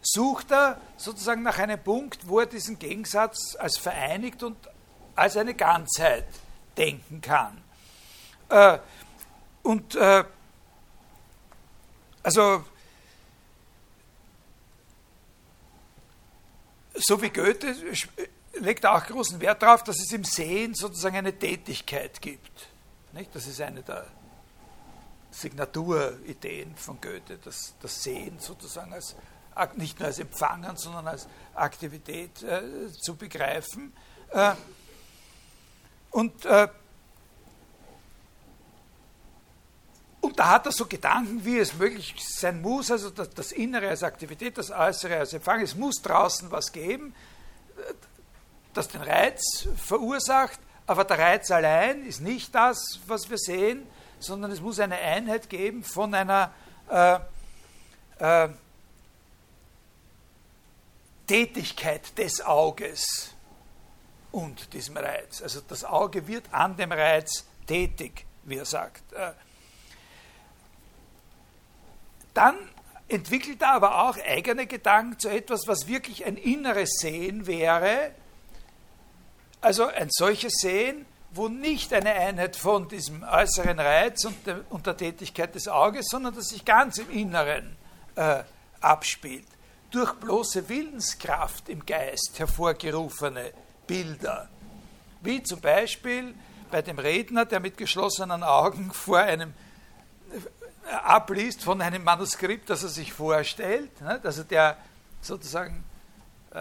sucht 0.01 0.51
er 0.51 0.79
sozusagen 0.97 1.43
nach 1.43 1.59
einem 1.59 1.81
Punkt, 1.81 2.27
wo 2.27 2.39
er 2.39 2.45
diesen 2.45 2.79
Gegensatz 2.79 3.55
als 3.55 3.77
vereinigt 3.77 4.43
und 4.43 4.57
als 5.15 5.37
eine 5.37 5.53
Ganzheit 5.53 6.27
denken 6.77 7.21
kann. 7.21 7.61
Äh, 8.49 8.79
und 9.63 9.95
äh, 9.95 10.23
also 12.23 12.63
so 16.95 17.21
wie 17.21 17.29
Goethe 17.29 17.75
legt 18.53 18.83
er 18.83 18.95
auch 18.95 19.05
großen 19.05 19.39
Wert 19.39 19.61
darauf, 19.61 19.83
dass 19.83 19.99
es 19.99 20.11
im 20.11 20.23
Sehen 20.23 20.73
sozusagen 20.73 21.17
eine 21.17 21.37
Tätigkeit 21.37 22.21
gibt. 22.21 22.67
Nicht? 23.13 23.33
Das 23.35 23.47
ist 23.47 23.61
eine 23.61 23.81
der 23.81 24.07
Signaturideen 25.31 26.75
von 26.75 26.99
Goethe, 26.99 27.37
das, 27.43 27.73
das 27.81 28.03
Sehen 28.03 28.39
sozusagen 28.39 28.93
als 28.93 29.15
nicht 29.75 29.99
nur 29.99 30.07
als 30.07 30.19
Empfangen, 30.19 30.77
sondern 30.77 31.07
als 31.07 31.27
Aktivität 31.55 32.41
äh, 32.43 32.91
zu 33.01 33.15
begreifen. 33.15 33.93
Äh, 34.29 34.53
und, 36.11 36.45
äh, 36.45 36.67
und 40.21 40.37
da 40.39 40.49
hat 40.49 40.65
er 40.65 40.71
so 40.71 40.85
Gedanken, 40.85 41.43
wie 41.43 41.57
es 41.57 41.73
möglich 41.73 42.15
sein 42.19 42.61
muss, 42.61 42.91
also 42.91 43.09
das, 43.09 43.29
das 43.31 43.51
Innere 43.51 43.89
als 43.89 44.03
Aktivität, 44.03 44.57
das 44.57 44.71
Äußere 44.71 45.17
als 45.17 45.33
Empfang. 45.33 45.61
Es 45.61 45.75
muss 45.75 46.01
draußen 46.01 46.51
was 46.51 46.71
geben, 46.71 47.13
äh, 47.77 47.93
das 48.73 48.87
den 48.87 49.01
Reiz 49.01 49.67
verursacht, 49.75 50.59
aber 50.87 51.03
der 51.03 51.19
Reiz 51.19 51.51
allein 51.51 52.05
ist 52.05 52.21
nicht 52.21 52.55
das, 52.55 52.99
was 53.07 53.29
wir 53.29 53.37
sehen, 53.37 53.85
sondern 54.19 54.51
es 54.51 54.61
muss 54.61 54.79
eine 54.79 54.97
Einheit 54.97 55.49
geben 55.49 55.83
von 55.83 56.13
einer 56.13 56.53
äh, 56.89 57.19
äh, 58.19 58.49
Tätigkeit 61.31 62.17
des 62.17 62.41
Auges 62.41 63.33
und 64.33 64.73
diesem 64.73 64.97
Reiz. 64.97 65.41
Also 65.41 65.61
das 65.65 65.85
Auge 65.85 66.27
wird 66.27 66.53
an 66.53 66.75
dem 66.75 66.91
Reiz 66.91 67.45
tätig, 67.65 68.25
wie 68.43 68.57
er 68.57 68.65
sagt. 68.65 69.13
Äh, 69.13 69.31
dann 72.33 72.57
entwickelt 73.07 73.61
er 73.61 73.75
aber 73.75 74.03
auch 74.03 74.17
eigene 74.17 74.67
Gedanken 74.67 75.19
zu 75.19 75.29
etwas, 75.29 75.61
was 75.67 75.87
wirklich 75.87 76.25
ein 76.25 76.35
inneres 76.35 76.97
Sehen 76.99 77.47
wäre. 77.47 78.11
Also 79.61 79.87
ein 79.87 80.09
solches 80.11 80.55
Sehen, 80.59 81.05
wo 81.31 81.47
nicht 81.47 81.93
eine 81.93 82.11
Einheit 82.11 82.57
von 82.57 82.89
diesem 82.89 83.23
äußeren 83.23 83.79
Reiz 83.79 84.25
und 84.25 84.85
der, 84.85 84.97
Tätigkeit 84.97 85.55
des 85.55 85.69
Auges, 85.69 86.07
sondern 86.09 86.35
das 86.35 86.49
sich 86.49 86.65
ganz 86.65 86.97
im 86.97 87.09
Inneren 87.09 87.77
äh, 88.17 88.43
abspielt. 88.81 89.47
Durch 89.91 90.13
bloße 90.13 90.69
Willenskraft 90.69 91.67
im 91.67 91.85
Geist 91.85 92.39
hervorgerufene 92.39 93.51
Bilder. 93.85 94.47
Wie 95.19 95.43
zum 95.43 95.59
Beispiel 95.59 96.33
bei 96.71 96.81
dem 96.81 96.97
Redner, 96.97 97.43
der 97.43 97.59
mit 97.59 97.77
geschlossenen 97.77 98.41
Augen 98.41 98.93
vor 98.93 99.19
einem 99.19 99.53
äh, 100.31 100.93
abliest 100.93 101.61
von 101.61 101.81
einem 101.81 102.05
Manuskript, 102.05 102.69
das 102.69 102.83
er 102.83 102.89
sich 102.89 103.11
vorstellt, 103.11 103.91
also 104.23 104.43
der 104.43 104.77
sozusagen 105.19 105.83
äh, 106.53 106.57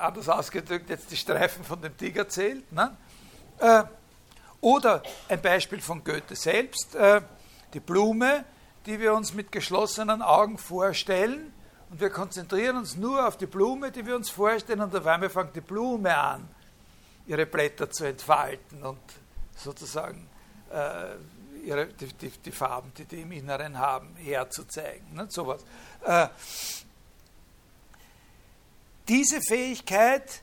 anders 0.00 0.28
ausgedrückt 0.28 0.90
jetzt 0.90 1.10
die 1.12 1.16
Streifen 1.16 1.64
von 1.64 1.80
dem 1.80 1.96
Tiger 1.96 2.28
zählt. 2.28 2.70
Ne? 2.72 2.96
Äh, 3.58 3.84
oder 4.60 5.04
ein 5.28 5.40
Beispiel 5.40 5.80
von 5.80 6.02
Goethe 6.02 6.34
selbst, 6.34 6.96
äh, 6.96 7.20
die 7.74 7.80
Blume, 7.80 8.44
die 8.86 8.98
wir 8.98 9.14
uns 9.14 9.34
mit 9.34 9.52
geschlossenen 9.52 10.20
Augen 10.20 10.58
vorstellen 10.58 11.52
und 11.92 12.00
wir 12.00 12.08
konzentrieren 12.08 12.78
uns 12.78 12.96
nur 12.96 13.28
auf 13.28 13.36
die 13.36 13.44
Blume, 13.44 13.92
die 13.92 14.06
wir 14.06 14.16
uns 14.16 14.30
vorstellen 14.30 14.80
und 14.80 14.96
auf 14.96 15.06
einmal 15.06 15.28
fängt 15.28 15.54
die 15.54 15.60
Blume 15.60 16.16
an, 16.16 16.48
ihre 17.26 17.44
Blätter 17.44 17.90
zu 17.90 18.04
entfalten 18.04 18.82
und 18.82 18.98
sozusagen 19.54 20.26
äh, 20.72 21.66
ihre, 21.66 21.88
die, 21.88 22.06
die, 22.06 22.30
die, 22.30 22.50
Farben, 22.50 22.92
die 22.96 23.04
die 23.04 23.20
im 23.20 23.32
Inneren 23.32 23.78
haben, 23.78 24.16
herzuzeigen. 24.16 25.12
Ne, 25.12 25.26
sowas. 25.28 25.62
Äh, 26.02 26.28
diese 29.06 29.42
Fähigkeit 29.42 30.40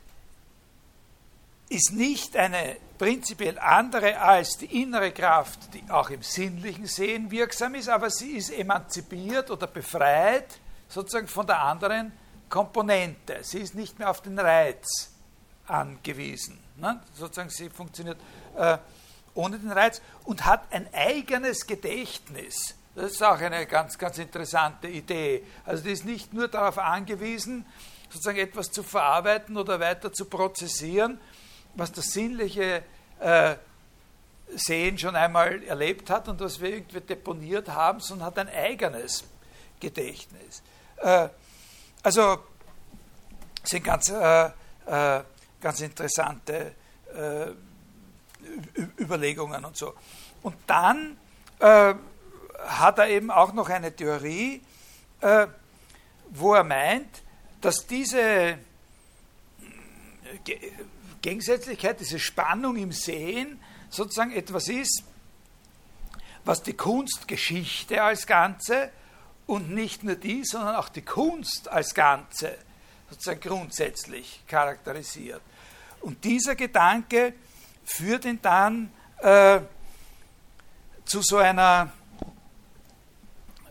ist 1.68 1.94
nicht 1.94 2.38
eine 2.38 2.78
prinzipiell 3.00 3.58
andere 3.58 4.22
als 4.22 4.56
die 4.60 4.84
innere 4.84 5.12
Kraft, 5.12 5.74
die 5.74 5.84
auch 5.90 6.12
im 6.12 6.22
sinnlichen 6.22 6.86
Sehen 6.86 7.32
wirksam 7.32 7.74
ist, 7.74 7.90
aber 7.90 8.12
sie 8.12 8.34
ist 8.34 8.52
emanzipiert 8.52 9.50
oder 9.50 9.66
befreit 9.66 10.60
sozusagen 10.90 11.28
von 11.28 11.48
der 11.48 11.62
anderen 11.62 12.12
Komponente. 12.50 13.38
Sie 13.42 13.60
ist 13.60 13.76
nicht 13.76 14.00
mehr 14.00 14.10
auf 14.10 14.22
den 14.22 14.38
Reiz 14.38 15.12
angewiesen. 15.68 16.60
Ne? 16.78 17.00
Sozusagen 17.14 17.50
sie 17.50 17.70
funktioniert 17.70 18.18
äh, 18.58 18.78
ohne 19.36 19.60
den 19.60 19.72
Reiz 19.72 20.02
und 20.26 20.46
hat 20.46 20.64
ein 20.72 20.92
eigenes 20.94 21.66
Gedächtnis. 21.68 22.76
Das 22.96 23.12
ist 23.12 23.24
auch 23.24 23.40
eine 23.40 23.66
ganz, 23.66 23.98
ganz 23.98 24.18
interessante 24.18 24.88
Idee. 24.88 25.44
Also 25.66 25.84
die 25.84 25.92
ist 25.92 26.06
nicht 26.06 26.34
nur 26.34 26.48
darauf 26.48 26.80
angewiesen, 26.80 27.66
sozusagen 28.10 28.40
etwas 28.40 28.72
zu 28.72 28.84
verarbeiten 28.84 29.56
oder 29.56 29.80
weiter 29.80 30.12
zu 30.12 30.26
prozessieren, 30.26 31.20
was 31.76 31.92
das 31.92 32.08
sinnliche 32.08 32.84
äh, 33.20 33.56
Sehen 34.56 34.98
schon 34.98 35.16
einmal 35.16 35.64
erlebt 35.64 36.10
hat 36.10 36.28
und 36.28 36.40
was 36.40 36.60
wir 36.60 36.72
irgendwie 36.72 37.02
deponiert 37.02 37.70
haben, 37.70 38.00
sondern 38.00 38.26
hat 38.26 38.40
ein 38.40 38.50
eigenes 38.50 39.24
Gedächtnis. 39.80 40.64
Äh, 41.02 41.30
also 42.04 42.40
sind 43.64 43.84
ganz, 43.84 44.10
äh, 44.10 44.50
äh 44.86 45.24
ganz 45.62 45.82
interessante 45.82 46.74
Überlegungen 48.98 49.66
und 49.66 49.76
so. 49.76 49.94
Und 50.42 50.56
dann 50.68 51.18
hat 51.60 52.98
er 52.98 53.10
eben 53.10 53.30
auch 53.30 53.52
noch 53.52 53.68
eine 53.68 53.94
Theorie, 53.94 54.62
wo 56.30 56.54
er 56.54 56.64
meint, 56.64 57.24
dass 57.60 57.86
diese 57.86 58.58
Gegensätzlichkeit, 61.22 62.00
diese 62.00 62.20
Spannung 62.20 62.78
im 62.78 62.94
Sehen 62.94 63.60
sozusagen 63.90 64.32
etwas 64.32 64.70
ist, 64.70 65.04
was 66.46 66.64
die 66.64 66.74
Kunstgeschichte 66.74 68.02
als 68.02 68.26
Ganze 68.26 68.92
und 69.50 69.72
nicht 69.72 70.04
nur 70.04 70.14
die, 70.14 70.46
sondern 70.46 70.76
auch 70.76 70.90
die 70.90 71.02
Kunst 71.02 71.70
als 71.70 71.96
Ganze 71.96 72.56
sozusagen 73.10 73.40
grundsätzlich 73.40 74.44
charakterisiert. 74.48 75.42
Und 76.02 76.24
dieser 76.24 76.54
Gedanke 76.54 77.34
führt 77.84 78.26
ihn 78.26 78.40
dann 78.44 78.92
äh, 79.18 79.62
zu 81.04 81.24
so 81.24 81.38
einer, 81.38 81.92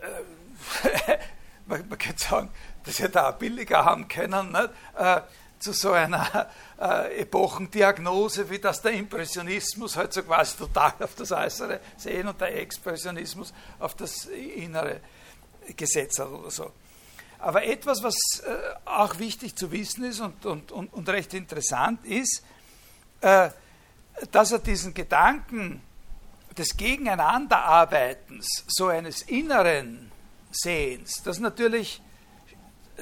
äh, 0.01 1.17
man, 1.65 1.87
man 1.87 1.97
könnte 1.97 2.21
sagen, 2.21 2.49
dass 2.83 2.99
wir 2.99 3.07
da 3.07 3.31
billiger 3.31 3.85
haben 3.85 4.09
können? 4.09 4.57
Äh, 4.97 5.21
zu 5.59 5.71
so 5.71 5.91
einer 5.91 6.49
äh, 6.79 7.21
Epochendiagnose, 7.21 8.49
wie 8.49 8.59
das 8.59 8.81
der 8.81 8.91
Impressionismus 8.93 9.95
halt 9.95 10.11
so 10.11 10.23
quasi 10.23 10.57
total 10.57 10.93
auf 10.99 11.15
das 11.15 11.31
Äußere 11.31 11.79
sehen 11.95 12.27
und 12.27 12.39
der 12.39 12.57
Expressionismus 12.57 13.53
auf 13.79 13.93
das 13.95 14.25
Innere 14.25 15.01
gesetzt 15.75 16.19
hat 16.19 16.29
oder 16.29 16.51
so. 16.51 16.71
Aber 17.39 17.63
etwas, 17.63 18.03
was 18.03 18.15
äh, 18.41 18.49
auch 18.85 19.17
wichtig 19.19 19.55
zu 19.55 19.71
wissen 19.71 20.03
ist 20.03 20.19
und, 20.19 20.45
und, 20.45 20.71
und, 20.71 20.93
und 20.93 21.09
recht 21.09 21.33
interessant 21.33 22.05
ist, 22.05 22.43
äh, 23.21 23.49
dass 24.31 24.51
er 24.51 24.59
diesen 24.59 24.93
Gedanken 24.93 25.81
des 26.57 26.75
Gegeneinanderarbeitens, 26.75 28.65
so 28.67 28.87
eines 28.87 29.21
inneren 29.21 30.11
Sehens, 30.51 31.23
das 31.23 31.39
natürlich 31.39 32.01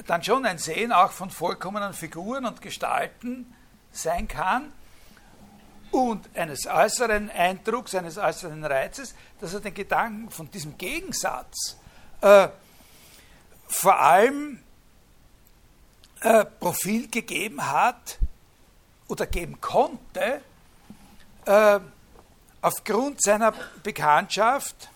dann 0.06 0.22
schon 0.22 0.46
ein 0.46 0.58
Sehen 0.58 0.92
auch 0.92 1.10
von 1.10 1.30
vollkommenen 1.30 1.92
Figuren 1.92 2.46
und 2.46 2.62
Gestalten 2.62 3.52
sein 3.90 4.28
kann 4.28 4.72
und 5.90 6.28
eines 6.36 6.66
äußeren 6.66 7.30
Eindrucks, 7.30 7.94
eines 7.94 8.18
äußeren 8.18 8.64
Reizes, 8.64 9.14
dass 9.40 9.54
er 9.54 9.60
den 9.60 9.74
Gedanken 9.74 10.30
von 10.30 10.50
diesem 10.50 10.76
Gegensatz 10.78 11.78
äh, 12.20 12.48
vor 13.68 13.98
allem 13.98 14.60
äh, 16.20 16.44
Profil 16.44 17.08
gegeben 17.08 17.70
hat 17.70 18.18
oder 19.08 19.26
geben 19.26 19.60
konnte, 19.60 20.40
äh, 21.44 21.80
aufgrund 22.60 23.22
seiner 23.22 23.52
Bekanntschaft 23.82 24.90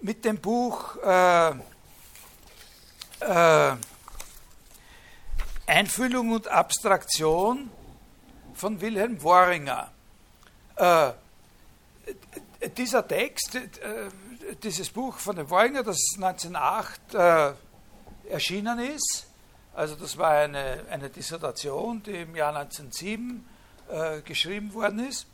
mit 0.00 0.24
dem 0.24 0.38
Buch 0.38 0.96
äh, 1.02 1.50
äh, 3.20 3.76
Einfühlung 5.66 6.32
und 6.32 6.48
Abstraktion 6.48 7.70
von 8.54 8.80
Wilhelm 8.80 9.22
Worringer. 9.22 9.90
Äh, 10.76 11.12
dieser 12.76 13.06
Text, 13.06 13.54
äh, 13.54 13.60
dieses 14.62 14.90
Buch 14.90 15.18
von 15.18 15.36
dem 15.36 15.48
Worringer, 15.50 15.82
das 15.82 15.98
1908 16.16 17.14
äh, 17.14 17.52
erschienen 18.30 18.78
ist, 18.78 19.26
also 19.74 19.94
das 19.96 20.16
war 20.16 20.30
eine, 20.30 20.84
eine 20.90 21.10
Dissertation, 21.10 22.02
die 22.02 22.12
im 22.12 22.36
Jahr 22.36 22.54
1907 22.56 23.46
äh, 23.88 24.20
geschrieben 24.22 24.72
worden 24.74 25.00
ist, 25.00 25.26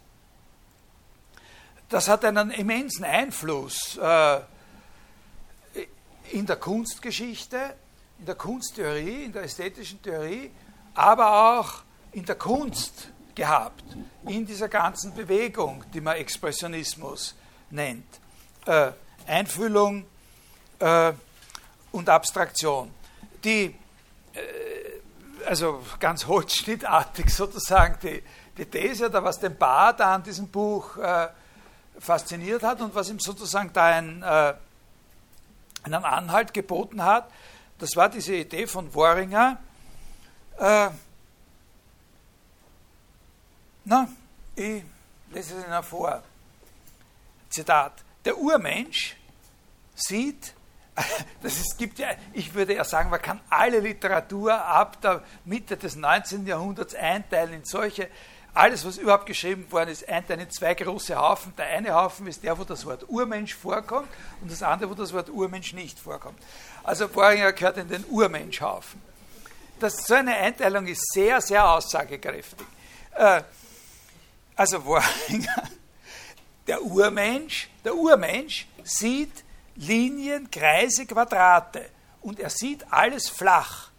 das 1.88 2.08
hat 2.08 2.24
einen 2.24 2.50
immensen 2.50 3.04
Einfluss 3.04 3.96
äh, 3.96 4.40
in 6.30 6.46
der 6.46 6.56
Kunstgeschichte, 6.56 7.74
in 8.20 8.26
der 8.26 8.36
Kunsttheorie, 8.36 9.24
in 9.24 9.32
der 9.32 9.42
ästhetischen 9.42 10.00
Theorie, 10.00 10.50
aber 10.94 11.58
auch 11.58 11.82
in 12.12 12.24
der 12.24 12.36
Kunst 12.36 13.08
gehabt, 13.34 13.84
in 14.26 14.46
dieser 14.46 14.68
ganzen 14.68 15.14
Bewegung, 15.14 15.84
die 15.92 16.00
man 16.00 16.16
Expressionismus 16.16 17.34
nennt. 17.70 18.20
Äh, 18.66 18.92
Einfühlung 19.26 20.04
äh, 20.78 21.12
und 21.92 22.08
Abstraktion. 22.08 22.90
Die, 23.44 23.74
äh, 24.34 25.46
also 25.46 25.82
ganz 25.98 26.26
holzschnittartig 26.26 27.30
sozusagen, 27.34 27.96
die, 28.02 28.22
die 28.58 28.66
These, 28.66 29.06
oder 29.06 29.22
was 29.24 29.38
den 29.38 29.56
da 29.58 29.92
an 29.92 30.22
diesem 30.22 30.48
Buch 30.48 30.96
äh, 30.96 31.28
fasziniert 31.98 32.62
hat 32.62 32.80
und 32.80 32.94
was 32.94 33.11
ihm 33.11 33.20
sozusagen 33.20 33.72
da 33.72 33.84
ein, 33.86 34.22
äh, 34.22 34.54
einen 35.84 36.04
Anhalt 36.04 36.52
geboten 36.52 37.04
hat, 37.04 37.30
das 37.78 37.96
war 37.96 38.08
diese 38.08 38.34
Idee 38.34 38.66
von 38.66 38.92
Worringer, 38.94 39.58
äh, 40.58 40.90
na, 43.84 44.08
ich 44.54 44.84
lese 45.30 45.56
es 45.56 45.64
Ihnen 45.64 45.82
vor. 45.82 46.22
Zitat. 47.48 47.92
Der 48.24 48.38
Urmensch 48.38 49.16
sieht, 49.94 50.54
das 51.42 51.56
ist, 51.56 51.78
gibt 51.78 51.98
ja, 51.98 52.08
ich 52.32 52.54
würde 52.54 52.74
ja 52.74 52.84
sagen, 52.84 53.10
man 53.10 53.22
kann 53.22 53.40
alle 53.48 53.80
Literatur 53.80 54.54
ab 54.54 55.00
der 55.00 55.22
Mitte 55.44 55.76
des 55.76 55.96
19. 55.96 56.46
Jahrhunderts 56.46 56.94
einteilen 56.94 57.54
in 57.54 57.64
solche, 57.64 58.08
alles, 58.52 58.84
was 58.84 58.98
überhaupt 58.98 59.26
geschrieben 59.26 59.70
worden 59.70 59.90
ist, 59.90 60.08
einteilen 60.08 60.40
in 60.40 60.50
zwei 60.50 60.74
große 60.74 61.16
Haufen. 61.16 61.54
Der 61.56 61.66
eine 61.66 61.94
Haufen 61.94 62.26
ist 62.26 62.42
der, 62.42 62.58
wo 62.58 62.64
das 62.64 62.84
Wort 62.84 63.08
Urmensch 63.08 63.54
vorkommt 63.54 64.08
und 64.40 64.50
das 64.50 64.62
andere, 64.62 64.90
wo 64.90 64.94
das 64.94 65.12
Wort 65.12 65.30
Urmensch 65.30 65.72
nicht 65.72 65.98
vorkommt. 65.98 66.38
Also 66.82 67.08
Boringer 67.08 67.52
gehört 67.52 67.76
in 67.76 67.88
den 67.88 68.04
Urmenschhaufen. 68.06 69.00
Das, 69.78 70.04
so 70.06 70.14
eine 70.14 70.34
Einteilung 70.36 70.86
ist 70.86 71.12
sehr, 71.12 71.40
sehr 71.40 71.66
aussagekräftig. 71.68 72.66
Äh, 73.14 73.42
also 74.56 74.84
Worringer, 74.84 75.62
der 76.70 76.84
Urmensch, 76.84 77.68
der 77.84 77.96
Urmensch 77.96 78.68
sieht 78.84 79.42
Linien, 79.74 80.48
Kreise, 80.52 81.04
Quadrate 81.04 81.90
und 82.20 82.38
er 82.38 82.48
sieht 82.48 82.92
alles 82.92 83.28
flach. 83.28 83.90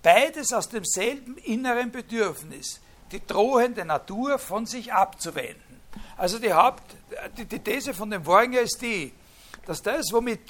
Beides 0.00 0.52
aus 0.52 0.68
demselben 0.68 1.36
inneren 1.38 1.90
Bedürfnis, 1.90 2.80
die 3.10 3.26
drohende 3.26 3.84
Natur 3.84 4.38
von 4.38 4.66
sich 4.66 4.92
abzuwenden. 4.92 5.80
Also 6.16 6.38
die, 6.38 6.52
Haupt, 6.52 6.84
die, 7.36 7.44
die 7.44 7.58
These 7.58 7.92
von 7.92 8.08
dem 8.08 8.24
Worringer 8.24 8.60
ist 8.60 8.80
die, 8.80 9.12
dass 9.66 9.82
das, 9.82 10.12
womit 10.12 10.40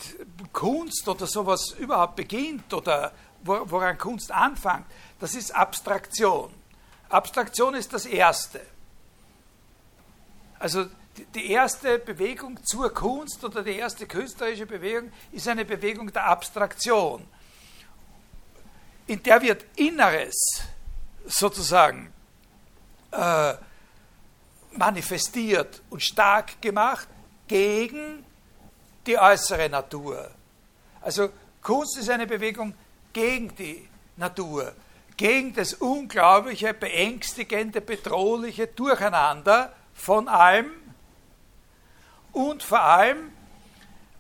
Kunst 0.53 1.09
oder 1.09 1.26
sowas 1.26 1.70
überhaupt 1.78 2.16
beginnt 2.16 2.70
oder 2.74 3.12
woran 3.45 3.97
Kunst 3.97 4.30
anfängt, 4.30 4.84
das 5.18 5.34
ist 5.34 5.55
Abstraktion. 5.55 6.53
Abstraktion 7.09 7.74
ist 7.74 7.95
das 7.95 8.05
Erste. 8.05 8.61
Also 10.59 10.84
die 11.35 11.51
erste 11.51 11.99
Bewegung 11.99 12.63
zur 12.65 12.93
Kunst 12.93 13.45
oder 13.45 13.63
die 13.63 13.77
erste 13.77 14.07
künstlerische 14.07 14.67
Bewegung 14.67 15.13
ist 15.33 15.49
eine 15.49 15.65
Bewegung 15.65 16.13
der 16.13 16.27
Abstraktion, 16.27 17.27
in 19.07 19.23
der 19.23 19.43
wird 19.43 19.65
Inneres 19.77 20.63
sozusagen 21.27 22.13
äh, 23.11 23.55
manifestiert 24.73 25.83
und 25.91 26.03
stark 26.03 26.63
gemacht 26.63 27.09
gegen 27.49 28.25
die 29.07 29.19
äußere 29.19 29.69
Natur. 29.69 30.31
Also 31.01 31.31
Kunst 31.61 31.99
ist 31.99 32.09
eine 32.09 32.27
Bewegung 32.27 32.75
gegen 33.13 33.55
die 33.57 33.89
Natur, 34.17 34.73
gegen 35.17 35.53
das 35.55 35.75
unglaubliche, 35.75 36.73
beängstigende, 36.73 37.81
bedrohliche 37.81 38.69
Durcheinander 38.69 39.73
von 39.93 40.29
allem 40.29 40.71
und 42.33 42.62
vor 42.62 42.81
allem, 42.81 43.33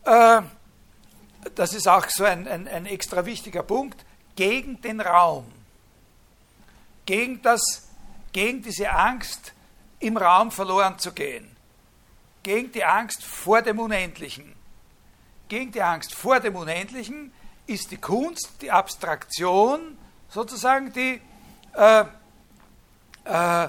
äh, 0.04 0.42
das 1.54 1.74
ist 1.74 1.88
auch 1.88 2.08
so 2.08 2.24
ein, 2.24 2.46
ein, 2.46 2.68
ein 2.68 2.86
extra 2.86 3.24
wichtiger 3.24 3.62
Punkt, 3.62 4.04
gegen 4.36 4.80
den 4.80 5.00
Raum, 5.00 5.50
gegen, 7.06 7.42
das, 7.42 7.88
gegen 8.32 8.62
diese 8.62 8.90
Angst, 8.90 9.52
im 10.00 10.16
Raum 10.16 10.50
verloren 10.50 10.98
zu 10.98 11.12
gehen, 11.12 11.54
gegen 12.42 12.72
die 12.72 12.84
Angst 12.84 13.22
vor 13.22 13.62
dem 13.62 13.78
Unendlichen. 13.78 14.54
Gegen 15.48 15.72
die 15.72 15.82
Angst 15.82 16.14
vor 16.14 16.40
dem 16.40 16.56
Unendlichen 16.56 17.32
ist 17.66 17.90
die 17.90 17.96
Kunst, 17.96 18.62
die 18.62 18.70
Abstraktion, 18.70 19.98
sozusagen 20.28 20.92
die 20.92 21.20
äh, 21.74 22.04
äh, 23.24 23.68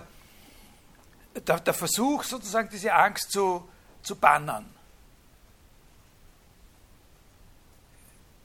der, 1.40 1.60
der 1.60 1.74
Versuch, 1.74 2.24
sozusagen 2.24 2.70
diese 2.70 2.94
Angst 2.94 3.32
zu, 3.32 3.68
zu 4.04 4.16
bannen. 4.16 4.66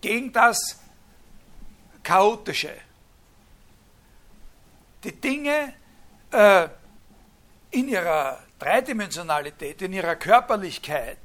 Gegen 0.00 0.32
das 0.32 0.78
Chaotische. 2.02 2.74
Die 5.02 5.12
Dinge 5.12 5.74
äh, 6.30 6.68
in 7.70 7.88
ihrer 7.88 8.40
Dreidimensionalität, 8.58 9.82
in 9.82 9.92
ihrer 9.92 10.16
Körperlichkeit. 10.16 11.18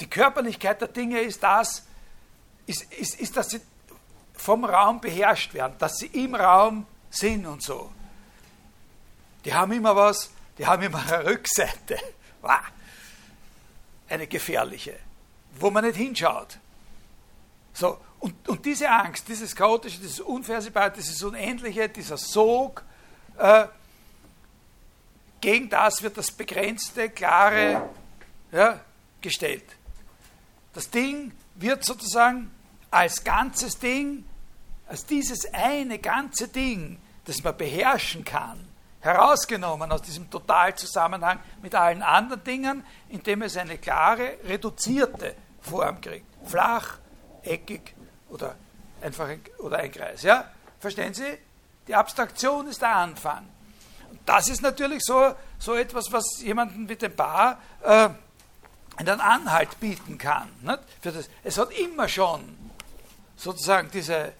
Die 0.00 0.08
Körperlichkeit 0.08 0.80
der 0.80 0.88
Dinge 0.88 1.20
ist 1.20 1.42
das, 1.42 1.86
ist, 2.66 2.92
ist, 2.92 3.20
ist, 3.20 3.36
dass 3.36 3.50
sie 3.50 3.60
vom 4.34 4.64
Raum 4.64 5.00
beherrscht 5.00 5.54
werden, 5.54 5.76
dass 5.78 5.98
sie 5.98 6.06
im 6.06 6.34
Raum 6.34 6.86
sind 7.10 7.46
und 7.46 7.62
so 7.62 7.92
die 9.44 9.52
haben 9.52 9.72
immer 9.72 9.94
was, 9.96 10.30
die 10.62 10.66
haben 10.68 10.82
immer 10.84 11.04
eine 11.04 11.26
Rückseite. 11.26 11.98
Eine 14.08 14.28
gefährliche, 14.28 14.96
wo 15.58 15.70
man 15.70 15.84
nicht 15.84 15.96
hinschaut. 15.96 16.56
So, 17.72 17.98
und, 18.20 18.48
und 18.48 18.64
diese 18.64 18.88
Angst, 18.88 19.26
dieses 19.26 19.56
Chaotische, 19.56 19.98
dieses 19.98 20.20
Unvorhersehbare, 20.20 20.92
dieses 20.92 21.20
Unendliche, 21.24 21.88
dieser 21.88 22.16
Sog, 22.16 22.84
äh, 23.38 23.66
gegen 25.40 25.68
das 25.68 26.00
wird 26.00 26.16
das 26.16 26.30
Begrenzte, 26.30 27.10
Klare 27.10 27.88
ja, 28.52 28.78
gestellt. 29.20 29.64
Das 30.74 30.90
Ding 30.90 31.32
wird 31.56 31.84
sozusagen 31.84 32.52
als 32.92 33.24
ganzes 33.24 33.80
Ding, 33.80 34.24
als 34.86 35.06
dieses 35.06 35.52
eine 35.52 35.98
ganze 35.98 36.46
Ding, 36.46 37.00
das 37.24 37.42
man 37.42 37.56
beherrschen 37.56 38.24
kann, 38.24 38.71
herausgenommen 39.02 39.90
aus 39.92 40.02
diesem 40.02 40.30
Totalzusammenhang 40.30 41.40
mit 41.60 41.74
allen 41.74 42.02
anderen 42.02 42.42
Dingen, 42.42 42.84
indem 43.08 43.42
es 43.42 43.56
eine 43.56 43.78
klare, 43.78 44.38
reduzierte 44.44 45.34
Form 45.60 46.00
kriegt. 46.00 46.26
Flach, 46.44 46.98
eckig 47.42 47.94
oder 48.30 48.54
einfach 49.00 49.28
ein, 49.28 49.42
oder 49.58 49.78
ein 49.78 49.90
Kreis. 49.90 50.22
Ja? 50.22 50.50
Verstehen 50.78 51.12
Sie? 51.14 51.38
Die 51.86 51.94
Abstraktion 51.94 52.68
ist 52.68 52.80
der 52.80 52.96
Anfang. 52.96 53.48
das 54.24 54.48
ist 54.48 54.62
natürlich 54.62 55.02
so, 55.02 55.34
so 55.58 55.74
etwas, 55.74 56.12
was 56.12 56.40
jemanden 56.40 56.88
wie 56.88 56.96
dem 56.96 57.14
Bar 57.14 57.58
äh, 57.82 58.08
einen 58.96 59.20
Anhalt 59.20 59.80
bieten 59.80 60.16
kann. 60.16 60.48
Für 61.00 61.10
das, 61.10 61.28
es 61.42 61.58
hat 61.58 61.72
immer 61.72 62.08
schon 62.08 62.56
sozusagen 63.36 63.90
diese 63.90 64.32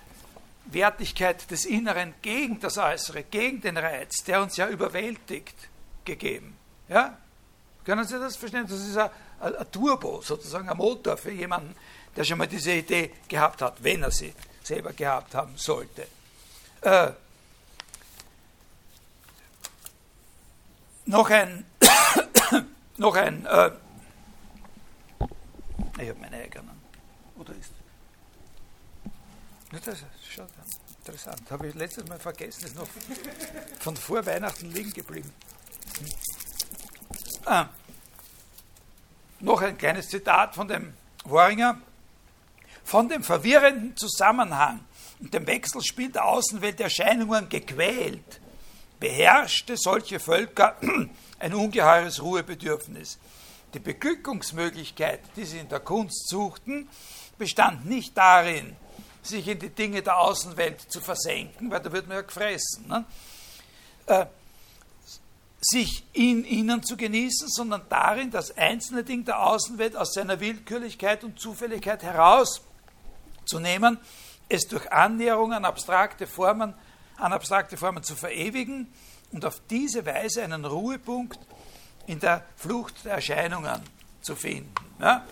Wertigkeit 0.67 1.51
des 1.51 1.65
Inneren 1.65 2.15
gegen 2.23 2.61
das 2.61 2.79
Äußere, 2.79 3.25
gegen 3.25 3.61
den 3.61 3.77
Reiz, 3.77 4.25
der 4.25 4.43
uns 4.43 4.57
ja 4.57 4.69
überwältigt, 4.69 5.57
gegeben. 6.05 6.57
Ja? 6.89 7.19
Können 7.85 8.05
Sie 8.07 8.19
das 8.19 8.37
verstehen? 8.37 8.67
Das 8.69 8.81
ist 8.81 8.97
ein, 8.97 9.11
ein 9.41 9.73
Turbo, 9.73 10.21
sozusagen 10.23 10.69
ein 10.69 10.77
Motor 10.77 11.17
für 11.17 11.33
jemanden, 11.33 11.75
der 12.15 12.25
schon 12.25 12.39
mal 12.39 12.47
diese 12.47 12.73
Idee 12.73 13.11
gehabt 13.29 13.63
hat, 13.63 13.83
wenn 13.83 14.03
er 14.03 14.11
sie 14.11 14.35
selber 14.63 14.93
gehabt 14.93 15.35
haben 15.35 15.57
sollte. 15.57 16.07
Äh, 16.83 17.11
noch 21.07 21.29
ein, 21.31 21.65
noch 22.97 23.17
ein, 23.17 23.47
äh, 23.47 23.71
ich 26.01 26.09
habe 26.09 26.21
meine 26.21 26.37
eigenen, 26.37 26.81
oder 27.37 27.53
ist 27.55 27.72
das 29.81 29.95
ist 29.95 30.33
schon 30.35 30.47
interessant, 30.99 31.51
habe 31.51 31.68
ich 31.68 31.75
letztes 31.75 32.07
Mal 32.07 32.18
vergessen, 32.18 32.66
ist 32.66 32.77
noch 32.77 32.89
von 33.81 33.97
vor 33.97 34.25
Weihnachten 34.27 34.70
liegen 34.70 34.93
geblieben. 34.93 35.33
Ah, 37.45 37.68
noch 39.41 39.61
ein 39.62 39.77
kleines 39.77 40.09
Zitat 40.09 40.55
von 40.55 40.68
dem 40.68 40.93
Woringer. 41.25 41.81
Von 42.85 43.09
dem 43.09 43.23
verwirrenden 43.23 43.97
Zusammenhang 43.97 44.81
und 45.20 45.33
dem 45.33 45.47
Wechselspiel 45.47 46.11
der 46.11 46.25
Außenwelterscheinungen 46.27 47.49
gequält, 47.49 48.41
beherrschte 49.01 49.77
solche 49.77 50.20
Völker 50.20 50.77
ein 51.39 51.55
ungeheures 51.55 52.23
Ruhebedürfnis. 52.23 53.18
Die 53.75 53.79
Beglückungsmöglichkeit, 53.79 55.20
die 55.37 55.45
sie 55.45 55.59
in 55.59 55.68
der 55.68 55.81
Kunst 55.81 56.29
suchten, 56.29 56.89
bestand 57.39 57.87
nicht 57.87 58.16
darin, 58.16 58.77
sich 59.23 59.47
in 59.49 59.59
die 59.59 59.70
Dinge 59.70 60.03
der 60.03 60.18
Außenwelt 60.18 60.81
zu 60.81 61.01
versenken, 61.01 61.70
weil 61.70 61.81
da 61.81 61.93
wird 61.93 62.09
man 62.09 62.16
ja 62.16 62.23
gefressen. 62.23 62.87
Ne? 62.89 63.05
Äh, 64.07 64.27
sich 65.61 66.05
in 66.12 66.45
ihnen 66.45 66.83
zu 66.83 66.97
genießen, 66.97 67.49
sondern 67.49 67.83
darin, 67.89 68.33
das 68.33 68.57
einzelne 68.57 69.05
Ding 69.05 69.25
der 69.25 69.41
Außenwelt 69.47 69.97
aus 69.97 70.12
seiner 70.12 70.41
Willkürlichkeit 70.41 71.23
und 71.23 71.39
Zufälligkeit 71.39 72.03
herauszunehmen, 72.03 73.99
es 74.49 74.66
durch 74.66 74.91
Annäherung 74.91 75.53
an 75.53 75.64
abstrakte 75.64 76.27
Formen, 76.27 76.75
an 77.16 77.33
abstrakte 77.33 77.77
Formen 77.77 78.03
zu 78.03 78.16
verewigen 78.16 78.93
und 79.31 79.45
auf 79.45 79.62
diese 79.70 80.05
Weise 80.05 80.43
einen 80.43 80.64
Ruhepunkt 80.64 81.39
in 82.07 82.18
der 82.18 82.45
Flucht 82.57 83.05
der 83.05 83.14
Erscheinungen 83.14 83.83
zu 84.20 84.35
finden. 84.35 84.75
Ja? 85.01 85.25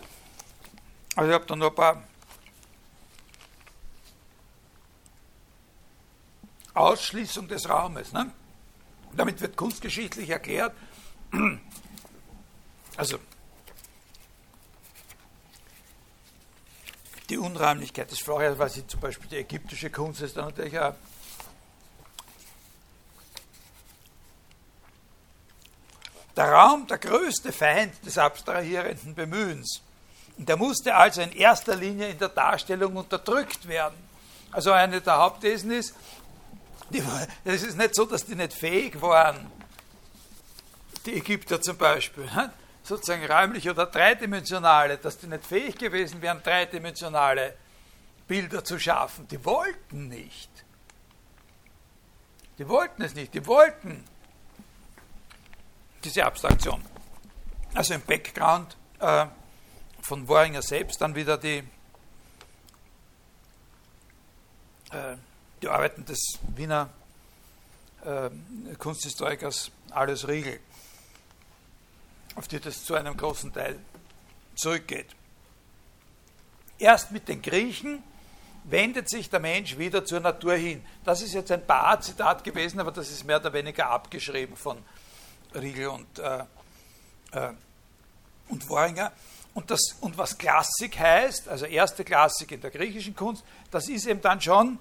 Also 1.16 1.28
ich 1.28 1.34
habe 1.34 1.46
da 1.46 1.56
nur 1.56 1.70
ein 1.70 1.74
paar 1.74 2.04
Ausschließung 6.74 7.48
des 7.48 7.68
Raumes. 7.68 8.12
Ne? 8.12 8.30
Damit 9.12 9.40
wird 9.40 9.56
kunstgeschichtlich 9.56 10.30
erklärt, 10.30 10.72
also 12.96 13.18
die 17.28 17.38
Unräumlichkeit 17.38 18.10
des 18.10 18.18
Florians, 18.18 18.58
was 18.58 18.74
sie 18.74 18.86
zum 18.86 19.00
Beispiel 19.00 19.28
die 19.28 19.36
ägyptische 19.36 19.90
Kunst 19.90 20.20
ist, 20.20 20.36
dann 20.36 20.46
natürlich 20.46 20.78
auch 20.78 20.94
der 26.36 26.52
Raum 26.52 26.86
der 26.86 26.98
größte 26.98 27.52
Feind 27.52 27.94
des 28.04 28.18
abstrahierenden 28.18 29.14
Bemühens. 29.14 29.82
Der 30.36 30.56
musste 30.56 30.94
also 30.94 31.20
in 31.20 31.32
erster 31.32 31.76
Linie 31.76 32.08
in 32.08 32.18
der 32.18 32.30
Darstellung 32.30 32.96
unterdrückt 32.96 33.68
werden. 33.68 33.96
Also 34.50 34.72
eine 34.72 35.00
der 35.00 35.18
Hauptthesen 35.18 35.70
ist, 35.70 35.94
es 37.44 37.62
ist 37.62 37.78
nicht 37.78 37.94
so, 37.94 38.04
dass 38.04 38.24
die 38.24 38.34
nicht 38.34 38.52
fähig 38.52 39.00
waren, 39.00 39.50
die 41.06 41.14
Ägypter 41.14 41.60
zum 41.60 41.76
Beispiel, 41.76 42.24
ne? 42.24 42.52
sozusagen 42.82 43.24
räumlich 43.24 43.68
oder 43.70 43.86
dreidimensionale, 43.86 44.98
dass 44.98 45.18
die 45.18 45.26
nicht 45.26 45.46
fähig 45.46 45.78
gewesen 45.78 46.20
wären, 46.22 46.42
dreidimensionale 46.42 47.56
Bilder 48.26 48.64
zu 48.64 48.78
schaffen. 48.78 49.28
Die 49.28 49.44
wollten 49.44 50.08
nicht. 50.08 50.50
Die 52.58 52.68
wollten 52.68 53.02
es 53.02 53.14
nicht. 53.14 53.34
Die 53.34 53.46
wollten 53.46 54.04
diese 56.04 56.24
Abstraktion. 56.24 56.82
Also 57.74 57.94
im 57.94 58.02
Background 58.02 58.76
äh, 58.98 59.26
von 60.02 60.26
Woringer 60.28 60.62
selbst 60.62 61.00
dann 61.00 61.14
wieder 61.14 61.38
die 61.38 61.62
äh, 64.90 65.16
die 65.62 65.68
Arbeiten 65.68 66.04
des 66.04 66.38
Wiener 66.56 66.90
äh, 68.04 68.30
Kunsthistorikers 68.78 69.70
Alles 69.90 70.26
Riegel, 70.26 70.60
auf 72.34 72.48
die 72.48 72.60
das 72.60 72.84
zu 72.84 72.94
einem 72.94 73.16
großen 73.16 73.52
Teil 73.52 73.78
zurückgeht. 74.54 75.08
Erst 76.78 77.12
mit 77.12 77.28
den 77.28 77.42
Griechen 77.42 78.02
wendet 78.64 79.08
sich 79.08 79.28
der 79.28 79.40
Mensch 79.40 79.76
wieder 79.76 80.04
zur 80.04 80.20
Natur 80.20 80.54
hin. 80.54 80.84
Das 81.04 81.22
ist 81.22 81.34
jetzt 81.34 81.50
ein 81.50 81.64
Bar-Zitat 81.64 82.44
gewesen, 82.44 82.80
aber 82.80 82.92
das 82.92 83.10
ist 83.10 83.24
mehr 83.24 83.38
oder 83.38 83.52
weniger 83.52 83.88
abgeschrieben 83.88 84.56
von 84.56 84.78
Riegel 85.54 85.88
und, 85.88 86.18
äh, 86.18 86.44
äh, 87.32 87.52
und 88.48 88.68
Woringer. 88.68 89.12
Und, 89.52 89.70
das, 89.70 89.96
und 90.00 90.16
was 90.16 90.38
Klassik 90.38 90.98
heißt, 90.98 91.48
also 91.48 91.66
erste 91.66 92.04
Klassik 92.04 92.52
in 92.52 92.60
der 92.60 92.70
griechischen 92.70 93.16
Kunst, 93.16 93.44
das 93.70 93.88
ist 93.88 94.06
eben 94.06 94.20
dann 94.20 94.40
schon 94.40 94.78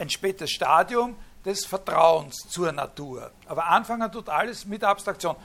ein 0.00 0.10
spätes 0.10 0.50
Stadium 0.50 1.16
des 1.44 1.64
Vertrauens 1.64 2.36
zur 2.48 2.72
Natur. 2.72 3.30
Aber 3.46 3.66
anfangen 3.66 4.10
tut 4.10 4.28
alles 4.28 4.64
mit 4.64 4.84
Abstraktion. 4.84 5.36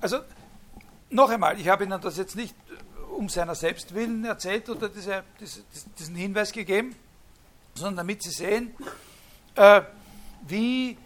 Also 0.00 0.20
noch 1.10 1.30
einmal, 1.30 1.58
ich 1.60 1.68
habe 1.68 1.84
Ihnen 1.84 2.00
das 2.00 2.16
jetzt 2.16 2.36
nicht 2.36 2.54
um 3.16 3.28
seiner 3.28 3.54
selbst 3.54 3.94
willen 3.94 4.24
erzählt 4.24 4.68
oder 4.68 4.88
diese, 4.88 5.24
diese, 5.38 5.62
diesen 5.98 6.14
Hinweis 6.14 6.52
gegeben, 6.52 6.94
sondern 7.74 7.96
damit 7.96 8.22
Sie 8.22 8.30
sehen, 8.30 8.74
äh, 9.56 9.82
wie 10.46 10.96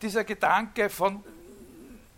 dieser 0.00 0.24
Gedanke 0.24 0.90
von 0.90 1.22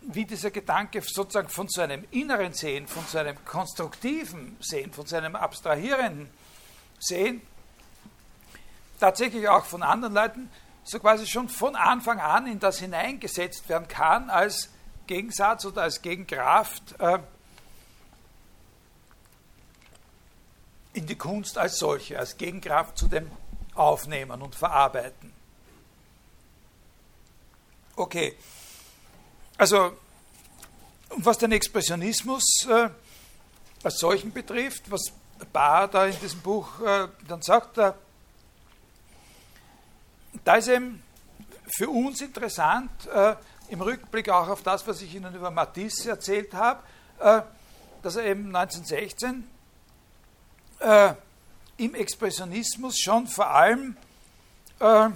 wie 0.07 0.25
dieser 0.25 0.51
Gedanke 0.51 1.01
sozusagen 1.01 1.49
von 1.49 1.67
so 1.67 1.81
einem 1.81 2.05
inneren 2.11 2.53
Sehen, 2.53 2.85
von 2.85 3.03
so 3.07 3.17
einem 3.17 3.43
konstruktiven 3.43 4.55
Sehen, 4.59 4.93
von 4.93 5.07
so 5.07 5.15
einem 5.15 5.35
abstrahierenden 5.35 6.29
Sehen 6.99 7.41
tatsächlich 8.99 9.47
auch 9.49 9.65
von 9.65 9.83
anderen 9.83 10.13
Leuten 10.13 10.49
so 10.83 10.99
quasi 10.99 11.25
schon 11.25 11.49
von 11.49 11.75
Anfang 11.75 12.19
an 12.19 12.47
in 12.47 12.59
das 12.59 12.79
hineingesetzt 12.79 13.67
werden 13.67 13.87
kann 13.87 14.29
als 14.29 14.69
Gegensatz 15.07 15.65
oder 15.65 15.81
als 15.83 16.01
Gegenkraft 16.01 16.95
äh, 16.99 17.19
in 20.93 21.05
die 21.05 21.15
Kunst 21.15 21.57
als 21.57 21.77
solche, 21.77 22.17
als 22.17 22.37
Gegenkraft 22.37 22.97
zu 22.97 23.07
dem 23.07 23.29
Aufnehmen 23.73 24.41
und 24.41 24.55
Verarbeiten. 24.55 25.33
Okay, 27.95 28.37
also 29.57 29.97
was 31.17 31.37
den 31.37 31.51
Expressionismus 31.51 32.67
äh, 32.69 32.89
als 33.83 33.97
solchen 33.97 34.31
betrifft, 34.31 34.89
was 34.91 35.11
Bahr 35.51 35.87
da 35.87 36.05
in 36.05 36.19
diesem 36.19 36.41
Buch 36.41 36.79
äh, 36.81 37.07
dann 37.27 37.41
sagt, 37.41 37.77
da 37.77 37.95
da 40.43 40.55
ist 40.55 40.67
eben 40.67 41.01
für 41.77 41.89
uns 41.89 42.21
interessant, 42.21 42.89
äh, 43.07 43.35
im 43.69 43.81
Rückblick 43.81 44.29
auch 44.29 44.47
auf 44.47 44.61
das, 44.61 44.85
was 44.87 45.01
ich 45.01 45.15
Ihnen 45.15 45.33
über 45.33 45.51
Matisse 45.51 46.09
erzählt 46.09 46.53
habe, 46.53 46.83
äh, 47.19 47.41
dass 48.03 48.15
er 48.15 48.25
eben 48.25 48.55
1916 48.55 49.49
äh, 50.79 51.13
im 51.77 51.95
Expressionismus 51.95 52.99
schon 52.99 53.27
vor 53.27 53.49
allem 53.49 53.97
äh, 54.79 55.09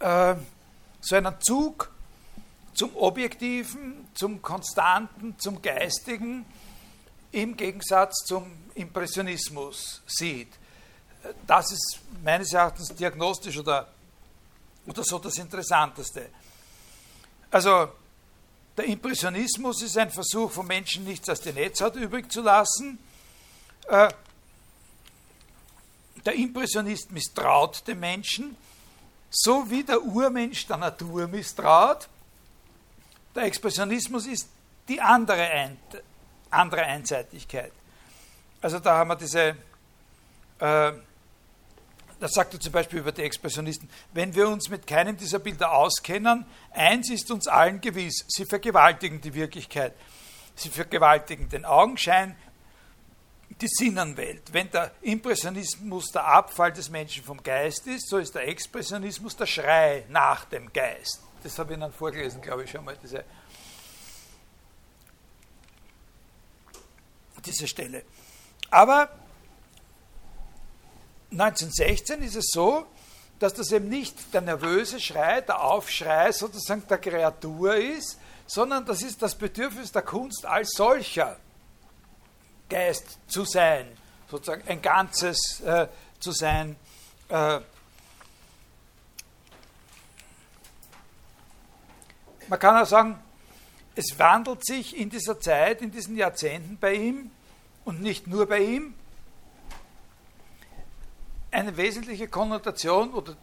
äh, 0.00 0.36
so 1.00 1.16
einen 1.16 1.40
Zug 1.40 1.90
zum 2.74 2.96
Objektiven, 2.96 4.08
zum 4.14 4.42
Konstanten, 4.42 5.38
zum 5.38 5.60
Geistigen 5.62 6.44
im 7.32 7.56
Gegensatz 7.56 8.24
zum 8.26 8.50
Impressionismus 8.74 10.02
sieht. 10.06 10.52
Das 11.46 11.70
ist 11.70 12.00
meines 12.22 12.52
Erachtens 12.52 12.88
diagnostisch 12.88 13.58
oder, 13.58 13.88
oder 14.86 15.04
so 15.04 15.18
das 15.18 15.36
Interessanteste. 15.38 16.30
Also 17.50 17.88
der 18.76 18.84
Impressionismus 18.86 19.82
ist 19.82 19.98
ein 19.98 20.10
Versuch 20.10 20.50
von 20.50 20.66
Menschen, 20.66 21.04
nichts 21.04 21.28
als 21.28 21.40
die 21.40 21.52
Netzhaut 21.52 21.96
übrig 21.96 22.30
zu 22.32 22.40
lassen. 22.40 22.98
Äh, 23.88 24.08
der 26.24 26.34
Impressionist 26.34 27.10
misstraut 27.10 27.86
dem 27.86 28.00
Menschen, 28.00 28.56
so 29.30 29.68
wie 29.70 29.84
der 29.84 30.02
Urmensch 30.02 30.66
der 30.66 30.76
Natur 30.76 31.26
misstraut. 31.28 32.08
Der 33.34 33.44
Expressionismus 33.44 34.26
ist 34.26 34.48
die 34.88 35.00
andere, 35.00 35.76
andere 36.50 36.82
Einseitigkeit. 36.82 37.72
Also 38.60 38.78
da 38.78 38.98
haben 38.98 39.08
wir 39.08 39.16
diese, 39.16 39.56
äh, 40.58 40.92
das 42.20 42.32
sagt 42.32 42.54
er 42.54 42.60
zum 42.60 42.72
Beispiel 42.72 42.98
über 42.98 43.12
die 43.12 43.22
Expressionisten, 43.22 43.88
wenn 44.12 44.34
wir 44.34 44.48
uns 44.48 44.68
mit 44.68 44.86
keinem 44.86 45.16
dieser 45.16 45.38
Bilder 45.38 45.72
auskennen, 45.72 46.44
eins 46.72 47.10
ist 47.10 47.30
uns 47.30 47.48
allen 47.48 47.80
gewiss, 47.80 48.24
sie 48.28 48.44
vergewaltigen 48.44 49.20
die 49.20 49.34
Wirklichkeit. 49.34 49.94
Sie 50.54 50.68
vergewaltigen 50.68 51.48
den 51.48 51.64
Augenschein, 51.64 52.36
die 53.60 53.68
Sinnenwelt. 53.68 54.52
Wenn 54.52 54.70
der 54.70 54.90
Impressionismus 55.00 56.12
der 56.12 56.26
Abfall 56.26 56.72
des 56.72 56.90
Menschen 56.90 57.24
vom 57.24 57.42
Geist 57.42 57.86
ist, 57.86 58.08
so 58.08 58.18
ist 58.18 58.34
der 58.34 58.46
Expressionismus 58.46 59.36
der 59.36 59.46
Schrei 59.46 60.04
nach 60.08 60.44
dem 60.44 60.72
Geist. 60.72 61.20
Das 61.42 61.58
habe 61.58 61.72
ich 61.72 61.78
Ihnen 61.78 61.92
vorgelesen, 61.92 62.42
glaube 62.42 62.64
ich, 62.64 62.70
schon 62.70 62.84
mal, 62.84 62.96
diese, 63.02 63.24
diese 67.40 67.66
Stelle. 67.66 68.04
Aber 68.70 69.10
1916 71.32 72.22
ist 72.22 72.36
es 72.36 72.46
so, 72.52 72.86
dass 73.38 73.54
das 73.54 73.72
eben 73.72 73.88
nicht 73.88 74.34
der 74.34 74.42
nervöse 74.42 75.00
Schrei, 75.00 75.40
der 75.40 75.62
Aufschrei 75.62 76.30
sozusagen 76.32 76.86
der 76.88 76.98
Kreatur 76.98 77.74
ist, 77.74 78.18
sondern 78.46 78.84
das 78.84 79.02
ist 79.02 79.22
das 79.22 79.34
Bedürfnis 79.34 79.92
der 79.92 80.02
Kunst 80.02 80.44
als 80.44 80.72
solcher. 80.72 81.36
Geist 82.68 83.18
zu 83.26 83.44
sein, 83.44 83.88
sozusagen 84.30 84.66
ein 84.68 84.82
Ganzes 84.82 85.60
äh, 85.60 85.88
zu 86.20 86.32
sein. 86.32 86.76
Äh, 87.28 87.60
man 92.48 92.58
kann 92.58 92.82
auch 92.82 92.86
sagen, 92.86 93.20
es 94.00 94.18
wandelt 94.18 94.64
sich 94.64 94.96
in 94.96 95.10
dieser 95.10 95.38
Zeit, 95.40 95.82
in 95.82 95.90
diesen 95.90 96.16
Jahrzehnten 96.16 96.78
bei 96.80 96.94
ihm 96.94 97.30
und 97.84 98.00
nicht 98.00 98.26
nur 98.26 98.46
bei 98.46 98.60
ihm 98.60 98.94
eine 101.50 101.76
wesentliche 101.76 102.26
Konnotation 102.26 103.12
oder 103.12 103.36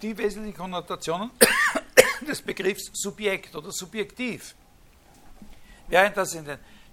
die 0.00 0.16
wesentlichen 0.16 0.56
Konnotationen 0.56 1.32
des 2.28 2.42
Begriffs 2.42 2.90
Subjekt 2.92 3.56
oder 3.56 3.72
Subjektiv. 3.72 4.54
Während 5.88 6.16
das 6.16 6.30
den 6.30 6.46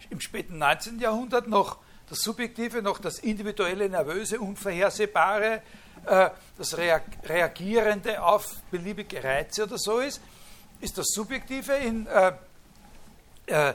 im 0.10 0.20
späten 0.20 0.58
19. 0.58 0.98
Jahrhundert 1.00 1.48
noch 1.48 1.78
das 2.10 2.20
Subjektive, 2.20 2.82
noch 2.82 2.98
das 2.98 3.20
individuelle, 3.20 3.88
nervöse, 3.88 4.40
unvorhersehbare, 4.40 5.62
äh, 6.08 6.30
das 6.58 6.76
Reagierende 6.76 8.24
auf 8.24 8.56
beliebige 8.72 9.24
Reize 9.24 9.64
oder 9.66 9.78
so 9.78 10.00
ist, 10.00 10.22
ist 10.82 10.98
das 10.98 11.08
Subjektive 11.10 11.74
in, 11.74 12.08
äh, 12.08 12.34
äh, 13.48 13.74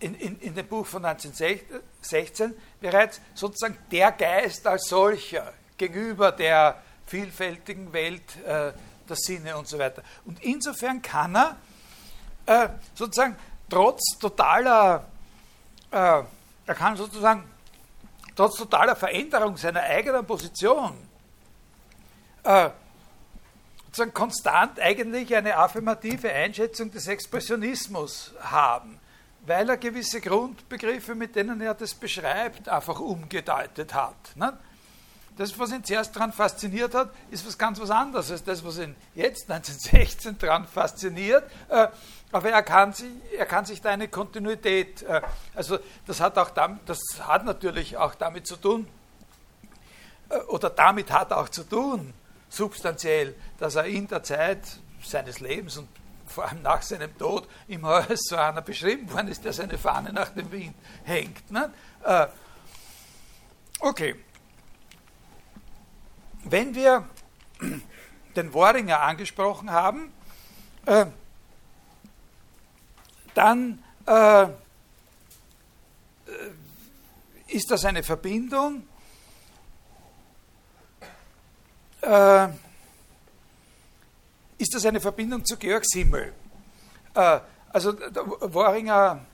in, 0.00 0.14
in, 0.14 0.38
in 0.40 0.54
dem 0.54 0.66
Buch 0.66 0.86
von 0.86 1.04
1916 1.04 2.54
bereits 2.80 3.20
sozusagen 3.34 3.76
der 3.90 4.12
Geist 4.12 4.66
als 4.66 4.88
solcher 4.88 5.52
gegenüber 5.76 6.30
der 6.30 6.80
vielfältigen 7.06 7.92
Welt 7.92 8.22
der 8.46 8.74
Sinne 9.10 9.56
und 9.56 9.66
so 9.66 9.78
weiter. 9.78 10.02
Und 10.24 10.40
insofern 10.44 11.02
kann 11.02 11.34
er 12.46 12.78
sozusagen 12.94 13.36
trotz 13.68 14.18
totaler 14.20 15.04
äh, 15.90 16.22
er 16.68 16.74
kann 16.74 16.96
sozusagen 16.96 17.44
trotz 18.36 18.56
totaler 18.56 18.94
Veränderung 18.94 19.56
seiner 19.56 19.80
eigenen 19.80 20.26
Position 20.26 20.92
äh, 22.42 22.68
sozusagen 23.86 24.12
konstant 24.12 24.78
eigentlich 24.78 25.34
eine 25.34 25.56
affirmative 25.56 26.30
Einschätzung 26.30 26.90
des 26.90 27.08
Expressionismus 27.08 28.34
haben, 28.40 28.97
weil 29.48 29.68
er 29.70 29.76
gewisse 29.78 30.20
Grundbegriffe, 30.20 31.14
mit 31.14 31.34
denen 31.34 31.60
er 31.60 31.74
das 31.74 31.94
beschreibt, 31.94 32.68
einfach 32.68 33.00
umgedeutet 33.00 33.94
hat. 33.94 34.14
Das, 35.38 35.58
was 35.58 35.72
ihn 35.72 35.84
zuerst 35.84 36.14
daran 36.14 36.32
fasziniert 36.32 36.94
hat, 36.94 37.10
ist 37.30 37.46
was 37.46 37.56
ganz 37.56 37.80
was 37.80 37.90
anderes 37.90 38.30
als 38.30 38.44
das, 38.44 38.64
was 38.64 38.78
ihn 38.78 38.94
jetzt 39.14 39.50
1916 39.50 40.36
daran 40.36 40.66
fasziniert. 40.66 41.44
Äh, 41.68 41.88
aber 42.32 42.50
er 42.50 42.62
kann, 42.62 42.92
sich, 42.92 43.10
er 43.36 43.46
kann 43.46 43.64
sich 43.64 43.80
da 43.80 43.90
eine 43.90 44.08
Kontinuität, 44.08 45.02
äh, 45.02 45.22
also 45.54 45.78
das 46.06 46.20
hat, 46.20 46.36
auch 46.38 46.50
damit, 46.50 46.80
das 46.86 46.98
hat 47.20 47.44
natürlich 47.44 47.96
auch 47.96 48.16
damit 48.16 48.48
zu 48.48 48.56
tun, 48.56 48.88
äh, 50.28 50.38
oder 50.48 50.70
damit 50.70 51.12
hat 51.12 51.32
auch 51.32 51.48
zu 51.48 51.62
tun, 51.62 52.12
substanziell, 52.48 53.34
dass 53.58 53.76
er 53.76 53.84
in 53.84 54.08
der 54.08 54.24
Zeit 54.24 54.60
seines 55.04 55.38
Lebens 55.38 55.78
und 55.78 55.88
vor 56.28 56.48
allem 56.48 56.62
nach 56.62 56.82
seinem 56.82 57.16
Tod 57.18 57.48
immer 57.66 58.08
als 58.08 58.24
so 58.24 58.36
einer 58.36 58.62
beschrieben 58.62 59.10
worden 59.12 59.28
ist, 59.28 59.44
der 59.44 59.52
seine 59.52 59.78
Fahne 59.78 60.12
nach 60.12 60.30
dem 60.30 60.50
Wind 60.50 60.74
hängt. 61.04 61.50
Ne? 61.50 61.72
Okay. 63.80 64.16
Wenn 66.44 66.74
wir 66.74 67.08
den 68.36 68.52
Worringer 68.54 69.00
angesprochen 69.00 69.70
haben, 69.70 70.12
äh, 70.86 71.06
dann 73.34 73.82
äh, 74.06 74.46
ist 77.48 77.70
das 77.70 77.84
eine 77.84 78.02
Verbindung, 78.02 78.86
äh, 82.00 82.48
ist 84.58 84.74
das 84.74 84.84
eine 84.84 85.00
Verbindung 85.00 85.44
zu 85.44 85.56
Georg 85.56 85.84
Simmel. 85.86 86.32
Äh, 87.14 87.40
also 87.72 87.94
Worringer 88.40 89.24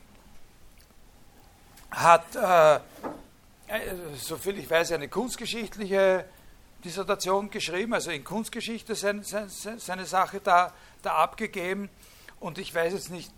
hat, 1.91 2.35
äh, 2.35 2.79
soviel 4.15 4.59
ich 4.59 4.69
weiß, 4.69 4.91
eine 4.91 5.07
kunstgeschichtliche 5.07 6.25
Dissertation 6.83 7.49
geschrieben, 7.49 7.93
also 7.93 8.11
in 8.11 8.23
Kunstgeschichte 8.23 8.93
seine, 8.93 9.23
seine, 9.23 9.79
seine 9.79 10.05
Sache 10.05 10.39
da, 10.43 10.71
da 11.01 11.15
abgegeben. 11.15 11.89
Und 12.39 12.59
ich 12.59 12.75
weiß 12.75 12.93
jetzt 12.93 13.09
nicht, 13.09 13.31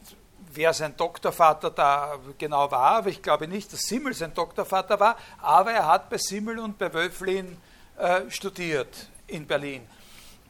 wer 0.51 0.73
sein 0.73 0.97
Doktorvater 0.97 1.71
da 1.71 2.17
genau 2.37 2.69
war, 2.71 2.97
aber 2.97 3.09
ich 3.09 3.21
glaube 3.21 3.47
nicht, 3.47 3.71
dass 3.71 3.81
Simmel 3.81 4.13
sein 4.13 4.33
Doktorvater 4.33 4.99
war, 4.99 5.17
aber 5.41 5.71
er 5.71 5.85
hat 5.85 6.09
bei 6.09 6.17
Simmel 6.17 6.59
und 6.59 6.77
bei 6.77 6.93
Wölflin 6.93 7.57
äh, 7.97 8.29
studiert 8.29 9.07
in 9.27 9.45
Berlin. 9.45 9.87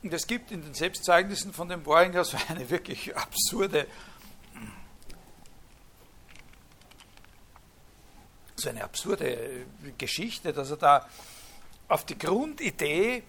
Und 0.03 0.13
es 0.13 0.27
gibt 0.27 0.51
in 0.51 0.61
den 0.61 0.73
Selbstzeugnissen 0.73 1.53
von 1.53 1.69
dem 1.69 1.83
Bohringer 1.83 2.23
so 2.23 2.37
eine 2.49 2.69
wirklich 2.69 3.15
absurde, 3.15 3.87
so 8.55 8.69
eine 8.69 8.83
absurde 8.83 9.65
Geschichte, 9.97 10.53
dass 10.53 10.71
er 10.71 10.77
da 10.77 11.09
auf 11.87 12.05
die 12.05 12.17
Grundidee 12.17 13.23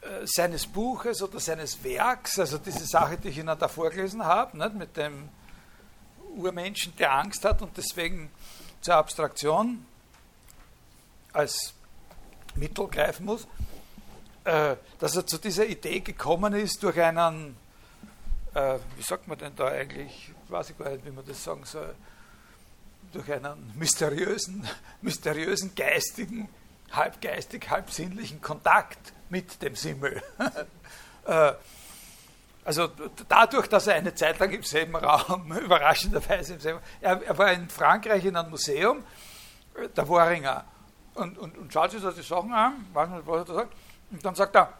äh, 0.00 0.26
seines 0.26 0.66
Buches 0.66 1.22
oder 1.22 1.40
seines 1.40 1.82
Werks, 1.82 2.38
also 2.38 2.58
diese 2.58 2.86
Sache, 2.86 3.18
die 3.18 3.28
ich 3.28 3.38
Ihnen 3.38 3.58
da 3.58 3.68
vorgelesen 3.68 4.24
habe, 4.24 4.56
nicht, 4.56 4.74
mit 4.74 4.96
dem 4.96 5.28
Urmenschen, 6.36 6.94
der 6.96 7.12
Angst 7.12 7.44
hat 7.44 7.62
und 7.62 7.76
deswegen 7.76 8.30
zur 8.80 8.94
Abstraktion 8.94 9.86
als 11.32 11.74
Mittel 12.54 12.88
greifen 12.88 13.26
muss, 13.26 13.46
äh, 14.46 14.76
dass 15.00 15.16
er 15.16 15.26
zu 15.26 15.38
dieser 15.38 15.66
Idee 15.66 16.00
gekommen 16.00 16.52
ist 16.54 16.80
durch 16.82 17.00
einen, 17.00 17.56
äh, 18.54 18.78
wie 18.96 19.02
sagt 19.02 19.26
man 19.26 19.36
denn 19.36 19.56
da 19.56 19.66
eigentlich, 19.66 20.32
weiß 20.48 20.70
ich 20.70 20.78
gar 20.78 20.90
nicht, 20.90 21.04
wie 21.04 21.10
man 21.10 21.26
das 21.26 21.42
sagen 21.42 21.64
soll, 21.64 21.94
durch 23.12 23.32
einen 23.32 23.72
mysteriösen, 23.74 24.66
mysteriösen 25.02 25.74
geistigen 25.74 26.48
halb 26.92 27.20
geistig, 27.20 27.68
halb 27.70 27.90
sinnlichen 27.90 28.40
Kontakt 28.40 29.12
mit 29.28 29.60
dem 29.62 29.74
Simmel. 29.74 30.22
Äh, 31.28 31.54
also 32.64 32.88
dadurch, 33.28 33.66
dass 33.66 33.88
er 33.88 33.96
eine 33.96 34.14
Zeit 34.14 34.38
lang 34.38 34.52
im 34.52 34.62
selben 34.62 34.94
Raum, 34.94 35.50
überraschenderweise 35.60 36.54
im 36.54 36.60
selben 36.60 36.78
er, 37.00 37.20
er 37.20 37.36
war 37.36 37.52
in 37.52 37.68
Frankreich 37.68 38.24
in 38.24 38.36
einem 38.36 38.50
Museum, 38.50 39.02
äh, 39.74 39.88
der 39.88 40.06
Worringer, 40.06 40.64
und, 41.16 41.36
und, 41.36 41.58
und 41.58 41.72
schaut 41.72 41.90
sich 41.90 42.00
da 42.00 42.12
die 42.12 42.22
Sachen 42.22 42.52
an, 42.52 42.86
weiß 42.92 43.08
nicht, 43.08 43.26
was 43.26 43.38
er 43.38 43.44
da 43.44 43.54
sagt, 43.54 43.72
und 44.10 44.24
dann 44.24 44.34
sagt 44.34 44.56
er, 44.56 44.72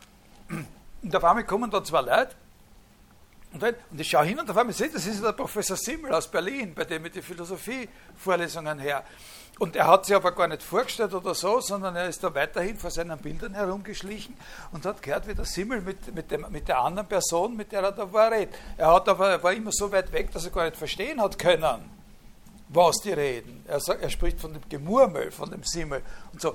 und 1.02 1.16
auf 1.16 1.24
einmal 1.24 1.44
kommen 1.44 1.70
da 1.70 1.82
zwei 1.82 2.00
Leute, 2.00 2.34
und, 3.52 3.62
und 3.62 4.00
ich 4.00 4.10
schaue 4.10 4.24
hin 4.24 4.38
und 4.38 4.50
auf 4.50 4.56
einmal 4.56 4.74
sehe, 4.74 4.90
das 4.90 5.06
ist 5.06 5.22
der 5.22 5.32
Professor 5.32 5.76
Simmel 5.76 6.12
aus 6.12 6.28
Berlin, 6.28 6.74
bei 6.74 6.84
dem 6.84 7.06
ich 7.06 7.12
die 7.12 7.22
Philosophie-Vorlesungen 7.22 8.78
her. 8.78 9.02
Und 9.58 9.74
er 9.74 9.86
hat 9.86 10.04
sich 10.04 10.14
aber 10.14 10.32
gar 10.32 10.48
nicht 10.48 10.62
vorgestellt 10.62 11.14
oder 11.14 11.34
so, 11.34 11.60
sondern 11.60 11.96
er 11.96 12.08
ist 12.08 12.22
da 12.22 12.34
weiterhin 12.34 12.76
vor 12.76 12.90
seinen 12.90 13.16
Bildern 13.18 13.54
herumgeschlichen 13.54 14.36
und 14.72 14.84
hat 14.84 15.00
gehört, 15.00 15.26
wie 15.26 15.34
der 15.34 15.46
Simmel 15.46 15.80
mit, 15.80 16.14
mit, 16.14 16.30
dem, 16.30 16.44
mit 16.50 16.68
der 16.68 16.80
anderen 16.80 17.08
Person, 17.08 17.56
mit 17.56 17.72
der 17.72 17.82
er 17.82 17.92
da 17.92 18.12
war, 18.12 18.30
redet. 18.30 18.54
Er 18.76 18.92
hat 18.92 19.08
aber, 19.08 19.30
er 19.30 19.42
war 19.42 19.54
immer 19.54 19.72
so 19.72 19.90
weit 19.90 20.12
weg, 20.12 20.30
dass 20.32 20.44
er 20.44 20.50
gar 20.50 20.64
nicht 20.64 20.76
verstehen 20.76 21.22
hat 21.22 21.38
können, 21.38 21.90
was 22.68 22.98
die 22.98 23.12
reden. 23.12 23.64
Er, 23.66 23.80
sagt, 23.80 24.02
er 24.02 24.10
spricht 24.10 24.38
von 24.38 24.52
dem 24.52 24.68
Gemurmel, 24.68 25.30
von 25.30 25.50
dem 25.50 25.64
Simmel 25.64 26.02
und 26.32 26.42
so. 26.42 26.54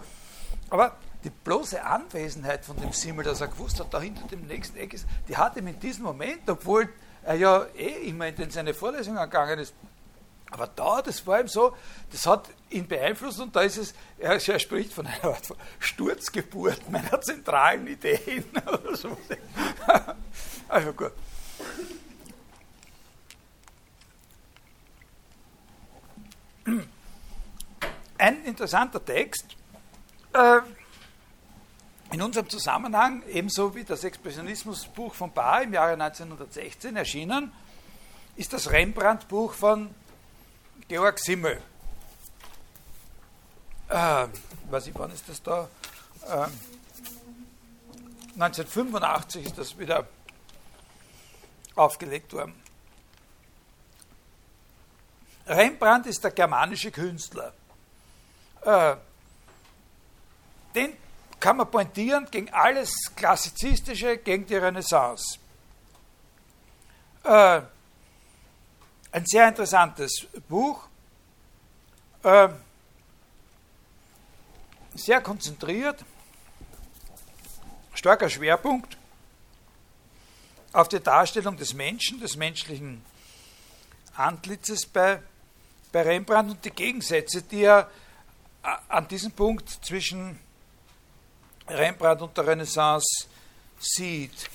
Aber 0.70 0.96
die 1.24 1.30
bloße 1.30 1.84
Anwesenheit 1.84 2.66
von 2.66 2.78
dem 2.78 2.94
Simmel, 2.94 3.26
dass 3.26 3.42
er 3.42 3.48
gewusst 3.48 3.80
hat, 3.80 3.94
da 3.94 4.02
hinter 4.02 4.28
dem 4.28 4.48
nächsten 4.48 4.78
Eck 4.78 4.94
ist, 4.94 5.06
die 5.28 5.38
hat 5.38 5.56
ihm 5.56 5.68
in 5.68 5.80
diesem 5.80 6.04
Moment, 6.04 6.50
obwohl 6.50 6.90
er 7.24 7.36
ja 7.36 7.66
eh 7.76 8.08
immer 8.08 8.28
in 8.28 8.50
seine 8.50 8.74
Vorlesungen 8.74 9.22
gegangen 9.22 9.60
ist, 9.60 9.74
aber 10.52 10.68
da, 10.68 11.02
das 11.02 11.26
war 11.26 11.40
ihm 11.40 11.48
so, 11.48 11.76
das 12.12 12.26
hat 12.26 12.50
ihn 12.70 12.86
beeinflusst 12.86 13.40
und 13.40 13.56
da 13.56 13.62
ist 13.62 13.78
es, 13.78 13.94
er, 14.20 14.34
er 14.46 14.60
spricht 14.60 14.92
von 14.92 15.08
einer 15.08 15.24
Art 15.24 15.46
von 15.46 15.56
Sturzgeburt 15.80 16.90
meiner 16.92 17.22
zentralen 17.22 17.88
Ideen 17.88 18.46
oder 18.68 18.96
so. 18.96 19.18
Also 20.68 20.94
gut. 20.94 21.14
Ein 28.18 28.44
interessanter 28.44 29.04
Text, 29.04 29.46
äh, 30.34 30.60
in 32.12 32.22
unserem 32.22 32.50
Zusammenhang, 32.50 33.24
ebenso 33.30 33.74
wie 33.74 33.84
das 33.84 34.04
Expressionismusbuch 34.04 35.16
von 35.16 35.32
Bahr 35.32 35.64
im 35.64 35.74
Jahre 35.74 35.94
1916 35.94 36.96
erschienen, 36.96 37.52
ist 38.36 38.52
das 38.52 38.70
Rembrandt-Buch 38.70 39.54
von 39.54 39.94
Georg 40.88 41.20
Simmel. 41.20 41.62
Äh, 43.88 44.28
weiß 44.70 44.88
ich, 44.88 44.94
wann 44.96 45.12
ist 45.12 45.28
das 45.30 45.42
da? 45.42 45.70
Äh, 46.28 46.48
1985 48.34 49.46
ist 49.46 49.58
das 49.58 49.78
wieder 49.78 50.08
aufgelegt 51.76 52.34
worden. 52.34 52.56
Rembrandt 55.48 56.08
ist 56.08 56.24
der 56.24 56.32
germanische 56.32 56.92
Künstler. 56.92 57.54
Äh, 58.64 58.96
den 60.76 60.96
kann 61.42 61.58
man 61.58 61.70
pointieren 61.70 62.28
gegen 62.32 62.50
alles 62.54 62.94
Klassizistische, 63.16 64.18
gegen 64.18 64.46
die 64.46 64.56
Renaissance. 64.56 65.40
Äh, 67.24 67.62
ein 69.12 69.26
sehr 69.26 69.50
interessantes 69.50 70.28
Buch, 70.48 70.88
äh, 72.24 72.48
sehr 74.94 75.20
konzentriert, 75.22 76.06
starker 77.94 78.30
Schwerpunkt 78.30 78.98
auf 80.74 80.88
die 80.90 81.00
Darstellung 81.00 81.58
des 81.58 81.74
Menschen, 81.74 82.20
des 82.20 82.38
menschlichen 82.38 83.04
Antlitzes 84.16 84.86
bei, 84.86 85.22
bei 85.92 86.04
Rembrandt 86.04 86.52
und 86.52 86.66
die 86.66 86.72
Gegensätze, 86.72 87.42
die 87.42 87.64
er 87.64 87.90
an 88.88 89.08
diesem 89.08 89.32
Punkt 89.32 89.70
zwischen 89.84 90.40
Rembrandt 91.72 92.22
und 92.22 92.38
der 92.38 92.48
Renaissance 92.48 93.28
sieht. 93.80 94.50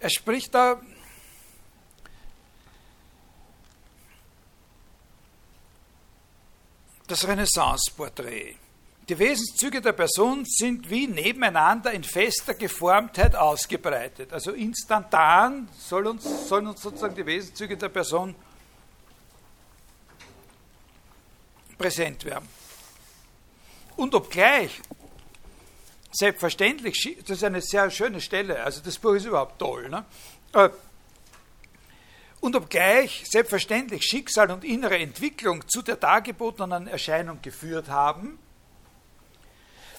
Er 0.00 0.08
spricht 0.08 0.54
da 0.54 0.80
das 7.10 7.26
Renaissance-Porträt. 7.26 8.56
Die 9.08 9.18
Wesenszüge 9.18 9.80
der 9.80 9.92
Person 9.92 10.44
sind 10.44 10.88
wie 10.88 11.08
nebeneinander 11.08 11.90
in 11.92 12.04
fester 12.04 12.54
Geformtheit 12.54 13.34
ausgebreitet. 13.34 14.32
Also 14.32 14.52
instantan 14.52 15.68
soll 15.76 16.06
uns, 16.06 16.48
sollen 16.48 16.68
uns 16.68 16.80
sozusagen 16.80 17.16
die 17.16 17.26
Wesenszüge 17.26 17.76
der 17.76 17.88
Person 17.88 18.36
präsent 21.76 22.24
werden. 22.24 22.48
Und 23.96 24.14
obgleich, 24.14 24.80
selbstverständlich, 26.12 27.18
das 27.22 27.38
ist 27.38 27.44
eine 27.44 27.60
sehr 27.60 27.90
schöne 27.90 28.20
Stelle, 28.20 28.62
also 28.62 28.80
das 28.84 28.98
Buch 28.98 29.14
ist 29.14 29.24
überhaupt 29.24 29.58
toll, 29.58 29.88
ne? 29.88 30.04
Und 32.40 32.56
obgleich 32.56 33.24
selbstverständlich 33.26 34.02
Schicksal 34.04 34.50
und 34.50 34.64
innere 34.64 34.98
Entwicklung 34.98 35.68
zu 35.68 35.82
der 35.82 35.96
dargebotenen 35.96 36.86
Erscheinung 36.86 37.42
geführt 37.42 37.88
haben, 37.88 38.38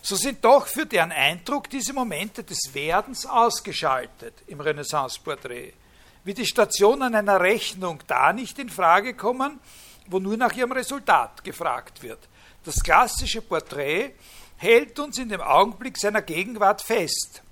so 0.01 0.15
sind 0.15 0.43
doch 0.43 0.65
für 0.65 0.87
deren 0.87 1.11
Eindruck 1.11 1.69
diese 1.69 1.93
Momente 1.93 2.43
des 2.43 2.73
Werdens 2.73 3.27
ausgeschaltet 3.27 4.33
im 4.47 4.59
Renaissance-Porträt, 4.59 5.73
wie 6.23 6.33
die 6.33 6.47
Stationen 6.47 7.13
einer 7.13 7.39
Rechnung 7.39 7.99
da 8.07 8.33
nicht 8.33 8.57
in 8.57 8.69
Frage 8.69 9.13
kommen, 9.13 9.59
wo 10.07 10.17
nur 10.17 10.37
nach 10.37 10.53
ihrem 10.53 10.71
Resultat 10.71 11.43
gefragt 11.43 12.01
wird. 12.01 12.19
Das 12.63 12.81
klassische 12.81 13.43
Porträt 13.43 14.13
hält 14.57 14.99
uns 14.99 15.19
in 15.19 15.29
dem 15.29 15.41
Augenblick 15.41 15.97
seiner 15.97 16.23
Gegenwart 16.23 16.81
fest 16.81 17.43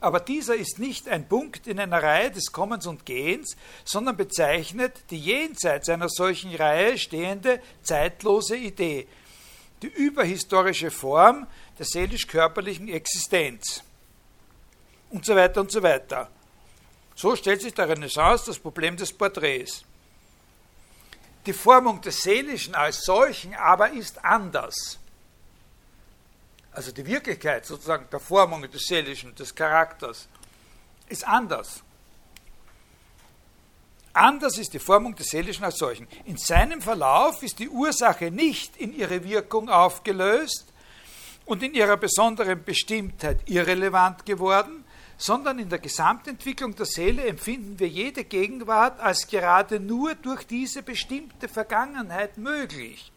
aber 0.00 0.20
dieser 0.20 0.54
ist 0.54 0.78
nicht 0.78 1.08
ein 1.08 1.28
Punkt 1.28 1.66
in 1.66 1.80
einer 1.80 2.02
Reihe 2.02 2.30
des 2.30 2.52
Kommens 2.52 2.86
und 2.86 3.06
Gehens, 3.06 3.56
sondern 3.84 4.16
bezeichnet 4.16 4.92
die 5.10 5.18
jenseits 5.18 5.88
einer 5.88 6.08
solchen 6.08 6.54
Reihe 6.54 6.98
stehende 6.98 7.60
zeitlose 7.82 8.56
Idee, 8.56 9.08
die 9.82 9.88
überhistorische 9.88 10.90
Form 10.90 11.46
der 11.78 11.86
seelisch-körperlichen 11.86 12.88
Existenz 12.88 13.82
und 15.10 15.24
so 15.24 15.34
weiter 15.34 15.60
und 15.60 15.70
so 15.70 15.82
weiter. 15.82 16.30
So 17.14 17.34
stellt 17.34 17.62
sich 17.62 17.72
der 17.72 17.88
Renaissance 17.88 18.44
das 18.46 18.58
Problem 18.58 18.96
des 18.96 19.12
Porträts. 19.12 19.84
Die 21.46 21.54
Formung 21.54 22.00
des 22.02 22.22
Seelischen 22.22 22.74
als 22.74 23.04
solchen 23.04 23.54
aber 23.54 23.92
ist 23.92 24.22
anders 24.24 24.98
also 26.76 26.92
die 26.92 27.06
Wirklichkeit 27.06 27.64
sozusagen 27.64 28.06
der 28.10 28.20
Formung 28.20 28.70
des 28.70 28.82
Seelischen, 28.82 29.34
des 29.34 29.54
Charakters, 29.54 30.28
ist 31.08 31.26
anders. 31.26 31.82
Anders 34.12 34.58
ist 34.58 34.74
die 34.74 34.78
Formung 34.78 35.14
des 35.14 35.28
Seelischen 35.28 35.64
als 35.64 35.78
solchen. 35.78 36.06
In 36.26 36.36
seinem 36.36 36.82
Verlauf 36.82 37.42
ist 37.42 37.60
die 37.60 37.70
Ursache 37.70 38.30
nicht 38.30 38.76
in 38.76 38.94
ihre 38.94 39.24
Wirkung 39.24 39.70
aufgelöst 39.70 40.66
und 41.46 41.62
in 41.62 41.72
ihrer 41.72 41.96
besonderen 41.96 42.62
Bestimmtheit 42.62 43.40
irrelevant 43.46 44.26
geworden, 44.26 44.84
sondern 45.16 45.58
in 45.58 45.70
der 45.70 45.78
Gesamtentwicklung 45.78 46.74
der 46.76 46.84
Seele 46.84 47.26
empfinden 47.26 47.78
wir 47.78 47.88
jede 47.88 48.24
Gegenwart 48.24 49.00
als 49.00 49.28
gerade 49.28 49.80
nur 49.80 50.14
durch 50.14 50.46
diese 50.46 50.82
bestimmte 50.82 51.48
Vergangenheit 51.48 52.36
möglich. 52.36 53.12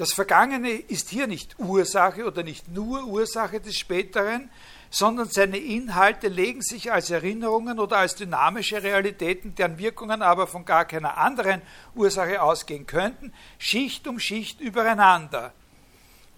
Das 0.00 0.14
Vergangene 0.14 0.70
ist 0.70 1.10
hier 1.10 1.26
nicht 1.26 1.58
Ursache 1.58 2.24
oder 2.24 2.42
nicht 2.42 2.68
nur 2.68 3.04
Ursache 3.04 3.60
des 3.60 3.76
Späteren, 3.76 4.48
sondern 4.88 5.28
seine 5.28 5.58
Inhalte 5.58 6.28
legen 6.28 6.62
sich 6.62 6.90
als 6.90 7.10
Erinnerungen 7.10 7.78
oder 7.78 7.98
als 7.98 8.14
dynamische 8.14 8.82
Realitäten, 8.82 9.54
deren 9.54 9.76
Wirkungen 9.76 10.22
aber 10.22 10.46
von 10.46 10.64
gar 10.64 10.86
keiner 10.86 11.18
anderen 11.18 11.60
Ursache 11.94 12.40
ausgehen 12.40 12.86
könnten, 12.86 13.34
Schicht 13.58 14.08
um 14.08 14.18
Schicht 14.18 14.62
übereinander. 14.62 15.52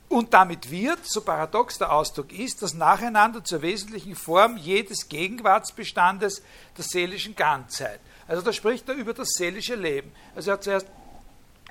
Und 0.09 0.35
damit 0.35 0.73
wird, 0.73 0.99
so 1.05 1.21
paradox 1.21 1.79
der 1.79 1.93
Ausdruck 1.93 2.33
ist, 2.33 2.63
das 2.63 2.75
Nacheinander 2.75 3.45
zur 3.45 3.63
wesentlichen 3.63 4.17
Form 4.17 4.57
jedes 4.57 5.09
Gegenwartsbestandes 5.09 6.43
der 6.77 6.85
seelischen 6.85 7.37
Ganzheit. 7.37 8.01
Also 8.27 8.43
da 8.43 8.53
spricht 8.53 8.89
er 8.89 8.97
über 8.97 9.15
das 9.15 9.29
seelische 9.29 9.77
Leben. 9.77 10.11
Also 10.35 10.51
er 10.51 10.55
hat 10.55 10.65
zuerst 10.65 10.89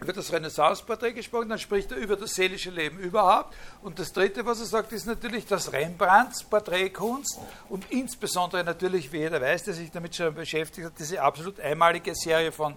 über 0.02 0.14
das 0.14 0.34
Renaissance-Porträt 0.34 1.14
gesprochen, 1.14 1.50
dann 1.50 1.60
spricht 1.60 1.92
er 1.92 1.98
über 1.98 2.16
das 2.16 2.34
seelische 2.34 2.72
Leben 2.72 2.98
überhaupt. 2.98 3.56
Und 3.84 4.00
das 4.00 4.12
Dritte, 4.12 4.44
was 4.48 4.60
er 4.60 4.66
sagt, 4.66 4.92
ist 4.94 5.06
natürlich, 5.06 5.46
dass 5.46 5.72
Rembrandts 5.72 6.44
Porträtkunst 6.44 7.40
und 7.70 7.86
insbesondere 7.92 8.64
natürlich, 8.64 9.12
wie 9.12 9.20
jeder 9.20 9.40
weiß, 9.40 9.64
der 9.64 9.76
sich 9.76 9.92
damit 9.92 10.16
schon 10.16 10.34
beschäftigt 10.34 10.88
hat, 10.88 10.94
diese 10.98 11.22
absolut 11.22 11.60
einmalige 11.60 12.16
Serie 12.16 12.52
von, 12.52 12.76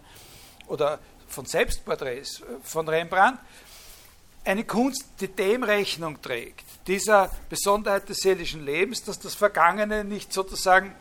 oder 0.67 0.99
von 1.27 1.47
Selbstporträts 1.47 2.43
von 2.63 2.87
Rembrandt, 2.87 3.41
eine 4.45 4.65
Kunst, 4.65 5.07
die 5.21 5.29
dem 5.29 5.63
Rechnung 5.63 6.21
trägt, 6.21 6.67
dieser 6.87 7.31
Besonderheit 7.49 8.07
des 8.07 8.19
seelischen 8.19 8.67
Lebens, 8.67 9.03
dass 9.03 9.19
das 9.19 9.35
Vergangene 9.35 10.05
nicht 10.05 10.31
sozusagen 10.31 10.95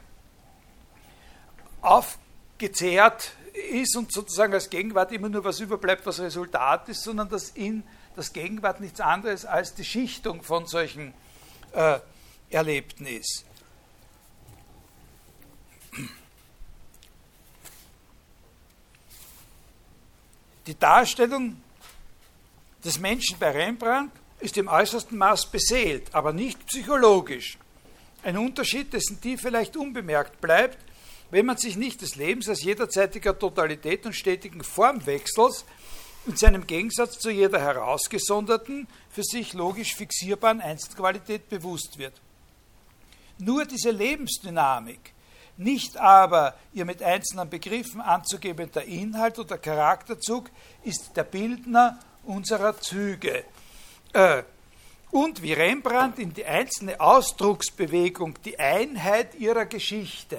aufgezehrt 1.82 3.34
ist 3.54 3.96
und 3.96 4.12
sozusagen 4.12 4.54
als 4.54 4.70
Gegenwart 4.70 5.12
immer 5.12 5.30
nur 5.30 5.44
was 5.44 5.60
überbleibt, 5.60 6.06
was 6.06 6.20
Resultat 6.20 6.90
ist, 6.90 7.04
sondern 7.04 7.30
dass 7.30 7.52
in 7.52 7.84
das 8.16 8.34
Gegenwart 8.34 8.80
nichts 8.80 9.00
anderes 9.00 9.46
als 9.46 9.74
die 9.74 9.86
Schichtung 9.86 10.44
von 10.44 10.66
solchen 10.66 11.14
äh, 11.74 12.00
Erlebten 12.50 13.06
ist. 13.06 13.46
Die 20.66 20.78
Darstellung 20.80 21.62
des 22.84 23.00
Menschen 23.00 23.38
bei 23.38 23.52
Rembrandt 23.52 24.12
ist 24.40 24.58
im 24.58 24.68
äußersten 24.68 25.18
Maß 25.18 25.48
beseelt, 25.48 26.14
aber 26.14 26.34
nicht 26.34 26.66
psychologisch. 26.68 27.58
Ein 28.24 28.38
Unterschied, 28.38 28.94
dessen 28.94 29.20
Tiefe 29.20 29.44
vielleicht 29.44 29.76
unbemerkt 29.76 30.40
bleibt, 30.40 30.78
wenn 31.34 31.48
man 31.48 31.58
sich 31.58 31.78
nicht 31.78 32.00
des 32.04 32.16
Lebens 32.16 32.48
als 32.48 32.62
jederzeitiger 32.62 33.38
Totalität 33.38 34.06
und 34.06 34.14
stetigen 34.14 34.64
Formwechsels 34.64 35.66
in 36.28 36.38
seinem 36.38 36.68
Gegensatz 36.68 37.18
zu 37.18 37.32
jeder 37.32 37.60
herausgesonderten, 37.60 38.88
für 39.10 39.24
sich 39.24 39.54
logisch 39.54 39.96
fixierbaren 39.96 40.62
Einzelqualität 40.62 41.50
bewusst 41.50 41.98
wird. 41.98 42.14
Nur 43.40 43.66
diese 43.66 43.90
Lebensdynamik, 43.90 45.12
nicht 45.58 45.98
aber 45.98 46.56
ihr 46.72 46.86
mit 46.86 47.02
einzelnen 47.02 47.50
Begriffen 47.50 48.00
anzugebender 48.00 48.84
Inhalt 48.84 49.40
oder 49.40 49.58
Charakterzug, 49.58 50.52
ist 50.84 51.18
der 51.18 51.24
Bildner 51.24 51.98
unserer 52.26 52.80
Züge. 52.80 53.44
Äh, 54.14 54.44
und 55.10 55.42
wie 55.42 55.54
Rembrandt 55.54 56.20
in 56.20 56.32
die 56.32 56.46
einzelne 56.46 57.02
Ausdrucksbewegung 57.02 58.38
die 58.46 58.60
Einheit 58.60 59.34
ihrer 59.34 59.66
Geschichte, 59.66 60.38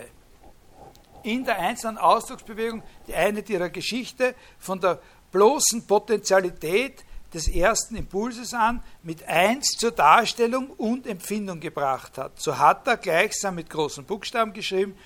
in 1.25 1.45
der 1.45 1.59
einzelnen 1.59 1.99
Ausdrucksbewegung 1.99 2.83
die 3.09 3.15
Einheit 3.15 3.51
ihrer 3.51 3.71
Geschichte 3.71 4.35
von 4.59 4.81
der 4.81 5.01
bloßen 5.33 5.87
Potentialität 5.87 7.05
des 7.35 7.49
ersten 7.49 7.97
Impulses 7.97 8.55
an, 8.55 8.83
mit 9.03 9.27
eins 9.27 9.67
zur 9.77 9.91
Darstellung 9.91 10.71
und 10.71 11.07
Empfindung 11.07 11.59
gebracht 11.59 12.17
hat. 12.17 12.41
So 12.41 12.57
hat 12.57 12.87
er 12.87 12.97
gleichsam 12.97 13.57
mit 13.57 13.69
großen 13.69 14.05
Buchstaben 14.05 14.53
geschrieben, 14.53 14.97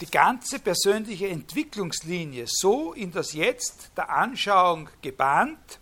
die 0.00 0.10
ganze 0.10 0.58
persönliche 0.58 1.28
Entwicklungslinie 1.28 2.46
so 2.48 2.92
in 2.92 3.12
das 3.12 3.34
Jetzt 3.34 3.92
der 3.96 4.10
Anschauung 4.10 4.88
gebannt, 5.02 5.78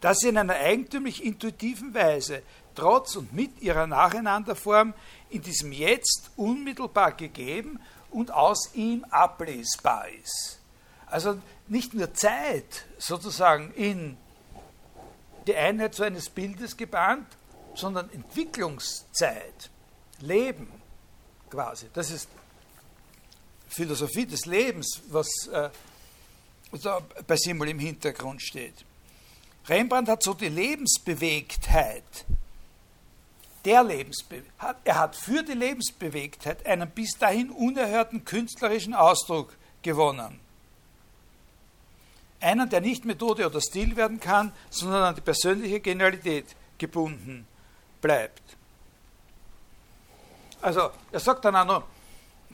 dass 0.00 0.18
sie 0.18 0.28
in 0.28 0.38
einer 0.38 0.54
eigentümlich 0.54 1.24
intuitiven 1.24 1.92
Weise, 1.92 2.42
trotz 2.74 3.16
und 3.16 3.32
mit 3.32 3.60
ihrer 3.60 3.86
Nacheinanderform, 3.86 4.94
in 5.30 5.42
diesem 5.42 5.72
Jetzt 5.72 6.30
unmittelbar 6.36 7.12
gegeben 7.12 7.80
und 8.16 8.30
aus 8.30 8.70
ihm 8.72 9.04
ablesbar 9.10 10.08
ist. 10.08 10.58
Also 11.04 11.38
nicht 11.68 11.92
nur 11.92 12.14
Zeit 12.14 12.86
sozusagen 12.96 13.74
in 13.74 14.16
die 15.46 15.54
Einheit 15.54 15.94
so 15.94 16.02
eines 16.02 16.30
Bildes 16.30 16.78
gebahnt, 16.78 17.26
sondern 17.74 18.10
Entwicklungszeit, 18.10 19.70
Leben 20.20 20.72
quasi. 21.50 21.88
Das 21.92 22.10
ist 22.10 22.30
Philosophie 23.68 24.24
des 24.24 24.46
Lebens, 24.46 25.02
was 25.10 25.28
äh, 25.52 25.68
bei 27.26 27.36
Simmel 27.36 27.68
im 27.68 27.78
Hintergrund 27.78 28.40
steht. 28.40 28.86
Rembrandt 29.68 30.08
hat 30.08 30.22
so 30.22 30.32
die 30.32 30.48
Lebensbewegtheit, 30.48 32.24
der 33.66 33.82
Lebensbe 33.82 34.42
er 34.84 34.98
hat 34.98 35.16
für 35.16 35.42
die 35.42 35.52
Lebensbewegtheit 35.52 36.64
einen 36.64 36.88
bis 36.88 37.18
dahin 37.18 37.50
unerhörten 37.50 38.24
künstlerischen 38.24 38.94
Ausdruck 38.94 39.52
gewonnen. 39.82 40.38
Einen, 42.40 42.70
der 42.70 42.80
nicht 42.80 43.04
Methode 43.04 43.44
oder 43.44 43.60
Stil 43.60 43.96
werden 43.96 44.20
kann, 44.20 44.52
sondern 44.70 45.02
an 45.02 45.14
die 45.16 45.20
persönliche 45.20 45.80
Genialität 45.80 46.46
gebunden 46.78 47.46
bleibt. 48.00 48.42
Also, 50.62 50.90
er 51.10 51.20
sagt 51.20 51.44
dann 51.44 51.56
auch 51.56 51.64
noch, 51.64 51.84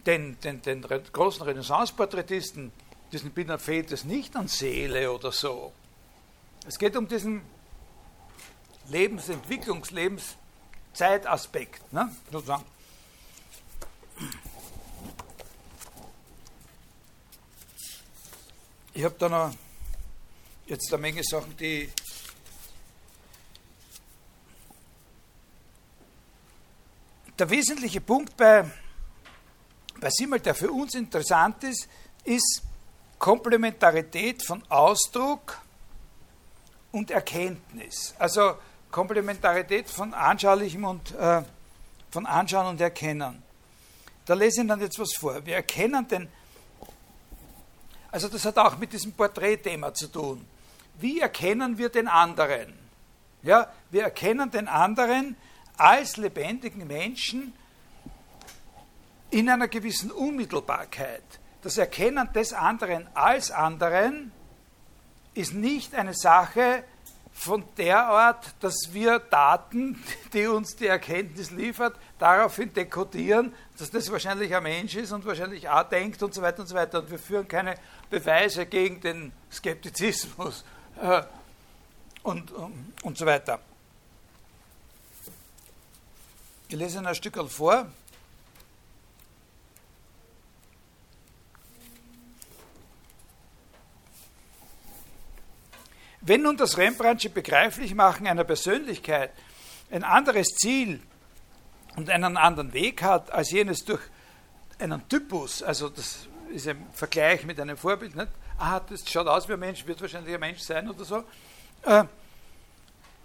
den, 0.07 0.41
den, 0.41 0.63
den 0.63 0.83
großen 1.13 1.43
Renaissance-Porträtisten, 1.43 2.73
diesen 3.13 3.33
Bildern 3.33 3.59
fehlt 3.59 3.93
es 3.93 4.05
nicht 4.05 4.35
an 4.35 4.49
Seele 4.49 5.13
oder 5.13 5.31
so. 5.31 5.73
Es 6.67 6.79
geht 6.79 6.97
um 6.97 7.07
diesen 7.07 7.43
Lebensentwicklungs-, 8.91 9.93
Lebenszeitaspekt, 10.93 11.93
ne, 11.93 12.15
sozusagen. 12.31 12.65
Ich 18.95 19.05
habe 19.05 19.15
da 19.19 19.29
noch 19.29 19.55
jetzt 20.67 20.93
eine 20.93 21.01
Menge 21.01 21.23
Sachen, 21.25 21.57
die 21.57 21.91
der 27.39 27.49
wesentliche 27.49 28.03
Punkt 28.03 28.37
bei, 28.37 28.71
bei 29.99 30.11
Simmel, 30.11 30.41
der 30.41 30.55
für 30.55 30.71
uns 30.71 30.95
interessant 30.95 31.65
ist, 31.65 31.89
ist 32.25 32.63
Komplementarität 33.19 34.45
von 34.45 34.63
Ausdruck 34.69 35.59
und 36.93 37.11
Erkenntnis. 37.11 38.15
Also 38.19 38.59
Komplementarität 38.93 39.89
von 39.89 40.15
Anschaulichem 40.15 40.85
und 40.85 41.13
äh, 41.17 41.43
von 42.11 42.27
Anschauen 42.27 42.67
und 42.69 42.81
Erkennen. 42.81 43.43
Da 44.25 44.35
lese 44.35 44.63
ich 44.63 44.69
dann 44.69 44.81
jetzt 44.81 44.99
was 44.99 45.15
vor. 45.15 45.45
Wir 45.45 45.57
erkennen 45.57 46.07
den, 46.07 46.29
also 48.13 48.29
das 48.29 48.45
hat 48.45 48.59
auch 48.59 48.79
mit 48.79 48.93
diesem 48.93 49.13
Porträtthema 49.13 49.93
zu 49.93 50.07
tun. 50.07 50.47
Wie 51.01 51.21
erkennen 51.21 51.77
wir 51.79 51.89
den 51.89 52.07
anderen? 52.07 52.75
Ja, 53.43 53.73
wir 53.91 54.05
erkennen 54.05 54.51
den 54.51 54.69
anderen 54.69 55.37
als 55.77 56.17
lebendigen 56.17 56.87
Menschen 56.87 57.53
in 59.31 59.49
einer 59.49 59.67
gewissen 59.67 60.13
Unmittelbarkeit. 60.13 61.25
Das 61.63 61.79
Erkennen 61.79 62.33
des 62.33 62.53
anderen 62.53 63.09
als 63.15 63.51
anderen 63.51 64.31
ist 65.35 65.55
nicht 65.55 65.95
eine 65.95 66.15
Sache 66.15 66.85
von 67.33 67.65
der 67.77 68.07
Art, 68.07 68.55
dass 68.61 68.93
wir 68.93 69.19
Daten, 69.19 70.03
die 70.33 70.47
uns 70.47 70.77
die 70.77 70.87
Erkenntnis 70.87 71.51
liefert, 71.51 71.97
daraufhin 72.19 72.73
dekodieren, 72.73 73.55
dass 73.79 73.91
das 73.91 74.11
wahrscheinlich 74.13 74.55
ein 74.55 74.63
Mensch 74.63 74.95
ist 74.95 75.13
und 75.13 75.25
wahrscheinlich 75.25 75.69
auch 75.69 75.83
denkt 75.89 76.23
und 76.23 76.35
so 76.35 76.43
weiter 76.43 76.61
und 76.61 76.69
so 76.69 76.75
weiter. 76.75 77.01
Und 77.01 77.11
wir 77.11 77.19
führen 77.19 77.49
keine 77.49 77.75
Beweise 78.11 78.67
gegen 78.67 79.01
den 79.01 79.33
Skeptizismus 79.51 80.65
äh, 81.01 81.23
und, 82.23 82.53
und, 82.53 82.95
und 83.03 83.19
so 83.19 83.27
weiter. 83.27 83.59
Ich 86.69 86.77
lese 86.77 87.07
ein 87.07 87.15
Stück 87.15 87.37
vor. 87.51 87.87
Wenn 96.23 96.43
nun 96.43 96.57
das 96.57 96.79
Rembrandtsche 96.79 97.31
Begreiflichmachen 97.31 98.27
einer 98.27 98.45
Persönlichkeit 98.45 99.33
ein 99.91 100.05
anderes 100.05 100.49
Ziel 100.49 101.01
und 101.97 102.11
einen 102.11 102.37
anderen 102.37 102.73
Weg 102.73 103.03
hat 103.03 103.31
als 103.33 103.51
jenes 103.51 103.85
durch 103.85 104.01
einen 104.79 105.07
Typus, 105.09 105.63
also 105.63 105.89
das 105.89 106.29
ist 106.55 106.69
ein 106.69 106.87
Vergleich 106.93 107.45
mit 107.45 107.59
einem 107.59 107.77
Vorbild, 107.77 108.15
nicht? 108.15 108.29
ah, 108.63 108.81
das 108.89 109.09
schaut 109.09 109.27
aus 109.27 109.49
wie 109.49 109.55
ein 109.55 109.61
Mensch, 109.61 109.87
wird 109.87 110.01
wahrscheinlich 110.01 110.35
ein 110.35 110.41
Mensch 110.41 110.61
sein 110.61 110.89
oder 110.89 111.05
so. 111.05 111.25
Äh, 111.83 112.05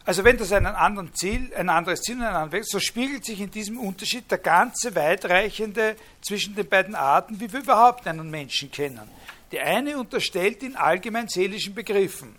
also 0.06 0.24
wenn 0.24 0.38
das 0.38 0.52
einen 0.52 0.68
anderen 0.68 1.14
Ziel, 1.14 1.54
ein 1.56 1.70
anderes 1.70 2.02
Ziel 2.02 2.16
und 2.16 2.24
einen 2.24 2.36
anderen 2.36 2.52
Weg, 2.54 2.66
so 2.66 2.80
spiegelt 2.80 3.26
sich 3.26 3.42
in 3.42 3.52
diesem 3.52 3.78
Unterschied 3.78 4.32
der 4.32 4.38
ganze 4.38 4.96
weitreichende 4.96 5.98
zwischen 6.22 6.56
den 6.56 6.68
beiden 6.68 6.96
Arten, 6.96 7.40
wie 7.40 7.52
wir 7.52 7.60
überhaupt 7.60 8.08
einen 8.08 8.30
Menschen 8.30 8.72
kennen. 8.72 9.10
Die 9.52 9.60
eine 9.60 9.98
unterstellt 9.98 10.64
in 10.64 10.76
allgemein 10.76 11.28
seelischen 11.28 11.76
Begriffen. 11.76 12.36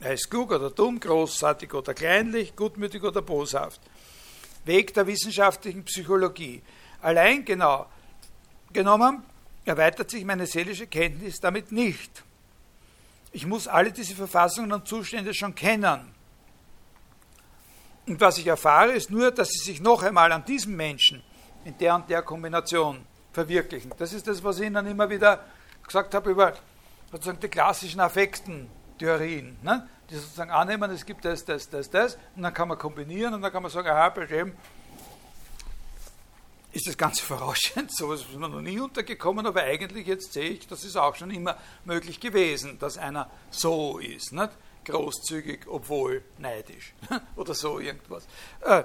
Er 0.00 0.12
ist 0.12 0.30
klug 0.30 0.50
oder 0.52 0.70
dumm, 0.70 1.00
großartig 1.00 1.72
oder 1.72 1.94
kleinlich, 1.94 2.54
gutmütig 2.54 3.02
oder 3.02 3.22
boshaft. 3.22 3.80
Weg 4.64 4.92
der 4.94 5.06
wissenschaftlichen 5.06 5.84
Psychologie. 5.84 6.62
Allein 7.00 7.44
genau 7.44 7.86
genommen 8.72 9.22
erweitert 9.64 10.10
sich 10.10 10.24
meine 10.24 10.46
seelische 10.46 10.86
Kenntnis 10.86 11.40
damit 11.40 11.72
nicht. 11.72 12.24
Ich 13.32 13.46
muss 13.46 13.68
alle 13.68 13.92
diese 13.92 14.14
Verfassungen 14.14 14.72
und 14.72 14.86
Zustände 14.86 15.34
schon 15.34 15.54
kennen. 15.54 16.14
Und 18.06 18.20
was 18.20 18.38
ich 18.38 18.46
erfahre, 18.46 18.92
ist 18.92 19.10
nur, 19.10 19.30
dass 19.30 19.48
sie 19.50 19.64
sich 19.64 19.80
noch 19.80 20.02
einmal 20.02 20.30
an 20.30 20.44
diesem 20.44 20.76
Menschen 20.76 21.22
in 21.64 21.76
der 21.78 21.96
und 21.96 22.08
der 22.08 22.22
Kombination 22.22 23.04
verwirklichen. 23.32 23.92
Das 23.98 24.12
ist 24.12 24.26
das, 24.28 24.42
was 24.44 24.60
ich 24.60 24.66
Ihnen 24.66 24.86
immer 24.86 25.10
wieder 25.10 25.44
gesagt 25.86 26.14
habe 26.14 26.30
über 26.30 26.54
sozusagen 27.10 27.40
die 27.40 27.48
klassischen 27.48 28.00
Affekten, 28.00 28.68
Theorien, 28.98 29.56
ne? 29.62 29.88
die 30.10 30.16
sozusagen 30.16 30.50
annehmen, 30.50 30.90
es 30.90 31.04
gibt 31.04 31.24
das, 31.24 31.44
das, 31.44 31.68
das, 31.68 31.90
das, 31.90 32.16
und 32.36 32.42
dann 32.42 32.54
kann 32.54 32.68
man 32.68 32.78
kombinieren 32.78 33.34
und 33.34 33.42
dann 33.42 33.52
kann 33.52 33.62
man 33.62 33.70
sagen, 33.70 33.88
aha, 33.88 34.08
bei 34.10 34.26
dem 34.26 34.54
ist 36.72 36.86
das 36.86 36.96
Ganze 36.96 37.22
vorausschauend, 37.24 37.94
so 37.94 38.12
ist 38.12 38.32
mir 38.32 38.48
noch 38.48 38.60
nie 38.60 38.78
untergekommen, 38.78 39.46
aber 39.46 39.62
eigentlich 39.62 40.06
jetzt 40.06 40.32
sehe 40.32 40.50
ich, 40.50 40.66
das 40.66 40.84
ist 40.84 40.96
auch 40.96 41.16
schon 41.16 41.30
immer 41.30 41.56
möglich 41.84 42.20
gewesen, 42.20 42.78
dass 42.78 42.98
einer 42.98 43.30
so 43.50 43.98
ist, 43.98 44.32
nicht? 44.32 44.50
großzügig, 44.86 45.66
obwohl 45.66 46.22
neidisch 46.38 46.94
oder 47.36 47.54
so 47.54 47.80
irgendwas. 47.80 48.26
Äh, 48.62 48.84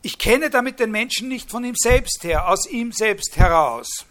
ich 0.00 0.18
kenne 0.18 0.50
damit 0.50 0.80
den 0.80 0.90
Menschen 0.90 1.28
nicht 1.28 1.50
von 1.50 1.62
ihm 1.64 1.76
selbst 1.76 2.24
her, 2.24 2.48
aus 2.48 2.66
ihm 2.66 2.90
selbst 2.90 3.36
heraus. 3.36 4.06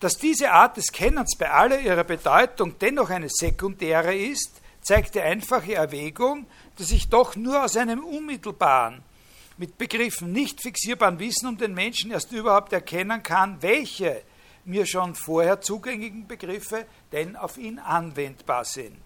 Dass 0.00 0.16
diese 0.16 0.52
Art 0.52 0.76
des 0.76 0.92
Kennens 0.92 1.36
bei 1.36 1.50
aller 1.50 1.80
ihrer 1.80 2.04
Bedeutung 2.04 2.78
dennoch 2.78 3.10
eine 3.10 3.28
sekundäre 3.28 4.14
ist, 4.14 4.60
zeigt 4.80 5.16
die 5.16 5.20
einfache 5.20 5.74
Erwägung, 5.74 6.46
dass 6.76 6.92
ich 6.92 7.08
doch 7.08 7.34
nur 7.34 7.64
aus 7.64 7.76
einem 7.76 8.04
unmittelbaren, 8.04 9.02
mit 9.56 9.76
Begriffen 9.76 10.30
nicht 10.30 10.62
fixierbaren 10.62 11.18
Wissen 11.18 11.48
um 11.48 11.58
den 11.58 11.74
Menschen 11.74 12.12
erst 12.12 12.30
überhaupt 12.30 12.72
erkennen 12.72 13.22
kann, 13.24 13.60
welche 13.60 14.22
mir 14.64 14.86
schon 14.86 15.16
vorher 15.16 15.60
zugänglichen 15.60 16.28
Begriffe 16.28 16.86
denn 17.10 17.34
auf 17.34 17.58
ihn 17.58 17.80
anwendbar 17.80 18.64
sind. 18.64 18.96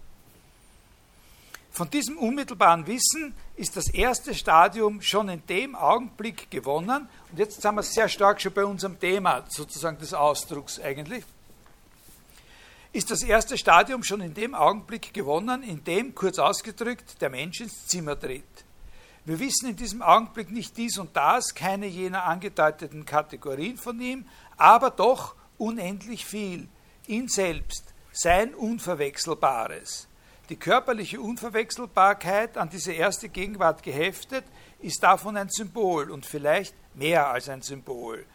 Von 1.73 1.89
diesem 1.89 2.19
unmittelbaren 2.19 2.85
Wissen 2.85 3.33
ist 3.55 3.75
das 3.75 3.89
erste 3.89 4.35
Stadium 4.35 5.01
schon 5.01 5.27
in 5.27 5.43
dem 5.47 5.75
Augenblick 5.75 6.51
gewonnen. 6.51 7.09
Und 7.31 7.39
jetzt 7.39 7.63
sind 7.63 7.73
wir 7.73 7.81
sehr 7.81 8.07
stark 8.07 8.39
schon 8.39 8.53
bei 8.53 8.63
unserem 8.63 8.99
Thema 8.99 9.43
sozusagen 9.49 9.97
des 9.97 10.13
Ausdrucks 10.13 10.79
eigentlich. 10.79 11.23
Ist 12.91 13.09
das 13.09 13.23
erste 13.23 13.57
Stadium 13.57 14.03
schon 14.03 14.21
in 14.21 14.35
dem 14.35 14.53
Augenblick 14.53 15.15
gewonnen, 15.15 15.63
in 15.63 15.83
dem, 15.83 16.13
kurz 16.13 16.37
ausgedrückt, 16.37 17.19
der 17.21 17.31
Mensch 17.31 17.61
ins 17.61 17.87
Zimmer 17.87 18.19
tritt. 18.19 18.43
Wir 19.25 19.39
wissen 19.39 19.69
in 19.69 19.75
diesem 19.75 20.03
Augenblick 20.03 20.51
nicht 20.51 20.77
dies 20.77 20.99
und 20.99 21.15
das, 21.15 21.55
keine 21.55 21.87
jener 21.87 22.25
angedeuteten 22.25 23.03
Kategorien 23.03 23.77
von 23.77 23.99
ihm, 23.99 24.27
aber 24.57 24.91
doch 24.91 25.33
unendlich 25.57 26.23
viel, 26.23 26.67
ihn 27.07 27.29
selbst, 27.29 27.95
sein 28.11 28.53
Unverwechselbares. 28.53 30.07
Die 30.49 30.57
körperliche 30.57 31.21
Unverwechselbarkeit, 31.21 32.57
an 32.57 32.69
diese 32.69 32.91
erste 32.91 33.29
Gegenwart 33.29 33.81
geheftet, 33.81 34.43
ist 34.79 35.01
davon 35.01 35.37
ein 35.37 35.49
Symbol 35.49 36.11
und 36.11 36.25
vielleicht 36.25 36.75
mehr 36.95 37.29
als 37.29 37.47
ein 37.47 37.61
Symbol. 37.61 38.25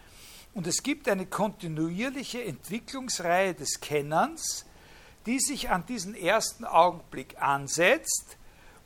Und 0.55 0.67
es 0.67 0.83
gibt 0.83 1.09
eine 1.09 1.27
kontinuierliche 1.27 2.43
Entwicklungsreihe 2.43 3.53
des 3.55 3.81
Kennens, 3.81 4.65
die 5.27 5.39
sich 5.39 5.69
an 5.69 5.85
diesen 5.85 6.15
ersten 6.15 6.65
Augenblick 6.65 7.41
ansetzt 7.43 8.39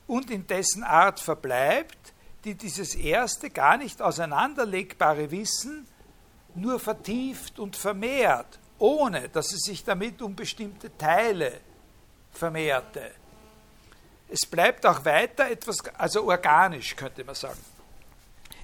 und 0.08 0.30
in 0.30 0.48
dessen 0.48 0.82
Art 0.82 1.20
verbleibt, 1.20 2.12
die 2.44 2.56
dieses 2.56 2.96
erste 2.96 3.50
gar 3.50 3.76
nicht 3.76 4.02
auseinanderlegbare 4.02 5.30
Wissen 5.30 5.86
nur 6.56 6.80
vertieft 6.80 7.60
und 7.60 7.76
vermehrt, 7.76 8.58
ohne 8.78 9.28
dass 9.28 9.52
es 9.52 9.60
sich 9.60 9.84
damit 9.84 10.20
um 10.20 10.34
bestimmte 10.34 10.96
Teile 10.98 11.60
vermehrte. 12.32 13.10
Es 14.28 14.46
bleibt 14.46 14.86
auch 14.86 15.04
weiter 15.04 15.50
etwas, 15.50 15.78
also 15.98 16.24
organisch 16.24 16.96
könnte 16.96 17.24
man 17.24 17.34
sagen. 17.34 17.60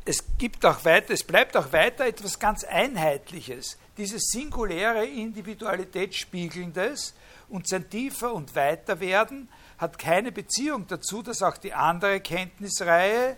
Es, 0.05 0.25
gibt 0.39 0.65
auch 0.65 0.85
weiter, 0.85 1.13
es 1.13 1.23
bleibt 1.23 1.57
auch 1.57 1.73
weiter 1.73 2.07
etwas 2.07 2.39
ganz 2.39 2.65
Einheitliches, 2.65 3.77
dieses 3.99 4.31
singuläre 4.31 5.05
Individualitätsspiegelndes 5.05 7.13
und 7.51 7.69
sein 7.69 7.91
tiefer 7.91 8.33
und 8.33 8.55
weiter 8.55 9.01
werden 9.01 9.49
hat 9.79 9.99
keine 9.99 10.33
Beziehung 10.33 10.87
dazu, 10.87 11.23
dass 11.23 11.43
auch 11.43 11.57
die 11.57 11.73
andere 11.73 12.21
Kenntnisreihe, 12.21 13.37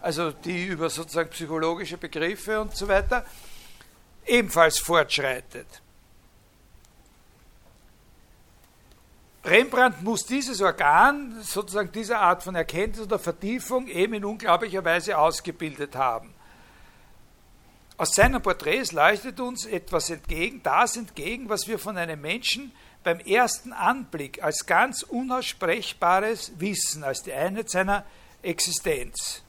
also 0.00 0.30
die 0.30 0.66
über 0.66 0.88
sozusagen 0.88 1.30
psychologische 1.30 1.98
Begriffe 1.98 2.60
und 2.60 2.76
so 2.76 2.86
weiter, 2.86 3.24
ebenfalls 4.26 4.78
fortschreitet. 4.78 5.66
Rembrandt 9.44 10.02
muss 10.02 10.26
dieses 10.26 10.60
Organ, 10.60 11.40
sozusagen 11.42 11.90
diese 11.92 12.18
Art 12.18 12.42
von 12.42 12.54
Erkenntnis 12.54 13.06
oder 13.06 13.18
Vertiefung, 13.18 13.88
eben 13.88 14.14
in 14.14 14.24
unglaublicher 14.24 14.84
Weise 14.84 15.16
ausgebildet 15.16 15.96
haben. 15.96 16.34
Aus 17.96 18.14
seinen 18.14 18.40
Porträts 18.42 18.92
leuchtet 18.92 19.40
uns 19.40 19.64
etwas 19.64 20.10
entgegen, 20.10 20.62
das 20.62 20.96
entgegen, 20.96 21.48
was 21.48 21.68
wir 21.68 21.78
von 21.78 21.96
einem 21.96 22.20
Menschen 22.20 22.72
beim 23.02 23.18
ersten 23.20 23.72
Anblick 23.72 24.42
als 24.42 24.66
ganz 24.66 25.02
unaussprechbares 25.02 26.52
Wissen, 26.58 27.02
als 27.02 27.22
die 27.22 27.32
Einheit 27.32 27.70
seiner 27.70 28.04
Existenz 28.42 29.42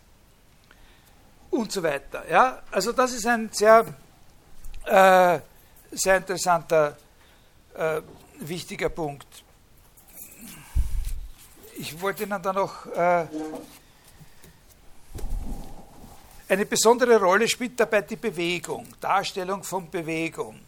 und 1.50 1.72
so 1.72 1.84
weiter. 1.84 2.24
Ja, 2.30 2.62
also 2.72 2.94
das 2.94 3.12
ist 3.14 3.26
ein 3.26 3.50
sehr, 3.52 3.86
äh, 4.86 5.40
sehr 5.92 6.18
interessanter, 6.18 6.98
äh, 7.74 8.02
wichtiger 8.40 8.90
Punkt 8.90 9.41
ich 11.82 12.00
wollte 12.00 12.24
Ihnen 12.24 12.42
da 12.44 12.54
noch 12.54 12.86
äh, 12.86 13.26
eine 16.48 16.66
besondere 16.68 17.20
Rolle 17.20 17.48
spielt 17.48 17.80
dabei 17.80 18.02
die 18.02 18.18
Bewegung, 18.18 18.88
Darstellung 19.00 19.64
von 19.64 19.90
Bewegung. 19.90 20.60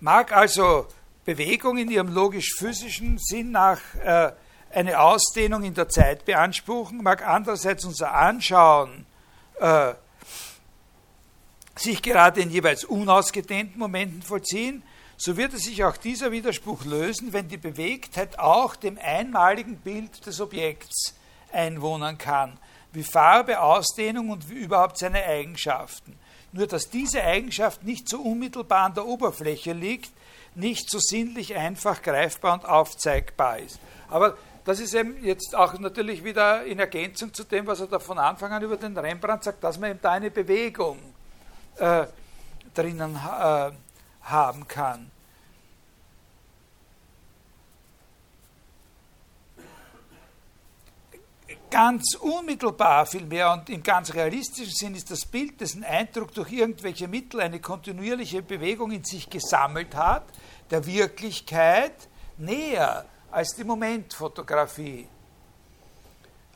Mag 0.00 0.32
also 0.32 0.86
Bewegung 1.24 1.78
in 1.78 1.90
ihrem 1.90 2.08
logisch-physischen 2.12 3.16
Sinn 3.18 3.52
nach 3.52 3.80
äh, 4.04 4.32
eine 4.70 5.00
Ausdehnung 5.00 5.62
in 5.62 5.72
der 5.72 5.88
Zeit 5.88 6.26
beanspruchen, 6.26 7.02
mag 7.02 7.26
andererseits 7.26 7.86
unser 7.86 8.12
Anschauen 8.12 9.06
äh, 9.60 9.94
sich 11.74 12.02
gerade 12.02 12.42
in 12.42 12.50
jeweils 12.50 12.84
unausgedehnten 12.84 13.78
Momenten 13.78 14.20
vollziehen, 14.20 14.82
so 15.16 15.36
würde 15.36 15.58
sich 15.58 15.84
auch 15.84 15.96
dieser 15.96 16.32
Widerspruch 16.32 16.84
lösen, 16.84 17.32
wenn 17.32 17.48
die 17.48 17.56
Bewegtheit 17.56 18.38
auch 18.38 18.76
dem 18.76 18.98
einmaligen 19.00 19.76
Bild 19.76 20.26
des 20.26 20.40
Objekts 20.40 21.14
einwohnen 21.52 22.18
kann, 22.18 22.58
wie 22.92 23.04
Farbe, 23.04 23.60
Ausdehnung 23.60 24.30
und 24.30 24.50
wie 24.50 24.54
überhaupt 24.54 24.98
seine 24.98 25.24
Eigenschaften. 25.24 26.18
Nur 26.52 26.66
dass 26.66 26.90
diese 26.90 27.22
Eigenschaft 27.22 27.84
nicht 27.84 28.08
so 28.08 28.20
unmittelbar 28.20 28.84
an 28.84 28.94
der 28.94 29.06
Oberfläche 29.06 29.72
liegt, 29.72 30.10
nicht 30.54 30.88
so 30.90 30.98
sinnlich 31.00 31.56
einfach 31.56 32.02
greifbar 32.02 32.54
und 32.54 32.64
aufzeigbar 32.64 33.58
ist. 33.58 33.78
Aber 34.08 34.36
das 34.64 34.80
ist 34.80 34.94
eben 34.94 35.22
jetzt 35.22 35.54
auch 35.54 35.78
natürlich 35.78 36.24
wieder 36.24 36.64
in 36.64 36.78
Ergänzung 36.78 37.34
zu 37.34 37.44
dem, 37.44 37.66
was 37.66 37.80
er 37.80 37.86
da 37.86 37.98
von 37.98 38.18
Anfang 38.18 38.52
an 38.52 38.62
über 38.62 38.76
den 38.76 38.96
Rembrandt 38.96 39.44
sagt, 39.44 39.62
dass 39.62 39.78
man 39.78 39.90
eben 39.90 40.00
da 40.00 40.12
eine 40.12 40.30
Bewegung 40.30 40.98
äh, 41.76 42.06
drinnen 42.72 43.16
äh, 43.16 43.70
haben 44.22 44.68
kann. 44.68 45.10
Ganz 51.74 52.14
unmittelbar 52.14 53.04
vielmehr 53.04 53.50
und 53.50 53.68
im 53.68 53.82
ganz 53.82 54.14
realistischen 54.14 54.72
Sinn 54.72 54.94
ist 54.94 55.10
das 55.10 55.26
Bild, 55.26 55.60
dessen 55.60 55.82
Eindruck 55.82 56.32
durch 56.32 56.52
irgendwelche 56.52 57.08
Mittel 57.08 57.40
eine 57.40 57.58
kontinuierliche 57.58 58.42
Bewegung 58.42 58.92
in 58.92 59.02
sich 59.02 59.28
gesammelt 59.28 59.96
hat, 59.96 60.22
der 60.70 60.86
Wirklichkeit 60.86 62.08
näher 62.36 63.06
als 63.32 63.56
die 63.56 63.64
Momentfotografie. 63.64 65.08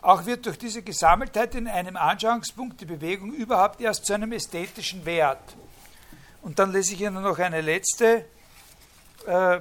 Auch 0.03 0.25
wird 0.25 0.47
durch 0.47 0.57
diese 0.57 0.83
Gesammeltheit 0.83 1.57
in 1.57 1.67
einem 1.67 1.97
Anschauungspunkt 1.97 2.81
die 2.81 2.87
Bewegung 2.87 3.33
überhaupt 3.33 3.81
erst 3.81 4.07
zu 4.07 4.15
einem 4.15 4.31
ästhetischen 4.31 5.05
Wert. 5.05 5.57
Und 6.43 6.61
dann 6.61 6.71
lese 6.71 6.95
ich 6.95 7.01
Ihnen 7.01 7.25
noch 7.25 7.41
eine 7.41 7.61
letzte, 7.61 8.25
äh, 9.27 9.61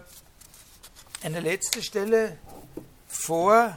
eine 1.23 1.39
letzte 1.39 1.81
Stelle 1.81 2.37
vor. 3.07 3.75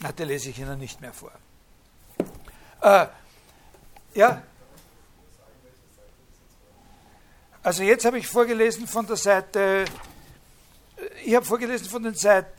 Na, 0.00 0.12
die 0.12 0.24
lese 0.24 0.50
ich 0.50 0.58
Ihnen 0.58 0.78
nicht 0.78 1.00
mehr 1.00 1.12
vor. 1.12 1.32
Äh, 2.82 3.06
ja. 4.14 4.42
Also 7.62 7.82
jetzt 7.82 8.04
habe 8.04 8.18
ich 8.18 8.26
vorgelesen 8.26 8.86
von 8.86 9.06
der 9.06 9.16
Seite, 9.16 9.86
ich 11.24 11.34
habe 11.34 11.46
vorgelesen 11.46 11.88
von 11.88 12.02
den 12.02 12.14
Seiten, 12.14 12.52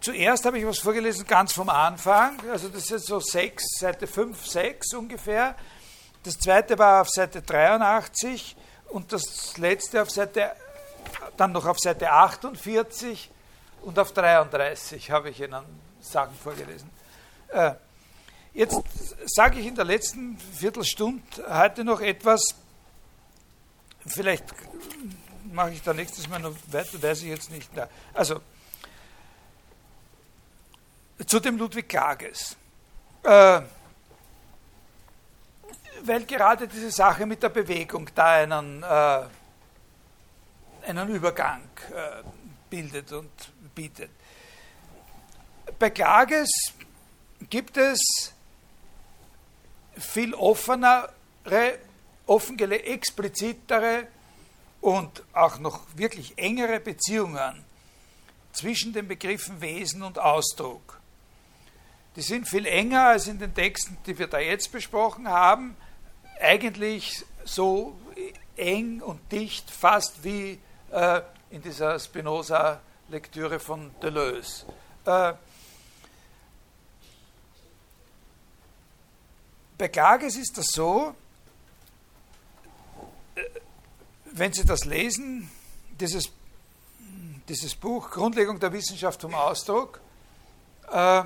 zuerst 0.00 0.44
habe 0.44 0.58
ich 0.58 0.66
was 0.66 0.80
vorgelesen 0.80 1.24
ganz 1.24 1.52
vom 1.52 1.68
Anfang, 1.68 2.36
also 2.50 2.68
das 2.68 2.90
ist 2.90 3.06
so 3.06 3.20
6, 3.20 3.78
Seite 3.78 4.08
5, 4.08 4.44
6 4.44 4.94
ungefähr. 4.94 5.54
Das 6.24 6.34
zweite 6.34 6.76
war 6.78 7.02
auf 7.02 7.10
Seite 7.10 7.42
83 7.42 8.56
und 8.88 9.12
das 9.12 9.56
letzte 9.56 10.02
auf 10.02 10.10
Seite, 10.10 10.50
dann 11.36 11.52
noch 11.52 11.64
auf 11.64 11.78
Seite 11.78 12.10
48 12.10 13.30
und 13.82 13.98
auf 13.98 14.12
33 14.12 15.10
habe 15.10 15.30
ich 15.30 15.40
Ihnen 15.40 15.64
Sachen 16.00 16.34
vorgelesen. 16.36 16.90
Äh, 17.48 17.72
jetzt 18.54 18.82
sage 19.26 19.60
ich 19.60 19.66
in 19.66 19.74
der 19.74 19.84
letzten 19.84 20.38
Viertelstunde 20.38 21.22
heute 21.48 21.84
noch 21.84 22.00
etwas, 22.00 22.54
vielleicht 24.06 24.44
mache 25.52 25.70
ich 25.70 25.82
da 25.82 25.92
nächstes 25.92 26.28
Mal 26.28 26.40
noch 26.40 26.54
weiter, 26.70 27.02
weiß 27.02 27.22
ich 27.22 27.28
jetzt 27.28 27.50
nicht. 27.50 27.70
Also, 28.14 28.40
zu 31.26 31.40
dem 31.40 31.58
Ludwig 31.58 31.88
Klages. 31.88 32.56
Äh, 33.22 33.62
weil 36.02 36.24
gerade 36.24 36.68
diese 36.68 36.90
Sache 36.90 37.26
mit 37.26 37.42
der 37.42 37.48
Bewegung 37.48 38.08
da 38.14 38.34
einen, 38.34 38.82
äh, 38.82 39.22
einen 40.86 41.08
Übergang 41.08 41.62
äh, 41.94 42.22
bildet 42.70 43.12
und 43.12 43.30
bietet. 43.78 44.10
Bei 45.78 45.90
Klages 45.90 46.50
gibt 47.48 47.76
es 47.76 48.32
viel 49.96 50.34
offenere, 50.34 51.08
offengele, 52.26 52.82
explizitere 52.82 54.08
und 54.80 55.22
auch 55.32 55.60
noch 55.60 55.86
wirklich 55.94 56.36
engere 56.36 56.80
Beziehungen 56.80 57.64
zwischen 58.52 58.92
den 58.92 59.06
Begriffen 59.06 59.60
Wesen 59.60 60.02
und 60.02 60.18
Ausdruck. 60.18 61.00
Die 62.16 62.22
sind 62.22 62.48
viel 62.48 62.66
enger 62.66 63.10
als 63.10 63.28
in 63.28 63.38
den 63.38 63.54
Texten, 63.54 63.96
die 64.06 64.18
wir 64.18 64.26
da 64.26 64.40
jetzt 64.40 64.72
besprochen 64.72 65.28
haben. 65.28 65.76
Eigentlich 66.40 67.24
so 67.44 67.96
eng 68.56 69.02
und 69.02 69.20
dicht, 69.30 69.70
fast 69.70 70.24
wie 70.24 70.58
äh, 70.90 71.20
in 71.50 71.62
dieser 71.62 72.00
Spinoza-Lektüre 73.08 73.58
von 73.58 73.90
Deleuze. 74.02 74.66
Äh, 75.04 75.32
bei 79.76 79.88
Klages 79.88 80.36
ist 80.36 80.58
das 80.58 80.66
so, 80.66 81.14
äh, 83.34 83.42
wenn 84.32 84.52
Sie 84.52 84.64
das 84.64 84.84
lesen, 84.84 85.50
dieses, 85.98 86.30
dieses 87.48 87.74
Buch 87.74 88.10
Grundlegung 88.10 88.60
der 88.60 88.72
Wissenschaft 88.72 89.20
vom 89.20 89.34
Ausdruck, 89.34 90.00
äh, 90.90 91.24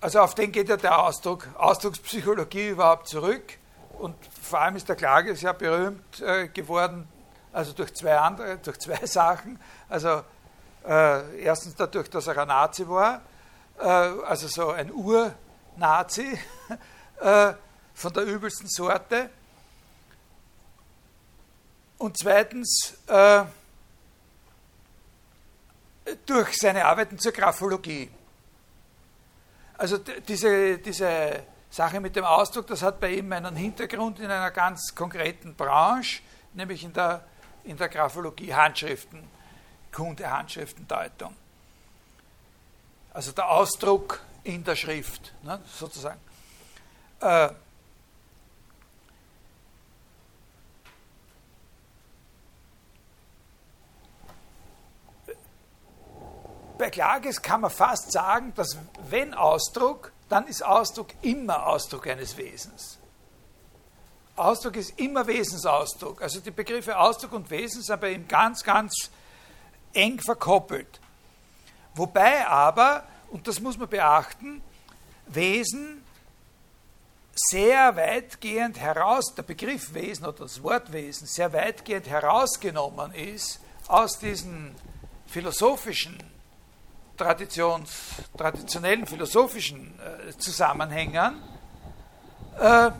also 0.00 0.20
auf 0.20 0.34
den 0.34 0.50
geht 0.50 0.70
ja 0.70 0.78
der 0.78 0.98
Ausdruck, 0.98 1.46
Ausdruckspsychologie 1.58 2.68
überhaupt 2.70 3.08
zurück. 3.08 3.58
Und 3.98 4.16
vor 4.42 4.60
allem 4.60 4.76
ist 4.76 4.88
der 4.88 4.96
Klage 4.96 5.36
sehr 5.36 5.52
berühmt 5.52 6.22
äh, 6.22 6.48
geworden, 6.48 7.06
also 7.52 7.72
durch 7.72 7.94
zwei 7.94 8.16
andere, 8.16 8.58
durch 8.58 8.78
zwei 8.78 8.96
Sachen. 9.06 9.58
Also 9.88 10.22
äh, 10.86 11.42
erstens 11.42 11.74
dadurch, 11.74 12.08
dass 12.10 12.26
er 12.26 12.38
ein 12.38 12.48
Nazi 12.48 12.88
war, 12.88 13.22
äh, 13.78 13.84
also 13.84 14.48
so 14.48 14.70
ein 14.70 14.92
Ur-Nazi 14.92 16.38
äh, 17.20 17.52
von 17.94 18.12
der 18.12 18.24
übelsten 18.24 18.68
Sorte. 18.68 19.30
Und 21.98 22.16
zweitens 22.16 22.96
äh, 23.06 23.44
durch 26.26 26.56
seine 26.56 26.84
Arbeiten 26.84 27.18
zur 27.18 27.32
Graphologie. 27.32 28.10
Also 29.76 29.98
diese, 29.98 30.78
diese 30.78 31.42
Sache 31.70 32.00
mit 32.00 32.16
dem 32.16 32.24
Ausdruck, 32.24 32.66
das 32.66 32.82
hat 32.82 33.00
bei 33.00 33.14
ihm 33.14 33.32
einen 33.32 33.56
Hintergrund 33.56 34.18
in 34.18 34.30
einer 34.30 34.50
ganz 34.50 34.94
konkreten 34.94 35.54
Branche, 35.54 36.22
nämlich 36.52 36.84
in 36.84 36.92
der, 36.92 37.24
in 37.64 37.76
der 37.76 37.88
Graphologie 37.88 38.54
Handschriften, 38.54 39.28
Kunde, 39.92 40.30
Handschriftendeutung. 40.30 41.34
Also 43.12 43.32
der 43.32 43.48
Ausdruck 43.50 44.20
in 44.44 44.64
der 44.64 44.76
Schrift, 44.76 45.32
ne, 45.42 45.60
sozusagen. 45.66 46.20
Äh, 47.20 47.50
bei 56.78 56.90
Klages 56.90 57.42
kann 57.42 57.60
man 57.60 57.70
fast 57.70 58.12
sagen, 58.12 58.54
dass 58.54 58.78
wenn 59.08 59.34
Ausdruck, 59.34 60.12
dann 60.28 60.46
ist 60.46 60.64
Ausdruck 60.64 61.08
immer 61.22 61.66
Ausdruck 61.66 62.06
eines 62.06 62.36
Wesens. 62.36 62.99
Ausdruck 64.36 64.76
ist 64.76 64.98
immer 64.98 65.26
Wesensausdruck. 65.26 66.22
Also 66.22 66.40
die 66.40 66.50
Begriffe 66.50 66.98
Ausdruck 66.98 67.32
und 67.32 67.50
Wesen 67.50 67.82
sind 67.82 68.00
bei 68.00 68.12
ihm 68.12 68.26
ganz, 68.26 68.62
ganz 68.62 69.10
eng 69.92 70.20
verkoppelt. 70.20 71.00
Wobei 71.94 72.46
aber, 72.46 73.04
und 73.30 73.46
das 73.46 73.60
muss 73.60 73.76
man 73.76 73.88
beachten, 73.88 74.62
Wesen 75.26 76.02
sehr 77.34 77.96
weitgehend 77.96 78.78
heraus, 78.78 79.34
der 79.34 79.42
Begriff 79.42 79.94
Wesen 79.94 80.26
oder 80.26 80.40
das 80.40 80.62
Wort 80.62 80.92
Wesen 80.92 81.26
sehr 81.26 81.52
weitgehend 81.52 82.08
herausgenommen 82.08 83.12
ist 83.14 83.60
aus 83.88 84.18
diesen 84.18 84.74
philosophischen 85.26 86.18
Traditions, 87.16 87.90
traditionellen 88.36 89.06
philosophischen 89.06 89.98
äh, 90.00 90.36
Zusammenhängen, 90.38 91.42
äh, 92.58 92.90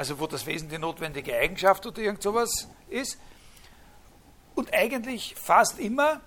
also 0.00 0.18
wo 0.18 0.26
das 0.26 0.46
Wesen 0.46 0.70
die 0.70 0.78
notwendige 0.78 1.36
Eigenschaft 1.36 1.84
oder 1.84 2.00
irgend 2.00 2.22
sowas 2.22 2.66
ist, 2.88 3.18
und 4.54 4.72
eigentlich 4.72 5.34
fast 5.34 5.78
immer 5.78 6.22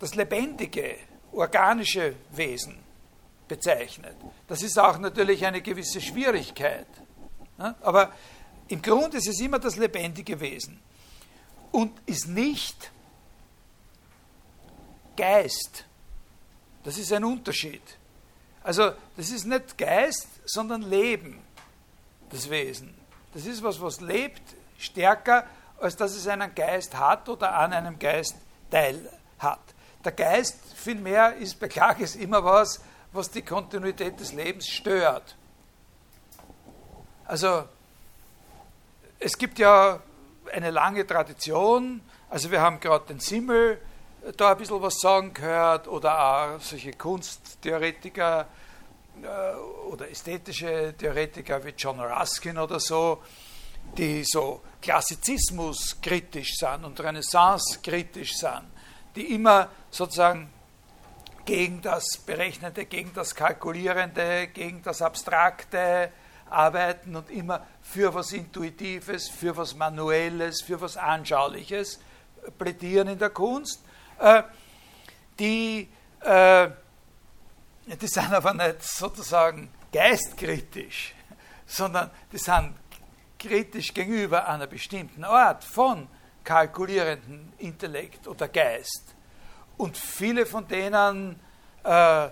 das 0.00 0.16
lebendige, 0.16 0.96
organische 1.30 2.16
Wesen 2.32 2.76
bezeichnet. 3.46 4.16
Das 4.48 4.60
ist 4.60 4.76
auch 4.76 4.98
natürlich 4.98 5.46
eine 5.46 5.62
gewisse 5.62 6.00
Schwierigkeit. 6.00 6.88
Ne? 7.58 7.76
Aber 7.80 8.12
im 8.66 8.82
Grunde 8.82 9.18
ist 9.18 9.28
es 9.28 9.38
immer 9.38 9.60
das 9.60 9.76
lebendige 9.76 10.40
Wesen 10.40 10.80
und 11.70 11.92
ist 12.06 12.26
nicht 12.26 12.90
Geist. 15.16 15.84
Das 16.82 16.98
ist 16.98 17.12
ein 17.12 17.22
Unterschied. 17.22 17.82
Also 18.64 18.90
das 19.16 19.30
ist 19.30 19.44
nicht 19.44 19.78
Geist, 19.78 20.26
sondern 20.44 20.82
Leben, 20.82 21.45
das 22.30 22.50
Wesen. 22.50 22.94
Das 23.34 23.46
ist 23.46 23.62
was, 23.62 23.80
was 23.80 24.00
lebt, 24.00 24.42
stärker, 24.78 25.44
als 25.78 25.96
dass 25.96 26.14
es 26.14 26.26
einen 26.26 26.54
Geist 26.54 26.98
hat 26.98 27.28
oder 27.28 27.54
an 27.54 27.72
einem 27.72 27.98
Geist 27.98 28.36
teil 28.70 29.10
hat. 29.38 29.60
Der 30.04 30.12
Geist 30.12 30.58
vielmehr 30.74 31.36
ist 31.36 31.58
bei 31.58 31.68
Klages 31.68 32.16
immer 32.16 32.44
was, 32.44 32.80
was 33.12 33.30
die 33.30 33.42
Kontinuität 33.42 34.18
des 34.20 34.32
Lebens 34.32 34.68
stört. 34.68 35.36
Also 37.24 37.64
es 39.18 39.36
gibt 39.36 39.58
ja 39.58 40.00
eine 40.52 40.70
lange 40.70 41.06
Tradition, 41.06 42.00
also 42.30 42.50
wir 42.50 42.60
haben 42.60 42.80
gerade 42.80 43.06
den 43.06 43.20
Simmel, 43.20 43.80
da 44.36 44.52
ein 44.52 44.58
bisschen 44.58 44.80
was 44.82 44.98
sagen 45.00 45.34
gehört 45.34 45.88
oder 45.88 46.18
auch 46.18 46.60
solche 46.60 46.92
Kunsttheoretiker 46.92 48.42
äh, 48.42 48.44
oder 49.90 50.10
ästhetische 50.10 50.94
Theoretiker 50.96 51.64
wie 51.64 51.74
John 51.76 52.00
Ruskin 52.00 52.58
oder 52.58 52.80
so, 52.80 53.22
die 53.96 54.24
so 54.24 54.62
Klassizismus 54.80 56.00
kritisch 56.00 56.54
sind 56.56 56.84
und 56.84 57.00
Renaissance 57.00 57.80
kritisch 57.82 58.36
sind, 58.36 58.64
die 59.14 59.34
immer 59.34 59.68
sozusagen 59.90 60.50
gegen 61.44 61.80
das 61.80 62.04
Berechnende, 62.26 62.86
gegen 62.86 63.12
das 63.14 63.34
Kalkulierende, 63.34 64.48
gegen 64.48 64.82
das 64.82 65.00
Abstrakte 65.00 66.10
arbeiten 66.50 67.16
und 67.16 67.30
immer 67.30 67.66
für 67.82 68.12
was 68.14 68.32
Intuitives, 68.32 69.28
für 69.28 69.56
was 69.56 69.74
Manuelles, 69.74 70.62
für 70.62 70.80
was 70.80 70.96
Anschauliches 70.96 72.00
plädieren 72.58 73.08
in 73.08 73.18
der 73.18 73.30
Kunst 73.30 73.82
äh, 74.18 74.42
die, 75.38 75.88
äh, 76.20 76.68
die 77.86 78.08
sind 78.08 78.32
aber 78.32 78.52
nicht 78.52 78.82
sozusagen 78.82 79.70
geistkritisch, 79.92 81.14
sondern 81.66 82.10
die 82.32 82.38
sind 82.38 82.74
kritisch 83.38 83.94
gegenüber 83.94 84.48
einer 84.48 84.66
bestimmten 84.66 85.24
Art 85.24 85.62
von 85.62 86.08
kalkulierenden 86.42 87.52
Intellekt 87.58 88.26
oder 88.26 88.48
Geist. 88.48 89.14
Und 89.76 89.96
viele 89.96 90.46
von 90.46 90.66
denen 90.66 91.38
äh, 91.84 92.28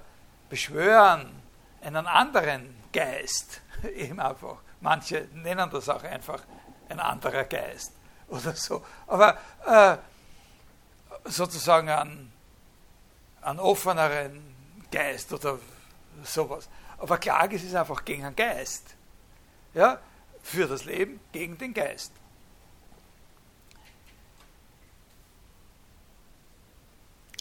beschwören 0.49 1.43
einen 1.83 2.07
anderen 2.07 2.75
Geist, 2.93 3.61
eben 3.95 4.19
einfach. 4.19 4.57
Manche 4.81 5.29
nennen 5.35 5.71
das 5.71 5.89
auch 5.89 6.03
einfach 6.03 6.43
ein 6.89 7.01
anderer 7.01 7.45
Geist 7.45 7.93
oder 8.29 8.55
so. 8.55 8.85
Aber 9.07 9.39
äh, 9.67 9.97
sozusagen 11.25 11.89
einen, 11.89 12.33
einen 13.43 13.61
offeneren 13.61 14.54
Geist 14.95 15.33
oder 15.33 15.59
sowas. 16.23 16.69
Aber 16.99 17.19
Klage 17.19 17.57
ist 17.57 17.75
einfach 17.75 18.05
gegen 18.05 18.23
den 18.23 18.37
Geist. 18.37 18.95
Ja? 19.75 19.99
Für 20.43 20.69
das 20.69 20.85
Leben 20.85 21.19
gegen 21.33 21.59
den 21.59 21.75
Geist. 21.75 22.13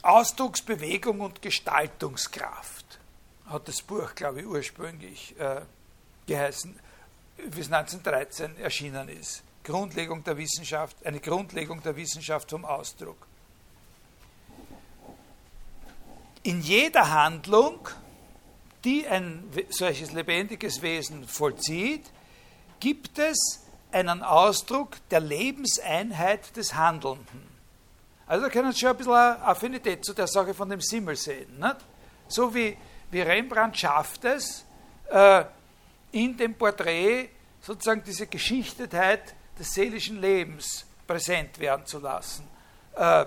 Ausdrucksbewegung 0.02 1.22
und 1.22 1.42
Gestaltungskraft 1.42 3.00
hat 3.46 3.68
das 3.68 3.82
Buch, 3.82 4.16
glaube 4.16 4.42
ich, 4.42 4.48
ursprünglich 4.48 5.40
äh, 5.40 5.62
geheißen, 6.26 6.78
wie 7.38 7.62
es 7.62 7.72
1913 7.72 8.58
erschienen 8.58 9.08
ist. 9.10 9.44
Grundlegung 9.64 10.24
der 10.24 10.38
Wissenschaft, 10.38 11.06
eine 11.06 11.20
Grundlegung 11.20 11.82
der 11.84 11.96
Wissenschaft 11.96 12.50
vom 12.50 12.66
Ausdruck. 12.66 13.28
In 16.44 16.62
jeder 16.62 17.10
Handlung, 17.10 17.88
die 18.84 19.08
ein 19.08 19.50
solches 19.70 20.12
lebendiges 20.12 20.82
Wesen 20.82 21.28
vollzieht, 21.28 22.12
gibt 22.80 23.18
es 23.18 23.66
einen 23.92 24.22
Ausdruck 24.22 24.98
der 25.10 25.22
Lebenseinheit 25.22 26.56
des 26.58 26.76
Handelnden. 26.76 27.48
Also 28.28 28.46
da 28.46 28.52
können 28.52 28.72
Sie 28.72 28.80
schon 28.80 28.90
ein 28.90 28.98
bisschen 28.98 29.14
Affinität 29.14 30.04
zu 30.04 30.14
der 30.14 30.28
Sache 30.28 30.54
von 30.54 30.70
dem 30.70 30.82
Simmel 30.82 31.16
sehen. 31.16 31.60
Nicht? 31.60 31.78
So 32.28 32.54
wie, 32.54 32.78
wie 33.12 33.22
Rembrandt 33.22 33.78
schafft 33.78 34.26
es, 34.26 34.66
äh, 35.10 35.46
in 36.12 36.36
dem 36.36 36.56
Porträt 36.56 37.30
sozusagen 37.62 38.04
diese 38.04 38.28
Geschichtetheit 38.28 39.36
des 39.58 39.74
seelischen 39.74 40.20
Lebens 40.20 40.86
präsent 41.06 41.60
werden 41.60 41.86
zu 41.86 42.00
lassen. 42.00 42.48
Äh, 42.96 43.26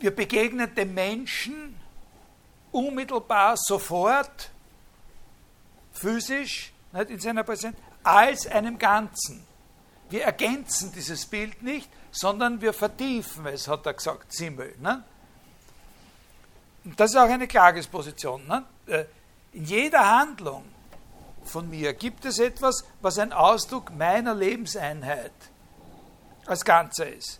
wir 0.00 0.14
begegnen 0.14 0.74
dem 0.74 0.94
Menschen 0.94 1.78
unmittelbar 2.72 3.56
sofort, 3.56 4.50
physisch, 5.92 6.72
in 7.08 7.20
seiner 7.20 7.44
Präsenz, 7.44 7.76
als 8.02 8.46
einem 8.46 8.78
Ganzen. 8.78 9.44
Wir 10.08 10.24
ergänzen 10.24 10.92
dieses 10.92 11.26
Bild 11.26 11.62
nicht, 11.62 11.88
sondern 12.10 12.60
wir 12.60 12.72
vertiefen 12.72 13.46
es, 13.46 13.68
hat 13.68 13.86
er 13.86 13.94
gesagt, 13.94 14.32
Simmel. 14.32 14.74
Ne? 14.80 15.04
Und 16.84 16.98
das 16.98 17.10
ist 17.10 17.16
auch 17.16 17.28
eine 17.28 17.46
Klagesposition. 17.46 18.46
Ne? 18.46 18.64
Äh, 18.86 19.04
in 19.52 19.64
jeder 19.64 20.18
Handlung 20.18 20.64
von 21.44 21.68
mir 21.68 21.92
gibt 21.92 22.24
es 22.24 22.38
etwas, 22.38 22.84
was 23.00 23.18
ein 23.18 23.32
Ausdruck 23.32 23.92
meiner 23.94 24.34
Lebenseinheit 24.34 25.32
als 26.46 26.64
Ganzer 26.64 27.08
ist. 27.08 27.39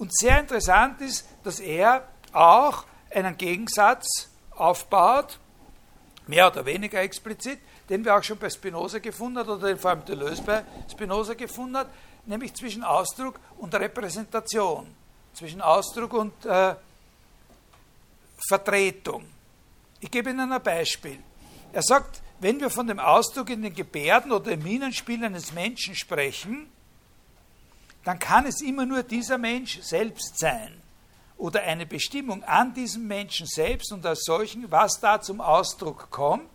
Und 0.00 0.16
sehr 0.16 0.40
interessant 0.40 1.02
ist, 1.02 1.28
dass 1.44 1.60
er 1.60 2.08
auch 2.32 2.86
einen 3.10 3.36
Gegensatz 3.36 4.30
aufbaut, 4.56 5.38
mehr 6.26 6.46
oder 6.46 6.64
weniger 6.64 7.02
explizit, 7.02 7.58
den 7.86 8.02
wir 8.02 8.16
auch 8.16 8.22
schon 8.22 8.38
bei 8.38 8.48
Spinoza 8.48 8.98
gefunden 8.98 9.40
haben, 9.40 9.50
oder 9.50 9.68
den 9.68 9.78
vor 9.78 9.90
allem 9.90 10.02
Deleuze 10.06 10.42
bei 10.42 10.64
Spinoza 10.90 11.34
gefunden 11.34 11.76
hat, 11.76 11.88
nämlich 12.24 12.54
zwischen 12.54 12.82
Ausdruck 12.82 13.38
und 13.58 13.74
Repräsentation, 13.74 14.86
zwischen 15.34 15.60
Ausdruck 15.60 16.14
und 16.14 16.46
äh, 16.46 16.76
Vertretung. 18.48 19.26
Ich 20.00 20.10
gebe 20.10 20.30
Ihnen 20.30 20.50
ein 20.50 20.62
Beispiel. 20.62 21.18
Er 21.74 21.82
sagt, 21.82 22.22
wenn 22.38 22.58
wir 22.58 22.70
von 22.70 22.86
dem 22.86 23.00
Ausdruck 23.00 23.50
in 23.50 23.60
den 23.60 23.74
Gebärden 23.74 24.32
oder 24.32 24.52
im 24.52 24.62
Minenspiel 24.62 25.22
eines 25.22 25.52
Menschen 25.52 25.94
sprechen, 25.94 26.72
dann 28.04 28.18
kann 28.18 28.46
es 28.46 28.60
immer 28.60 28.86
nur 28.86 29.02
dieser 29.02 29.38
Mensch 29.38 29.80
selbst 29.82 30.38
sein 30.38 30.80
oder 31.36 31.62
eine 31.62 31.86
Bestimmung 31.86 32.44
an 32.44 32.74
diesem 32.74 33.06
Menschen 33.06 33.46
selbst 33.46 33.92
und 33.92 34.04
als 34.04 34.24
solchen, 34.24 34.70
was 34.70 35.00
da 35.00 35.20
zum 35.20 35.40
Ausdruck 35.40 36.10
kommt 36.10 36.50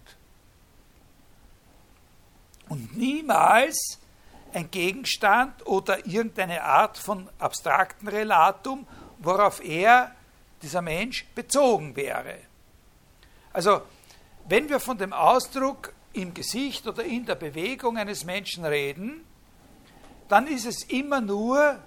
und 2.69 2.95
niemals 2.97 3.99
ein 4.53 4.71
Gegenstand 4.71 5.65
oder 5.65 6.05
irgendeine 6.05 6.63
Art 6.63 6.97
von 6.97 7.29
abstrakten 7.39 8.07
Relatum, 8.07 8.87
worauf 9.19 9.63
er, 9.63 10.11
dieser 10.61 10.81
Mensch, 10.81 11.25
bezogen 11.35 11.95
wäre. 11.95 12.37
Also 13.51 13.81
wenn 14.47 14.69
wir 14.69 14.79
von 14.79 14.97
dem 14.97 15.13
Ausdruck 15.13 15.93
im 16.13 16.33
Gesicht 16.33 16.87
oder 16.87 17.03
in 17.03 17.25
der 17.25 17.35
Bewegung 17.35 17.97
eines 17.97 18.23
Menschen 18.23 18.63
reden, 18.63 19.25
dann 20.27 20.47
ist 20.47 20.65
es 20.65 20.83
immer 20.83 21.21
nur 21.21 21.79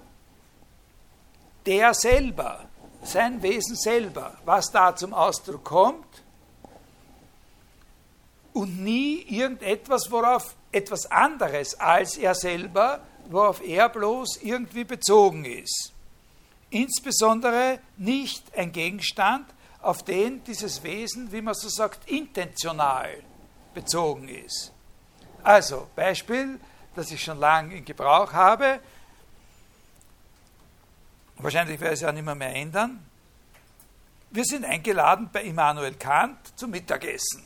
der 1.65 1.93
selber, 1.93 2.65
sein 3.03 3.41
Wesen 3.41 3.75
selber, 3.75 4.37
was 4.45 4.71
da 4.71 4.95
zum 4.95 5.13
Ausdruck 5.13 5.63
kommt 5.63 6.23
und 8.53 8.83
nie 8.83 9.21
irgendetwas, 9.29 10.11
worauf 10.11 10.55
etwas 10.71 11.05
anderes 11.11 11.79
als 11.79 12.17
er 12.17 12.35
selber, 12.35 13.01
worauf 13.29 13.61
er 13.61 13.89
bloß 13.89 14.37
irgendwie 14.41 14.83
bezogen 14.83 15.45
ist. 15.45 15.93
Insbesondere 16.69 17.79
nicht 17.97 18.43
ein 18.55 18.71
Gegenstand, 18.71 19.45
auf 19.81 20.03
den 20.03 20.43
dieses 20.43 20.83
Wesen, 20.83 21.31
wie 21.31 21.41
man 21.41 21.53
so 21.53 21.69
sagt, 21.69 22.09
intentional 22.09 23.09
bezogen 23.73 24.27
ist. 24.27 24.73
Also, 25.41 25.87
Beispiel, 25.95 26.59
das 26.99 27.11
ich 27.11 27.23
schon 27.23 27.39
lange 27.39 27.77
in 27.77 27.85
Gebrauch 27.85 28.33
habe, 28.33 28.79
wahrscheinlich 31.37 31.79
werde 31.79 31.93
ich 31.93 31.99
es 31.99 32.01
ja 32.01 32.11
nicht 32.11 32.25
mehr, 32.25 32.35
mehr 32.35 32.53
ändern. 32.53 33.05
Wir 34.31 34.43
sind 34.43 34.65
eingeladen 34.65 35.29
bei 35.31 35.43
Immanuel 35.43 35.95
Kant 35.95 36.37
zum 36.55 36.71
Mittagessen. 36.71 37.43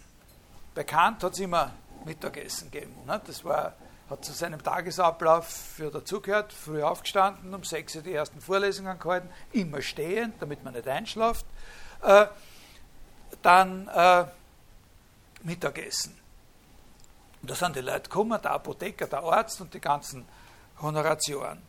Bei 0.74 0.84
Kant 0.84 1.24
hat 1.24 1.34
es 1.34 1.40
immer 1.40 1.72
Mittagessen 2.04 2.72
gegeben. 2.72 2.96
Ne? 3.06 3.22
Das 3.26 3.46
war, 3.46 3.74
hat 4.10 4.26
zu 4.26 4.34
seinem 4.34 4.62
Tagesablauf 4.62 5.48
für 5.48 5.92
dazugehört, 5.92 6.52
früh 6.52 6.82
aufgestanden, 6.82 7.54
um 7.54 7.64
sechs 7.64 7.96
Uhr 7.96 8.02
die 8.02 8.14
ersten 8.14 8.42
Vorlesungen 8.42 8.98
gehalten, 8.98 9.30
immer 9.52 9.82
stehend, 9.82 10.42
damit 10.42 10.64
man 10.64 10.74
nicht 10.74 10.88
einschlaft 10.88 11.46
äh, 12.02 12.26
dann 13.42 13.88
äh, 13.88 14.26
Mittagessen. 15.44 16.23
Und 17.44 17.52
da 17.52 17.56
sind 17.56 17.76
die 17.76 17.82
Leute 17.82 18.04
gekommen, 18.10 18.42
der 18.42 18.52
Apotheker, 18.52 19.06
der 19.06 19.20
Arzt 19.20 19.60
und 19.60 19.74
die 19.74 19.82
ganzen 19.82 20.26
Honoratioren. 20.82 21.62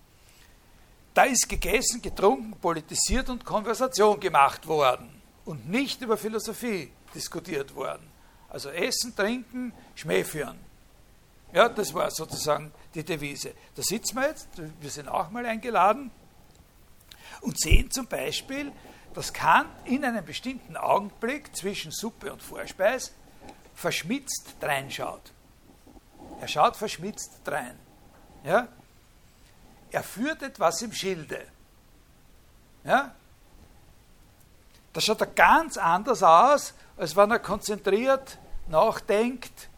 Da 1.13 1.25
ist 1.25 1.49
gegessen, 1.49 2.01
getrunken, 2.01 2.57
politisiert 2.61 3.29
und 3.29 3.45
Konversation 3.45 4.21
gemacht 4.21 4.69
worden 4.69 5.21
und 5.45 5.69
nicht 5.69 6.01
über 6.01 6.17
Philosophie 6.17 6.93
diskutiert 7.13 7.75
worden. 7.75 8.09
Also 8.51 8.71
Essen, 8.71 9.17
Trinken, 9.17 9.73
Schmäh 9.97 10.23
führen. 10.23 10.61
Ja, 11.53 11.69
das 11.69 11.93
war 11.93 12.09
sozusagen 12.13 12.71
die 12.95 13.03
Devise. 13.03 13.53
Da 13.75 13.83
sitzen 13.83 14.15
wir 14.15 14.29
jetzt, 14.29 14.49
wir 14.81 14.91
sind 14.91 15.09
auch 15.09 15.29
mal 15.31 15.45
eingeladen 15.45 16.13
und 17.41 17.59
sehen 17.59 17.91
zum 17.91 18.07
Beispiel, 18.07 18.71
dass 19.13 19.33
Kant 19.33 19.71
in 19.87 20.05
einem 20.05 20.25
bestimmten 20.25 20.77
Augenblick 20.77 21.57
zwischen 21.57 21.91
Suppe 21.91 22.33
und 22.33 22.43
Vorspeis 22.43 23.13
verschmitzt 23.75 24.55
reinschaut. 24.63 25.34
Er 26.45 26.49
schaut 26.49 26.77
verschmitzt 26.77 27.41
drein. 27.43 27.79
Ja? 28.43 28.69
Er 29.91 30.03
führt 30.03 30.43
etwas 30.43 30.83
im 30.83 30.93
Schilde. 30.93 31.43
Ja? 32.85 33.15
Das 34.93 35.07
schaut 35.07 35.23
er 35.23 35.29
ganz 35.29 35.79
anders 35.79 36.23
aus, 36.23 36.75
als 36.99 37.17
wenn 37.17 37.31
er 37.31 37.39
konzentriert 37.39 38.37
nachdenkt, 38.69 39.71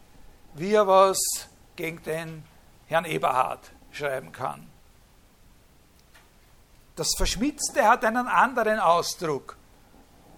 wie 0.55 0.73
er 0.73 0.85
was 0.85 1.17
gegen 1.77 2.03
den 2.03 2.43
Herrn 2.87 3.05
Eberhard 3.05 3.71
schreiben 3.91 4.33
kann. 4.33 4.69
Das 6.97 7.13
Verschmitzte 7.15 7.87
hat 7.87 8.03
einen 8.03 8.27
anderen 8.27 8.79
Ausdruck 8.79 9.55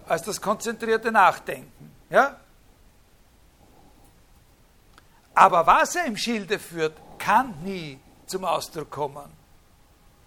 als 0.07 0.21
das 0.21 0.39
konzentrierte 0.39 1.11
Nachdenken. 1.11 1.91
Ja? 2.11 2.39
Aber 5.39 5.65
was 5.65 5.95
er 5.95 6.03
im 6.03 6.17
Schilde 6.17 6.59
führt, 6.59 6.97
kann 7.17 7.53
nie 7.63 7.97
zum 8.25 8.43
Ausdruck 8.43 8.91
kommen 8.91 9.31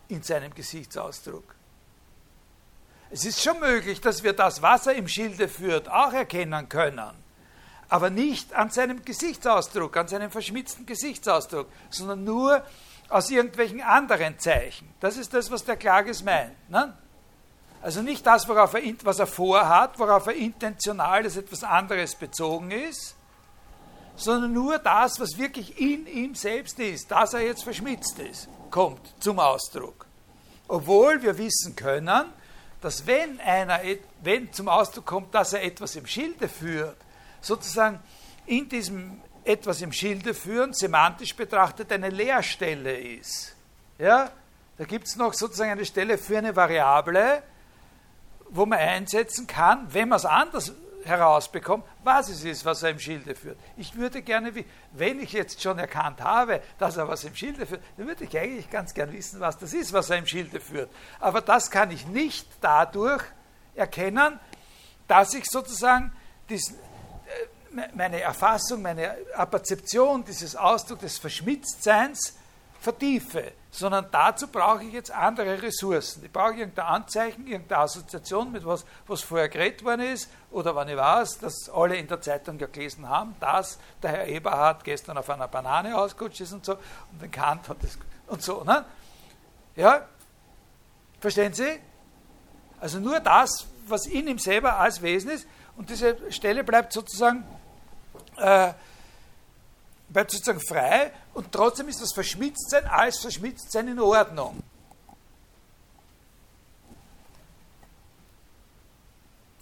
in 0.09 0.23
seinem 0.23 0.55
Gesichtsausdruck. 0.55 1.55
Es 3.11 3.27
ist 3.27 3.43
schon 3.43 3.61
möglich, 3.61 4.01
dass 4.01 4.23
wir 4.23 4.33
das, 4.33 4.63
was 4.63 4.87
er 4.87 4.95
im 4.95 5.07
Schilde 5.07 5.49
führt, 5.49 5.87
auch 5.91 6.15
erkennen 6.15 6.67
können, 6.67 7.11
aber 7.91 8.09
nicht 8.09 8.55
an 8.55 8.71
seinem 8.71 9.05
Gesichtsausdruck, 9.05 9.95
an 9.99 10.09
seinem 10.09 10.31
verschmitzten 10.31 10.87
Gesichtsausdruck, 10.87 11.69
sondern 11.91 12.25
nur 12.25 12.65
aus 13.11 13.29
irgendwelchen 13.29 13.83
anderen 13.83 14.39
Zeichen. 14.39 14.89
Das 15.01 15.19
ist 15.19 15.35
das, 15.35 15.51
was 15.51 15.63
der 15.63 15.77
Klages 15.77 16.23
meint. 16.23 16.71
Ne? 16.71 16.97
Also 17.83 18.01
nicht 18.01 18.27
das, 18.27 18.49
worauf 18.49 18.73
er, 18.73 18.81
was 19.03 19.19
er 19.19 19.27
vorhat, 19.27 19.99
worauf 19.99 20.27
er 20.29 20.37
intentional 20.37 21.23
als 21.23 21.37
etwas 21.37 21.65
anderes 21.65 22.15
bezogen 22.15 22.71
ist, 22.71 23.15
sondern 24.17 24.53
nur 24.53 24.79
das, 24.79 25.19
was 25.21 25.39
wirklich 25.39 25.81
in 25.81 26.07
ihm 26.07 26.35
selbst 26.35 26.79
ist, 26.79 27.11
dass 27.11 27.35
er 27.35 27.41
jetzt 27.41 27.65
verschmitzt 27.65 28.19
ist, 28.19 28.49
kommt 28.71 29.01
zum 29.21 29.39
Ausdruck. 29.39 30.07
Obwohl 30.69 31.23
wir 31.23 31.37
wissen 31.39 31.77
können, 31.77 32.27
dass 32.81 33.07
wenn 33.07 33.41
einer, 33.41 33.81
wenn 34.23 34.53
zum 34.53 34.69
Ausdruck 34.69 35.07
kommt, 35.07 35.35
dass 35.35 35.53
er 35.53 35.63
etwas 35.63 35.97
im 35.97 36.07
Schilde 36.07 36.49
führt, 36.49 36.97
sozusagen 37.41 38.01
in 38.47 38.69
diesem 38.69 39.21
etwas 39.45 39.83
im 39.83 39.93
Schilde 39.93 40.35
führen, 40.35 40.73
semantisch 40.73 41.35
betrachtet 41.35 41.91
eine 41.93 42.11
Leerstelle 42.11 42.97
ist. 42.97 43.55
Ja? 43.99 44.31
Da 44.79 44.85
gibt 44.85 45.07
es 45.07 45.17
noch 45.17 45.35
sozusagen 45.35 45.71
eine 45.71 45.85
Stelle 45.85 46.19
für 46.19 46.39
eine 46.39 46.55
Variable, 46.55 47.43
wo 48.49 48.67
man 48.67 48.79
einsetzen 48.79 49.47
kann, 49.47 49.93
wenn 49.93 50.09
man 50.09 50.17
es 50.17 50.25
anders 50.25 50.73
herausbekommt, 51.05 51.85
was 52.03 52.29
es 52.29 52.45
ist, 52.45 52.65
was 52.65 52.83
er 52.83 52.91
im 52.91 52.99
Schilde 52.99 53.35
führt. 53.35 53.59
Ich 53.77 53.97
würde 53.97 54.23
gerne, 54.23 54.53
wenn 54.93 55.21
ich 55.21 55.33
jetzt 55.33 55.63
schon 55.63 55.79
erkannt 55.79 56.21
habe, 56.21 56.61
dass 56.79 56.97
er 56.97 57.09
was 57.09 57.25
im 57.25 57.35
Schilde 57.35 57.67
führt, 57.67 57.83
dann 57.97 58.07
würde 58.07 58.25
ich 58.25 58.39
eigentlich 58.39 58.71
ganz 58.71 58.95
gern 58.95 59.13
wissen, 59.13 59.41
was 59.41 59.59
das 59.59 59.73
ist, 59.73 59.93
was 59.93 60.11
er 60.11 60.19
im 60.19 60.27
Schilde 60.27 60.61
führt. 60.61 60.91
Aber 61.21 61.41
das 61.41 61.71
kann 61.71 61.91
ich 61.91 62.07
nicht 62.07 62.49
dadurch 62.61 63.23
erkennen, 63.75 64.39
dass 65.09 65.35
ich 65.35 65.45
sozusagen 65.47 66.13
diesen, 66.49 66.79
meine 67.95 68.21
Erfassung, 68.21 68.83
meine 68.83 69.17
Perzeption 69.51 70.25
dieses 70.25 70.57
Ausdrucks 70.57 71.03
des 71.03 71.19
Verschmitztseins 71.19 72.37
vertiefe, 72.81 73.53
sondern 73.75 74.07
dazu 74.11 74.49
brauche 74.49 74.85
ich 74.85 74.93
jetzt 74.93 75.11
andere 75.11 75.61
Ressourcen. 75.63 76.23
Ich 76.27 76.31
brauche 76.31 76.53
irgendein 76.53 76.85
Anzeichen, 76.85 77.47
irgendeine 77.47 77.81
Assoziation 77.81 78.53
mit 78.53 78.67
was, 78.67 78.85
was 79.07 79.23
vorher 79.23 79.49
geredet 79.49 79.83
worden 79.83 80.13
ist, 80.13 80.29
oder 80.51 80.77
wenn 80.77 80.89
ich 80.89 80.97
weiß, 80.97 81.39
dass 81.39 81.71
alle 81.71 81.97
in 81.97 82.07
der 82.07 82.21
Zeitung 82.21 82.59
ja 82.59 82.67
gelesen 82.67 83.09
haben, 83.09 83.35
dass 83.41 83.79
der 84.03 84.11
Herr 84.11 84.27
Eberhard 84.27 84.85
gestern 84.85 85.17
auf 85.17 85.31
einer 85.31 85.49
Banane 85.49 85.97
ausgerutscht 85.97 86.43
ist 86.43 86.53
und 86.53 86.67
so, 86.67 86.75
und 87.11 87.23
den 87.23 87.31
Kant 87.31 87.67
hat 87.71 87.79
das, 87.83 87.99
und 88.27 88.43
so, 88.43 88.63
ne? 88.63 88.85
Ja? 89.75 90.07
Verstehen 91.19 91.55
Sie? 91.55 91.81
Also 92.79 93.01
nur 93.01 93.21
das, 93.21 93.67
was 93.87 94.05
in 94.07 94.29
ihm 94.29 94.39
selber 94.39 94.79
als 94.79 95.01
Wesen 95.01 95.31
ist, 95.31 95.47
und 95.79 95.89
diese 95.89 96.31
Stelle 96.31 96.63
bleibt 96.63 96.93
sozusagen, 96.93 97.43
äh, 98.37 98.75
bleibt 100.13 100.31
sozusagen 100.31 100.61
frei 100.61 101.13
und 101.35 101.51
trotzdem 101.53 101.89
ist 101.89 102.01
das 102.01 102.13
Verschmitztsein 102.13 102.85
als 102.87 103.19
Verschmitztsein 103.21 103.89
in 103.89 104.01
Ordnung. 104.01 104.63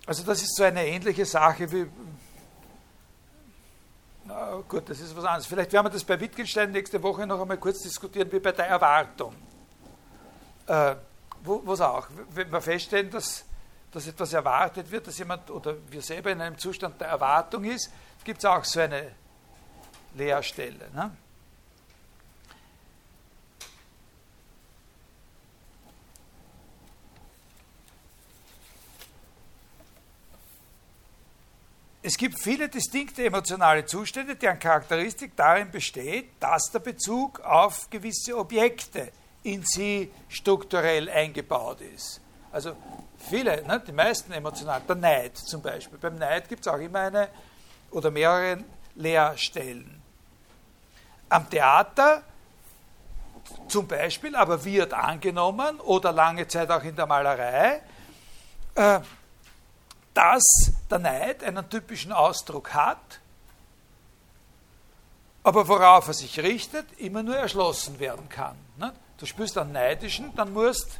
Also 0.06 0.24
das 0.24 0.42
ist 0.42 0.56
so 0.56 0.64
eine 0.64 0.84
ähnliche 0.86 1.24
Sache 1.24 1.70
wie, 1.70 1.86
na 4.24 4.62
gut, 4.68 4.88
das 4.88 4.98
ist 5.00 5.16
was 5.16 5.24
anderes. 5.24 5.46
Vielleicht 5.46 5.72
werden 5.72 5.86
wir 5.86 5.90
das 5.90 6.02
bei 6.02 6.18
Wittgenstein 6.18 6.72
nächste 6.72 7.00
Woche 7.02 7.26
noch 7.26 7.40
einmal 7.40 7.58
kurz 7.58 7.82
diskutieren, 7.82 8.30
wie 8.32 8.40
bei 8.40 8.52
der 8.52 8.66
Erwartung. 8.66 9.36
Äh, 10.66 10.96
wo 11.42 11.72
es 11.72 11.80
auch, 11.80 12.08
wenn 12.30 12.50
wir 12.50 12.60
feststellen, 12.60 13.10
dass, 13.10 13.44
dass 13.92 14.06
etwas 14.06 14.32
erwartet 14.32 14.90
wird, 14.90 15.06
dass 15.06 15.16
jemand 15.18 15.50
oder 15.50 15.76
wir 15.88 16.02
selber 16.02 16.30
in 16.30 16.40
einem 16.40 16.58
Zustand 16.58 17.00
der 17.00 17.08
Erwartung 17.08 17.64
ist, 17.64 17.90
gibt 18.24 18.40
es 18.40 18.44
auch 18.44 18.64
so 18.64 18.80
eine 18.80 19.12
Leerstelle. 20.14 20.90
Ne? 20.94 21.10
Es 32.02 32.16
gibt 32.16 32.40
viele 32.40 32.68
distinkte 32.68 33.24
emotionale 33.26 33.84
Zustände, 33.84 34.34
deren 34.34 34.58
Charakteristik 34.58 35.36
darin 35.36 35.70
besteht, 35.70 36.30
dass 36.40 36.70
der 36.72 36.78
Bezug 36.78 37.40
auf 37.40 37.90
gewisse 37.90 38.36
Objekte 38.38 39.12
in 39.42 39.62
sie 39.64 40.10
strukturell 40.28 41.10
eingebaut 41.10 41.82
ist. 41.82 42.20
Also 42.52 42.74
viele, 43.28 43.62
ne, 43.66 43.82
die 43.86 43.92
meisten 43.92 44.32
emotionalen, 44.32 44.82
der 44.88 44.96
Neid 44.96 45.36
zum 45.36 45.60
Beispiel. 45.60 45.98
Beim 45.98 46.16
Neid 46.16 46.48
gibt 46.48 46.62
es 46.62 46.72
auch 46.72 46.78
immer 46.78 47.00
eine 47.00 47.28
oder 47.90 48.10
mehrere 48.10 48.64
Leerstellen. 48.94 49.99
Am 51.30 51.48
Theater 51.48 52.22
zum 53.68 53.86
Beispiel 53.86 54.36
aber 54.36 54.64
wird 54.64 54.92
angenommen 54.92 55.80
oder 55.80 56.12
lange 56.12 56.46
Zeit 56.46 56.70
auch 56.70 56.82
in 56.82 56.94
der 56.94 57.06
Malerei, 57.06 57.80
äh, 58.74 59.00
dass 60.12 60.72
der 60.90 60.98
Neid 60.98 61.42
einen 61.44 61.68
typischen 61.70 62.12
Ausdruck 62.12 62.74
hat, 62.74 63.20
aber 65.42 65.66
worauf 65.66 66.08
er 66.08 66.14
sich 66.14 66.38
richtet, 66.40 66.86
immer 66.98 67.22
nur 67.22 67.36
erschlossen 67.36 67.98
werden 67.98 68.28
kann. 68.28 68.56
Du 69.16 69.26
spürst 69.26 69.56
einen 69.58 69.72
Neidischen, 69.72 70.34
dann 70.34 70.52
musst 70.52 70.98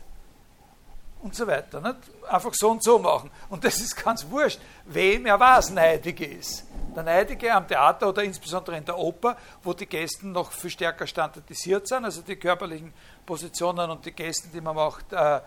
und 1.23 1.35
so 1.35 1.47
weiter. 1.47 1.97
Einfach 2.29 2.55
so 2.55 2.71
und 2.71 2.83
so 2.83 2.99
machen. 2.99 3.31
Und 3.49 3.65
das 3.65 3.81
ist 3.81 3.97
ganz 3.97 4.29
wurscht, 4.29 4.61
wem 4.87 5.27
er 5.27 5.39
was 5.39 5.71
neidig 5.71 6.21
ist. 6.21 6.65
Der 6.95 7.03
Neidige 7.03 7.55
am 7.55 7.67
Theater 7.67 8.09
oder 8.09 8.23
insbesondere 8.23 8.77
in 8.77 8.85
der 8.85 8.99
Oper, 8.99 9.37
wo 9.63 9.73
die 9.73 9.87
Gästen 9.87 10.33
noch 10.33 10.53
viel 10.53 10.71
stärker 10.71 11.07
standardisiert 11.07 11.87
sind, 11.87 12.05
also 12.05 12.23
die 12.23 12.37
körperlichen 12.37 12.93
Positionen 13.25 13.91
und 13.91 14.05
die 14.05 14.13
Gästen, 14.13 14.51
die 14.53 14.61
man 14.61 14.75
macht, 14.75 15.13
äh, 15.13 15.37
äh, 15.37 15.41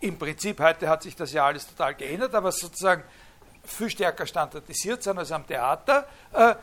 im 0.00 0.18
Prinzip, 0.18 0.60
heute 0.60 0.88
hat 0.88 1.02
sich 1.02 1.16
das 1.16 1.32
ja 1.32 1.46
alles 1.46 1.66
total 1.66 1.94
geändert, 1.94 2.34
aber 2.34 2.52
sozusagen 2.52 3.02
viel 3.64 3.90
stärker 3.90 4.26
standardisiert 4.26 5.02
sind 5.02 5.18
als 5.18 5.32
am 5.32 5.46
Theater. 5.46 6.06
Äh, 6.32 6.54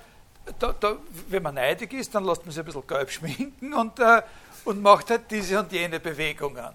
da, 0.59 0.73
da, 0.79 0.97
wenn 1.29 1.41
man 1.41 1.55
neidig 1.55 1.93
ist, 1.93 2.13
dann 2.13 2.25
lässt 2.25 2.45
man 2.45 2.51
sich 2.51 2.59
ein 2.59 2.65
bisschen 2.65 2.85
gelb 2.85 3.09
schminken 3.09 3.73
und, 3.73 3.99
äh, 3.99 4.21
und 4.65 4.81
macht 4.81 5.09
halt 5.09 5.31
diese 5.31 5.59
und 5.59 5.71
jene 5.71 5.99
Bewegungen. 5.99 6.73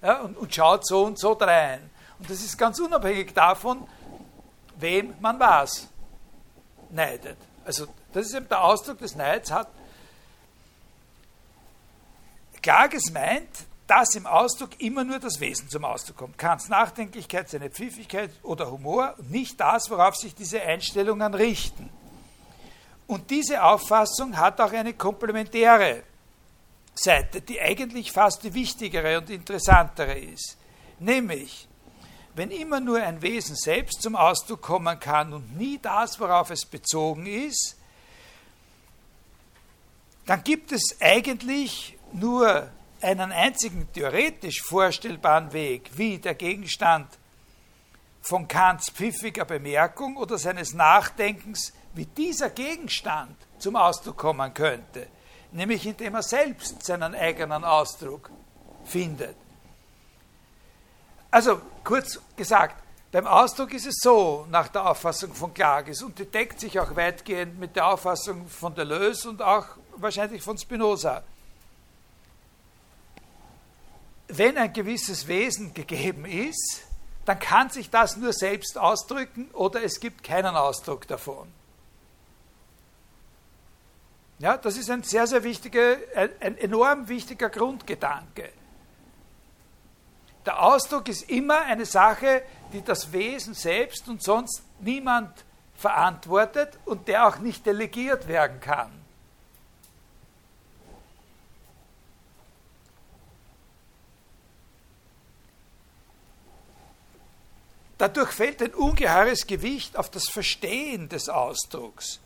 Ja, 0.00 0.20
und, 0.20 0.36
und 0.36 0.54
schaut 0.54 0.86
so 0.86 1.04
und 1.04 1.18
so 1.18 1.34
drein. 1.34 1.90
Und 2.18 2.30
das 2.30 2.40
ist 2.40 2.56
ganz 2.56 2.78
unabhängig 2.78 3.34
davon, 3.34 3.86
wem 4.76 5.14
man 5.20 5.38
was 5.38 5.88
neidet. 6.90 7.36
Also 7.64 7.86
das 8.12 8.26
ist 8.26 8.34
eben 8.34 8.48
der 8.48 8.62
Ausdruck 8.62 8.98
des 8.98 9.14
Neids 9.14 9.50
hat. 9.50 9.68
Klages 12.60 13.10
meint, 13.12 13.48
dass 13.86 14.14
im 14.14 14.26
Ausdruck 14.26 14.80
immer 14.80 15.04
nur 15.04 15.18
das 15.18 15.40
Wesen 15.40 15.68
zum 15.68 15.84
Ausdruck 15.84 16.16
kommt. 16.16 16.38
Kants 16.38 16.68
Nachdenklichkeit, 16.68 17.50
seine 17.50 17.70
Pfiffigkeit 17.70 18.30
oder 18.42 18.70
Humor, 18.70 19.14
nicht 19.28 19.60
das, 19.60 19.90
worauf 19.90 20.16
sich 20.16 20.34
diese 20.34 20.62
Einstellungen 20.62 21.34
richten. 21.34 21.90
Und 23.06 23.30
diese 23.30 23.62
Auffassung 23.62 24.36
hat 24.36 24.60
auch 24.60 24.72
eine 24.72 24.94
komplementäre 24.94 26.04
Seite, 26.94 27.40
die 27.40 27.60
eigentlich 27.60 28.12
fast 28.12 28.44
die 28.44 28.54
wichtigere 28.54 29.18
und 29.18 29.28
interessantere 29.28 30.18
ist. 30.18 30.56
Nämlich, 30.98 31.68
wenn 32.34 32.50
immer 32.50 32.80
nur 32.80 33.02
ein 33.02 33.20
Wesen 33.20 33.56
selbst 33.56 34.02
zum 34.02 34.16
Ausdruck 34.16 34.62
kommen 34.62 34.98
kann 34.98 35.32
und 35.32 35.56
nie 35.56 35.78
das, 35.80 36.18
worauf 36.18 36.50
es 36.50 36.64
bezogen 36.64 37.26
ist, 37.26 37.76
dann 40.26 40.42
gibt 40.42 40.72
es 40.72 40.96
eigentlich 41.00 41.98
nur 42.12 42.70
einen 43.00 43.32
einzigen 43.32 43.92
theoretisch 43.92 44.62
vorstellbaren 44.62 45.52
Weg, 45.52 45.90
wie 45.96 46.18
der 46.18 46.34
Gegenstand 46.34 47.08
von 48.20 48.46
Kants 48.46 48.90
pfiffiger 48.90 49.44
Bemerkung 49.44 50.16
oder 50.16 50.38
seines 50.38 50.74
Nachdenkens, 50.74 51.72
wie 51.94 52.06
dieser 52.06 52.50
Gegenstand 52.50 53.36
zum 53.58 53.76
Ausdruck 53.76 54.16
kommen 54.16 54.54
könnte, 54.54 55.08
nämlich 55.50 55.86
indem 55.86 56.14
er 56.14 56.22
selbst 56.22 56.84
seinen 56.84 57.14
eigenen 57.14 57.64
Ausdruck 57.64 58.30
findet. 58.84 59.36
Also 61.32 61.60
kurz 61.82 62.20
gesagt, 62.36 62.76
beim 63.10 63.26
Ausdruck 63.26 63.74
ist 63.74 63.86
es 63.86 63.96
so, 64.00 64.46
nach 64.50 64.68
der 64.68 64.88
Auffassung 64.88 65.34
von 65.34 65.52
Klages, 65.52 66.00
und 66.02 66.16
die 66.18 66.26
deckt 66.26 66.60
sich 66.60 66.78
auch 66.78 66.94
weitgehend 66.94 67.58
mit 67.58 67.74
der 67.74 67.88
Auffassung 67.88 68.46
von 68.46 68.72
Deleuze 68.74 69.28
und 69.28 69.42
auch 69.42 69.66
wahrscheinlich 69.96 70.40
von 70.42 70.56
Spinoza 70.56 71.24
wenn 74.36 74.56
ein 74.56 74.72
gewisses 74.72 75.28
Wesen 75.28 75.74
gegeben 75.74 76.24
ist, 76.24 76.82
dann 77.24 77.38
kann 77.38 77.70
sich 77.70 77.90
das 77.90 78.16
nur 78.16 78.32
selbst 78.32 78.78
ausdrücken 78.78 79.50
oder 79.52 79.82
es 79.82 80.00
gibt 80.00 80.24
keinen 80.24 80.56
Ausdruck 80.56 81.06
davon. 81.06 81.48
Ja, 84.38 84.56
das 84.56 84.76
ist 84.76 84.90
ein 84.90 85.02
sehr, 85.02 85.26
sehr 85.26 85.44
wichtiger, 85.44 85.96
ein 86.40 86.58
enorm 86.58 87.08
wichtiger 87.08 87.48
Grundgedanke. 87.48 88.48
Der 90.44 90.62
Ausdruck 90.62 91.08
ist 91.08 91.30
immer 91.30 91.62
eine 91.62 91.86
Sache, 91.86 92.42
die 92.72 92.82
das 92.82 93.12
Wesen 93.12 93.54
selbst 93.54 94.08
und 94.08 94.22
sonst 94.22 94.62
niemand 94.80 95.44
verantwortet 95.76 96.78
und 96.84 97.08
der 97.08 97.28
auch 97.28 97.38
nicht 97.38 97.64
delegiert 97.66 98.28
werden 98.28 98.60
kann. 98.60 98.90
Dadurch 108.02 108.32
fällt 108.32 108.60
ein 108.60 108.74
ungeheures 108.74 109.46
Gewicht 109.46 109.96
auf 109.96 110.10
das 110.10 110.28
Verstehen 110.28 111.08
des 111.08 111.28
Ausdrucks. 111.28 112.18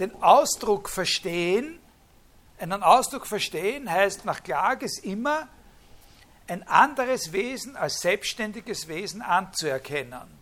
Den 0.00 0.20
Ausdruck 0.20 0.88
verstehen, 0.88 1.78
einen 2.58 2.82
Ausdruck 2.82 3.24
verstehen 3.24 3.88
heißt 3.88 4.24
nach 4.24 4.42
Klages 4.42 4.98
immer, 4.98 5.46
ein 6.48 6.66
anderes 6.68 7.32
Wesen 7.32 7.76
als 7.76 8.00
selbstständiges 8.00 8.88
Wesen 8.88 9.22
anzuerkennen. 9.22 10.36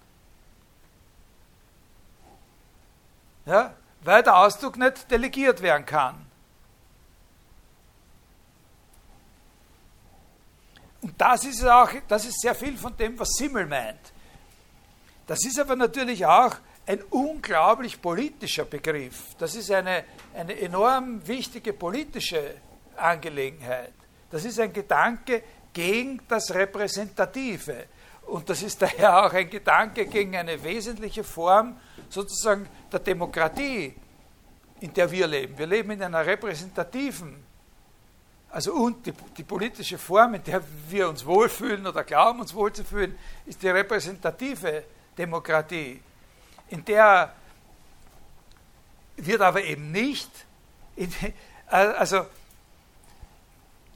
Ja, 3.47 3.75
weil 4.03 4.23
der 4.23 4.37
Ausdruck 4.37 4.77
nicht 4.77 5.11
delegiert 5.11 5.63
werden 5.63 5.87
kann. 5.87 6.27
Und 11.03 11.21
das 11.21 11.45
ist 11.45 11.65
auch, 11.67 11.91
das 12.09 12.25
ist 12.25 12.41
sehr 12.41 12.55
viel 12.55 12.79
von 12.79 12.97
dem, 12.97 13.19
was 13.19 13.29
Simmel 13.37 13.67
meint. 13.67 14.13
Das 15.27 15.45
ist 15.45 15.59
aber 15.59 15.77
natürlich 15.77 16.25
auch 16.25 16.57
ein 16.87 17.03
unglaublich 17.11 18.01
politischer 18.01 18.65
Begriff. 18.65 19.35
Das 19.39 19.55
ist 19.55 19.71
eine, 19.71 20.05
eine 20.35 20.59
enorm 20.59 21.27
wichtige 21.27 21.73
politische 21.73 22.57
Angelegenheit. 22.97 23.93
Das 24.31 24.45
ist 24.45 24.59
ein 24.61 24.73
Gedanke 24.73 25.43
gegen 25.75 26.21
das 26.29 26.55
Repräsentative. 26.55 27.85
Und 28.23 28.49
das 28.49 28.63
ist 28.63 28.81
daher 28.81 29.27
auch 29.27 29.33
ein 29.35 29.51
Gedanke 29.51 30.07
gegen 30.07 30.35
eine 30.35 30.63
wesentliche 30.65 31.23
Form 31.23 31.77
sozusagen 32.09 32.67
der 32.91 33.01
Demokratie 33.01 33.95
in 34.85 34.93
der 34.93 35.11
wir 35.11 35.27
leben. 35.27 35.57
Wir 35.57 35.67
leben 35.67 35.93
in 35.93 36.03
einer 36.03 36.27
repräsentativen, 36.27 37.43
also 38.51 38.75
und 38.75 39.07
die, 39.07 39.13
die 39.37 39.43
politische 39.43 39.97
Form, 39.97 40.35
in 40.35 40.45
der 40.45 40.63
wir 40.89 41.09
uns 41.09 41.25
wohlfühlen 41.25 41.87
oder 41.87 42.05
glauben, 42.05 42.41
uns 42.41 42.55
wohlzufühlen, 42.55 43.19
ist 43.47 43.63
die 43.63 43.69
repräsentative 43.69 44.85
Demokratie, 45.17 46.03
in 46.69 46.85
der 46.85 47.33
wird 49.17 49.41
aber 49.41 49.63
eben 49.63 49.91
nicht, 49.91 50.31
in, 50.97 51.11
also 51.67 52.27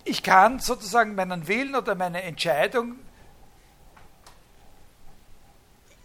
ich 0.08 0.22
kann 0.22 0.58
sozusagen 0.58 1.14
meinen 1.14 1.46
Willen 1.46 1.76
oder 1.76 1.94
meine 1.94 2.22
Entscheidung 2.22 2.96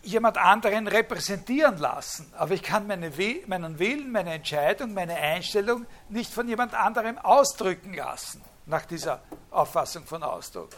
jemand 0.04 0.38
anderen 0.38 0.88
repräsentieren 0.88 1.78
lassen. 1.78 2.32
Aber 2.38 2.54
ich 2.54 2.62
kann 2.62 2.88
meine, 2.88 3.12
meinen 3.48 3.80
Willen, 3.80 4.12
meine 4.12 4.34
Entscheidung, 4.34 4.94
meine 4.94 5.16
Einstellung 5.16 5.86
nicht 6.10 6.32
von 6.32 6.48
jemand 6.48 6.74
anderem 6.74 7.18
ausdrücken 7.18 7.94
lassen, 7.94 8.42
nach 8.66 8.86
dieser 8.86 9.22
Auffassung 9.50 10.06
von 10.06 10.22
Ausdruck. 10.24 10.70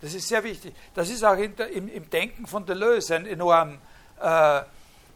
Das 0.00 0.12
ist 0.12 0.28
sehr 0.28 0.44
wichtig. 0.44 0.74
Das 0.94 1.08
ist 1.08 1.24
auch 1.24 1.36
der, 1.36 1.70
im, 1.70 1.88
im, 1.88 2.10
Denken 2.10 2.46
von 2.46 2.66
Deleuze 2.66 3.16
ein 3.16 3.26
enorm 3.26 3.78
äh, 4.20 4.62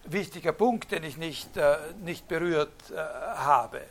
wichtiger 0.06 0.52
Punkt, 0.52 0.90
den 0.90 1.04
ich 1.04 1.18
nicht, 1.18 1.54
äh, 1.58 1.76
nicht 2.02 2.26
berührt 2.26 2.72
äh, 2.90 2.96
habe. 2.96 3.82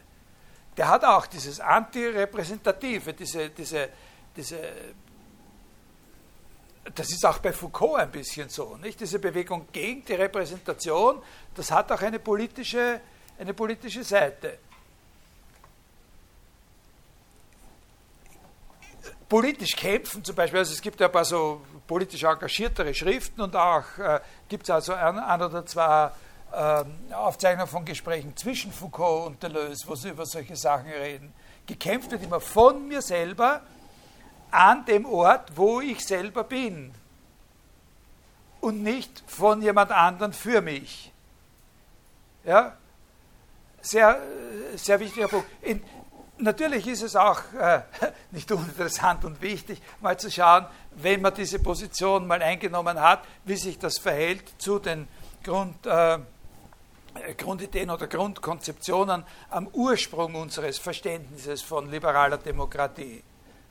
Der 0.77 0.87
hat 0.87 1.03
auch 1.03 1.27
dieses 1.27 1.59
Antirepräsentative, 1.59 3.13
diese, 3.13 3.49
diese, 3.49 3.89
diese 4.35 4.57
das 6.95 7.09
ist 7.11 7.25
auch 7.25 7.39
bei 7.39 7.53
Foucault 7.53 7.99
ein 7.99 8.11
bisschen 8.11 8.49
so, 8.49 8.77
nicht? 8.77 8.99
Diese 8.99 9.19
Bewegung 9.19 9.67
gegen 9.71 10.03
die 10.05 10.13
Repräsentation, 10.13 11.21
das 11.55 11.71
hat 11.71 11.91
auch 11.91 12.01
eine 12.01 12.19
politische, 12.19 13.01
eine 13.37 13.53
politische 13.53 14.03
Seite. 14.03 14.57
Politisch 19.27 19.75
kämpfen 19.75 20.23
zum 20.23 20.35
Beispiel, 20.35 20.59
also 20.59 20.73
es 20.73 20.81
gibt 20.81 20.99
ja 20.99 21.05
ein 21.05 21.11
paar 21.11 21.25
so 21.25 21.61
politisch 21.85 22.23
engagiertere 22.23 22.93
Schriften 22.93 23.41
und 23.41 23.55
auch 23.55 23.97
äh, 23.99 24.19
gibt 24.47 24.63
es 24.63 24.69
also 24.71 24.93
ein, 24.93 25.19
ein, 25.19 25.41
oder 25.41 25.65
zwei 25.67 26.11
äh, 26.51 27.13
Aufzeichnungen 27.13 27.67
von 27.67 27.85
Gesprächen 27.85 28.35
zwischen 28.35 28.71
Foucault 28.71 29.27
und 29.27 29.43
Deleuze, 29.43 29.87
wo 29.87 29.95
sie 29.95 30.09
über 30.09 30.25
solche 30.25 30.55
Sachen 30.55 30.89
reden. 30.89 31.33
Gekämpft 31.65 32.11
wird 32.11 32.23
immer 32.23 32.39
von 32.39 32.87
mir 32.87 33.01
selber, 33.01 33.61
an 34.51 34.85
dem 34.85 35.05
Ort, 35.05 35.55
wo 35.55 35.79
ich 35.81 36.05
selber 36.05 36.43
bin 36.43 36.91
und 38.61 38.83
nicht 38.83 39.23
von 39.27 39.61
jemand 39.61 39.91
anderem 39.91 40.33
für 40.33 40.61
mich. 40.61 41.11
Ja, 42.43 42.75
sehr, 43.81 44.19
sehr 44.75 44.99
wichtiger 44.99 45.27
Punkt. 45.27 45.47
In, 45.61 45.83
natürlich 46.37 46.87
ist 46.87 47.03
es 47.03 47.15
auch 47.15 47.41
äh, 47.53 47.81
nicht 48.31 48.51
uninteressant 48.51 49.23
und 49.25 49.41
wichtig, 49.41 49.81
mal 50.01 50.17
zu 50.17 50.31
schauen, 50.31 50.65
wenn 50.95 51.21
man 51.21 51.33
diese 51.33 51.59
Position 51.59 52.27
mal 52.27 52.41
eingenommen 52.41 52.99
hat, 52.99 53.23
wie 53.45 53.55
sich 53.55 53.77
das 53.77 53.97
verhält 53.99 54.43
zu 54.57 54.79
den 54.79 55.07
Grund, 55.43 55.85
äh, 55.85 56.19
Grundideen 57.37 57.89
oder 57.89 58.07
Grundkonzeptionen 58.07 59.23
am 59.49 59.67
Ursprung 59.67 60.35
unseres 60.35 60.77
Verständnisses 60.77 61.61
von 61.61 61.89
liberaler 61.89 62.37
Demokratie. 62.37 63.23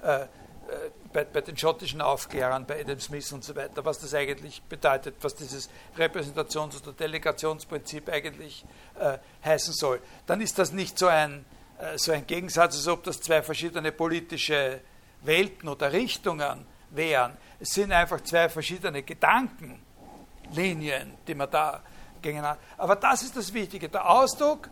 Äh, 0.03 0.27
äh, 0.69 0.91
bei, 1.13 1.25
bei, 1.25 1.41
den 1.41 1.57
schottischen 1.57 2.01
Aufklärern, 2.03 2.67
bei 2.67 2.81
Adam 2.81 3.01
Smith 3.01 3.33
und 3.33 3.43
so 3.43 3.57
weiter, 3.57 3.83
was 3.87 4.01
das 4.01 4.13
eigentlich 4.13 4.61
bedeutet, 4.63 5.15
was 5.23 5.35
dieses 5.35 5.71
Repräsentations- 5.97 6.83
oder 6.83 6.93
Delegationsprinzip 6.93 8.11
eigentlich 8.11 8.67
äh, 9.01 9.17
heißen 9.43 9.73
soll. 9.73 10.01
Dann 10.27 10.43
ist 10.43 10.59
das 10.59 10.73
nicht 10.73 10.99
so 10.99 11.07
ein, 11.07 11.47
äh, 11.79 11.97
so 11.97 12.13
ein 12.13 12.27
Gegensatz, 12.27 12.77
als 12.77 12.87
ob 12.87 13.03
das 13.05 13.23
zwei 13.23 13.43
verschiedene 13.43 13.93
politische 13.93 14.83
Welten 15.23 15.71
oder 15.71 15.91
Richtungen 15.91 16.67
wären. 16.91 17.39
Es 17.61 17.71
sind 17.71 17.91
einfach 17.91 18.21
zwei 18.21 18.51
verschiedene 18.51 19.03
Gedankenlinien, 19.03 21.15
die 21.27 21.35
man 21.35 21.51
da 21.51 21.83
gegeneinander. 22.23 22.61
Aber 22.77 22.97
das 22.97 23.23
ist 23.23 23.37
das 23.37 23.53
Wichtige. 23.53 23.89
Der 23.89 24.09
Ausdruck 24.09 24.69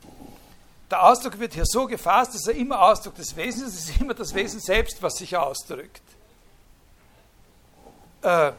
der 0.90 1.02
Ausdruck 1.02 1.39
wird 1.40 1.55
hier 1.55 1.66
so 1.66 1.86
gefasst, 1.86 2.35
dass 2.35 2.47
er 2.47 2.55
immer 2.55 2.81
Ausdruck 2.81 3.16
des 3.16 3.35
Wesens 3.36 3.74
ist, 3.74 3.81
es 3.81 3.90
ist 3.90 4.01
immer 4.01 4.14
das 4.14 4.35
Wesen 4.35 4.60
selbst, 4.60 5.02
was 5.02 5.14
sich 5.16 5.36
ausdrückt. 5.36 6.02
Äh, 8.23 8.52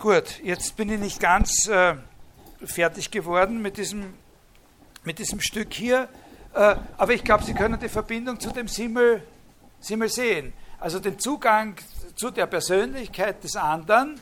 gut, 0.00 0.40
jetzt 0.42 0.76
bin 0.76 0.90
ich 0.90 0.98
nicht 0.98 1.20
ganz 1.20 1.66
äh, 1.68 1.96
fertig 2.64 3.10
geworden 3.10 3.60
mit 3.60 3.76
diesem, 3.76 4.14
mit 5.04 5.18
diesem 5.18 5.40
Stück 5.40 5.72
hier, 5.74 6.08
äh, 6.54 6.76
aber 6.96 7.12
ich 7.12 7.24
glaube, 7.24 7.44
Sie 7.44 7.54
können 7.54 7.78
die 7.78 7.88
Verbindung 7.88 8.40
zu 8.40 8.50
dem 8.50 8.68
Simmel, 8.68 9.22
Simmel 9.80 10.08
sehen. 10.08 10.52
Also 10.80 10.98
den 10.98 11.18
Zugang 11.18 11.76
zu 12.14 12.30
der 12.30 12.46
Persönlichkeit 12.46 13.44
des 13.44 13.56
anderen 13.56 14.18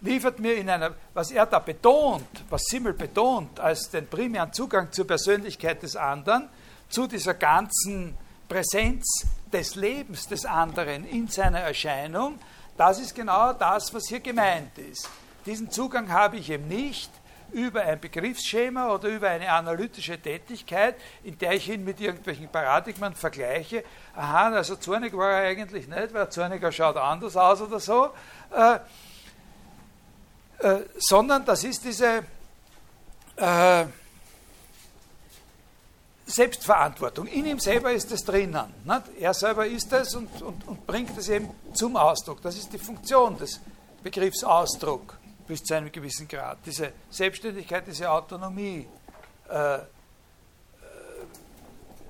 liefert 0.00 0.38
mir 0.38 0.54
in 0.54 0.70
einer, 0.70 0.94
was 1.14 1.30
er 1.30 1.46
da 1.46 1.58
betont, 1.58 2.44
was 2.48 2.62
Simmel 2.64 2.92
betont, 2.92 3.58
als 3.58 3.90
den 3.90 4.06
primären 4.06 4.52
Zugang 4.52 4.92
zur 4.92 5.06
Persönlichkeit 5.06 5.82
des 5.82 5.96
anderen, 5.96 6.48
zu 6.88 7.06
dieser 7.06 7.34
ganzen 7.34 8.16
Präsenz 8.48 9.26
des 9.52 9.74
Lebens 9.74 10.26
des 10.26 10.44
anderen 10.44 11.06
in 11.06 11.28
seiner 11.28 11.60
Erscheinung, 11.60 12.38
das 12.76 13.00
ist 13.00 13.14
genau 13.14 13.52
das, 13.52 13.92
was 13.92 14.06
hier 14.08 14.20
gemeint 14.20 14.78
ist. 14.78 15.08
Diesen 15.44 15.70
Zugang 15.70 16.10
habe 16.12 16.36
ich 16.36 16.50
eben 16.50 16.68
nicht 16.68 17.10
über 17.52 17.82
ein 17.82 17.98
Begriffsschema 17.98 18.92
oder 18.94 19.08
über 19.08 19.30
eine 19.30 19.50
analytische 19.50 20.20
Tätigkeit, 20.20 20.96
in 21.24 21.38
der 21.38 21.52
ich 21.52 21.68
ihn 21.68 21.82
mit 21.82 22.00
irgendwelchen 22.00 22.48
Paradigmen 22.48 23.14
vergleiche. 23.14 23.84
Aha, 24.14 24.50
also 24.50 24.76
zornig 24.76 25.16
war 25.16 25.30
er 25.30 25.48
eigentlich 25.48 25.88
nicht, 25.88 26.12
weil 26.12 26.28
zorniger 26.30 26.70
schaut 26.70 26.96
anders 26.96 27.36
aus 27.36 27.62
oder 27.62 27.80
so. 27.80 28.10
Äh, 28.54 28.78
äh, 30.58 30.80
sondern 30.98 31.44
das 31.44 31.64
ist 31.64 31.84
diese 31.84 32.24
äh, 33.36 33.84
Selbstverantwortung. 36.26 37.26
In 37.26 37.46
ihm 37.46 37.58
selber 37.58 37.92
ist 37.92 38.12
es 38.12 38.24
drinnen. 38.24 38.74
Nicht? 38.84 39.02
Er 39.20 39.32
selber 39.32 39.66
ist 39.66 39.92
es 39.92 40.14
und, 40.14 40.42
und, 40.42 40.68
und 40.68 40.86
bringt 40.86 41.16
es 41.16 41.28
eben 41.28 41.48
zum 41.72 41.96
Ausdruck. 41.96 42.42
Das 42.42 42.56
ist 42.56 42.72
die 42.72 42.78
Funktion 42.78 43.38
des 43.38 43.60
Begriffs 44.02 44.44
Ausdruck 44.44 45.16
bis 45.46 45.62
zu 45.62 45.74
einem 45.74 45.90
gewissen 45.90 46.28
Grad. 46.28 46.58
Diese 46.66 46.92
Selbstständigkeit, 47.08 47.86
diese 47.86 48.10
Autonomie 48.10 48.86
äh, 49.48 49.76
äh 49.76 49.80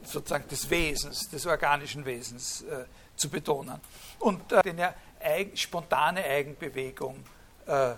sozusagen 0.02 0.48
des 0.48 0.68
Wesens, 0.68 1.28
des 1.28 1.46
organischen 1.46 2.04
Wesens 2.04 2.62
äh, 2.62 2.84
zu 3.14 3.28
betonen. 3.28 3.80
Und 4.18 4.50
äh, 4.52 4.62
eine 4.64 4.94
eigen, 5.20 5.56
spontane 5.56 6.24
Eigenbewegung 6.24 7.22
äh, 7.66 7.92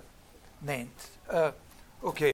nennt. 0.61 0.91
Äh, 1.29 1.49
uh, 1.49 1.53
okay. 2.03 2.29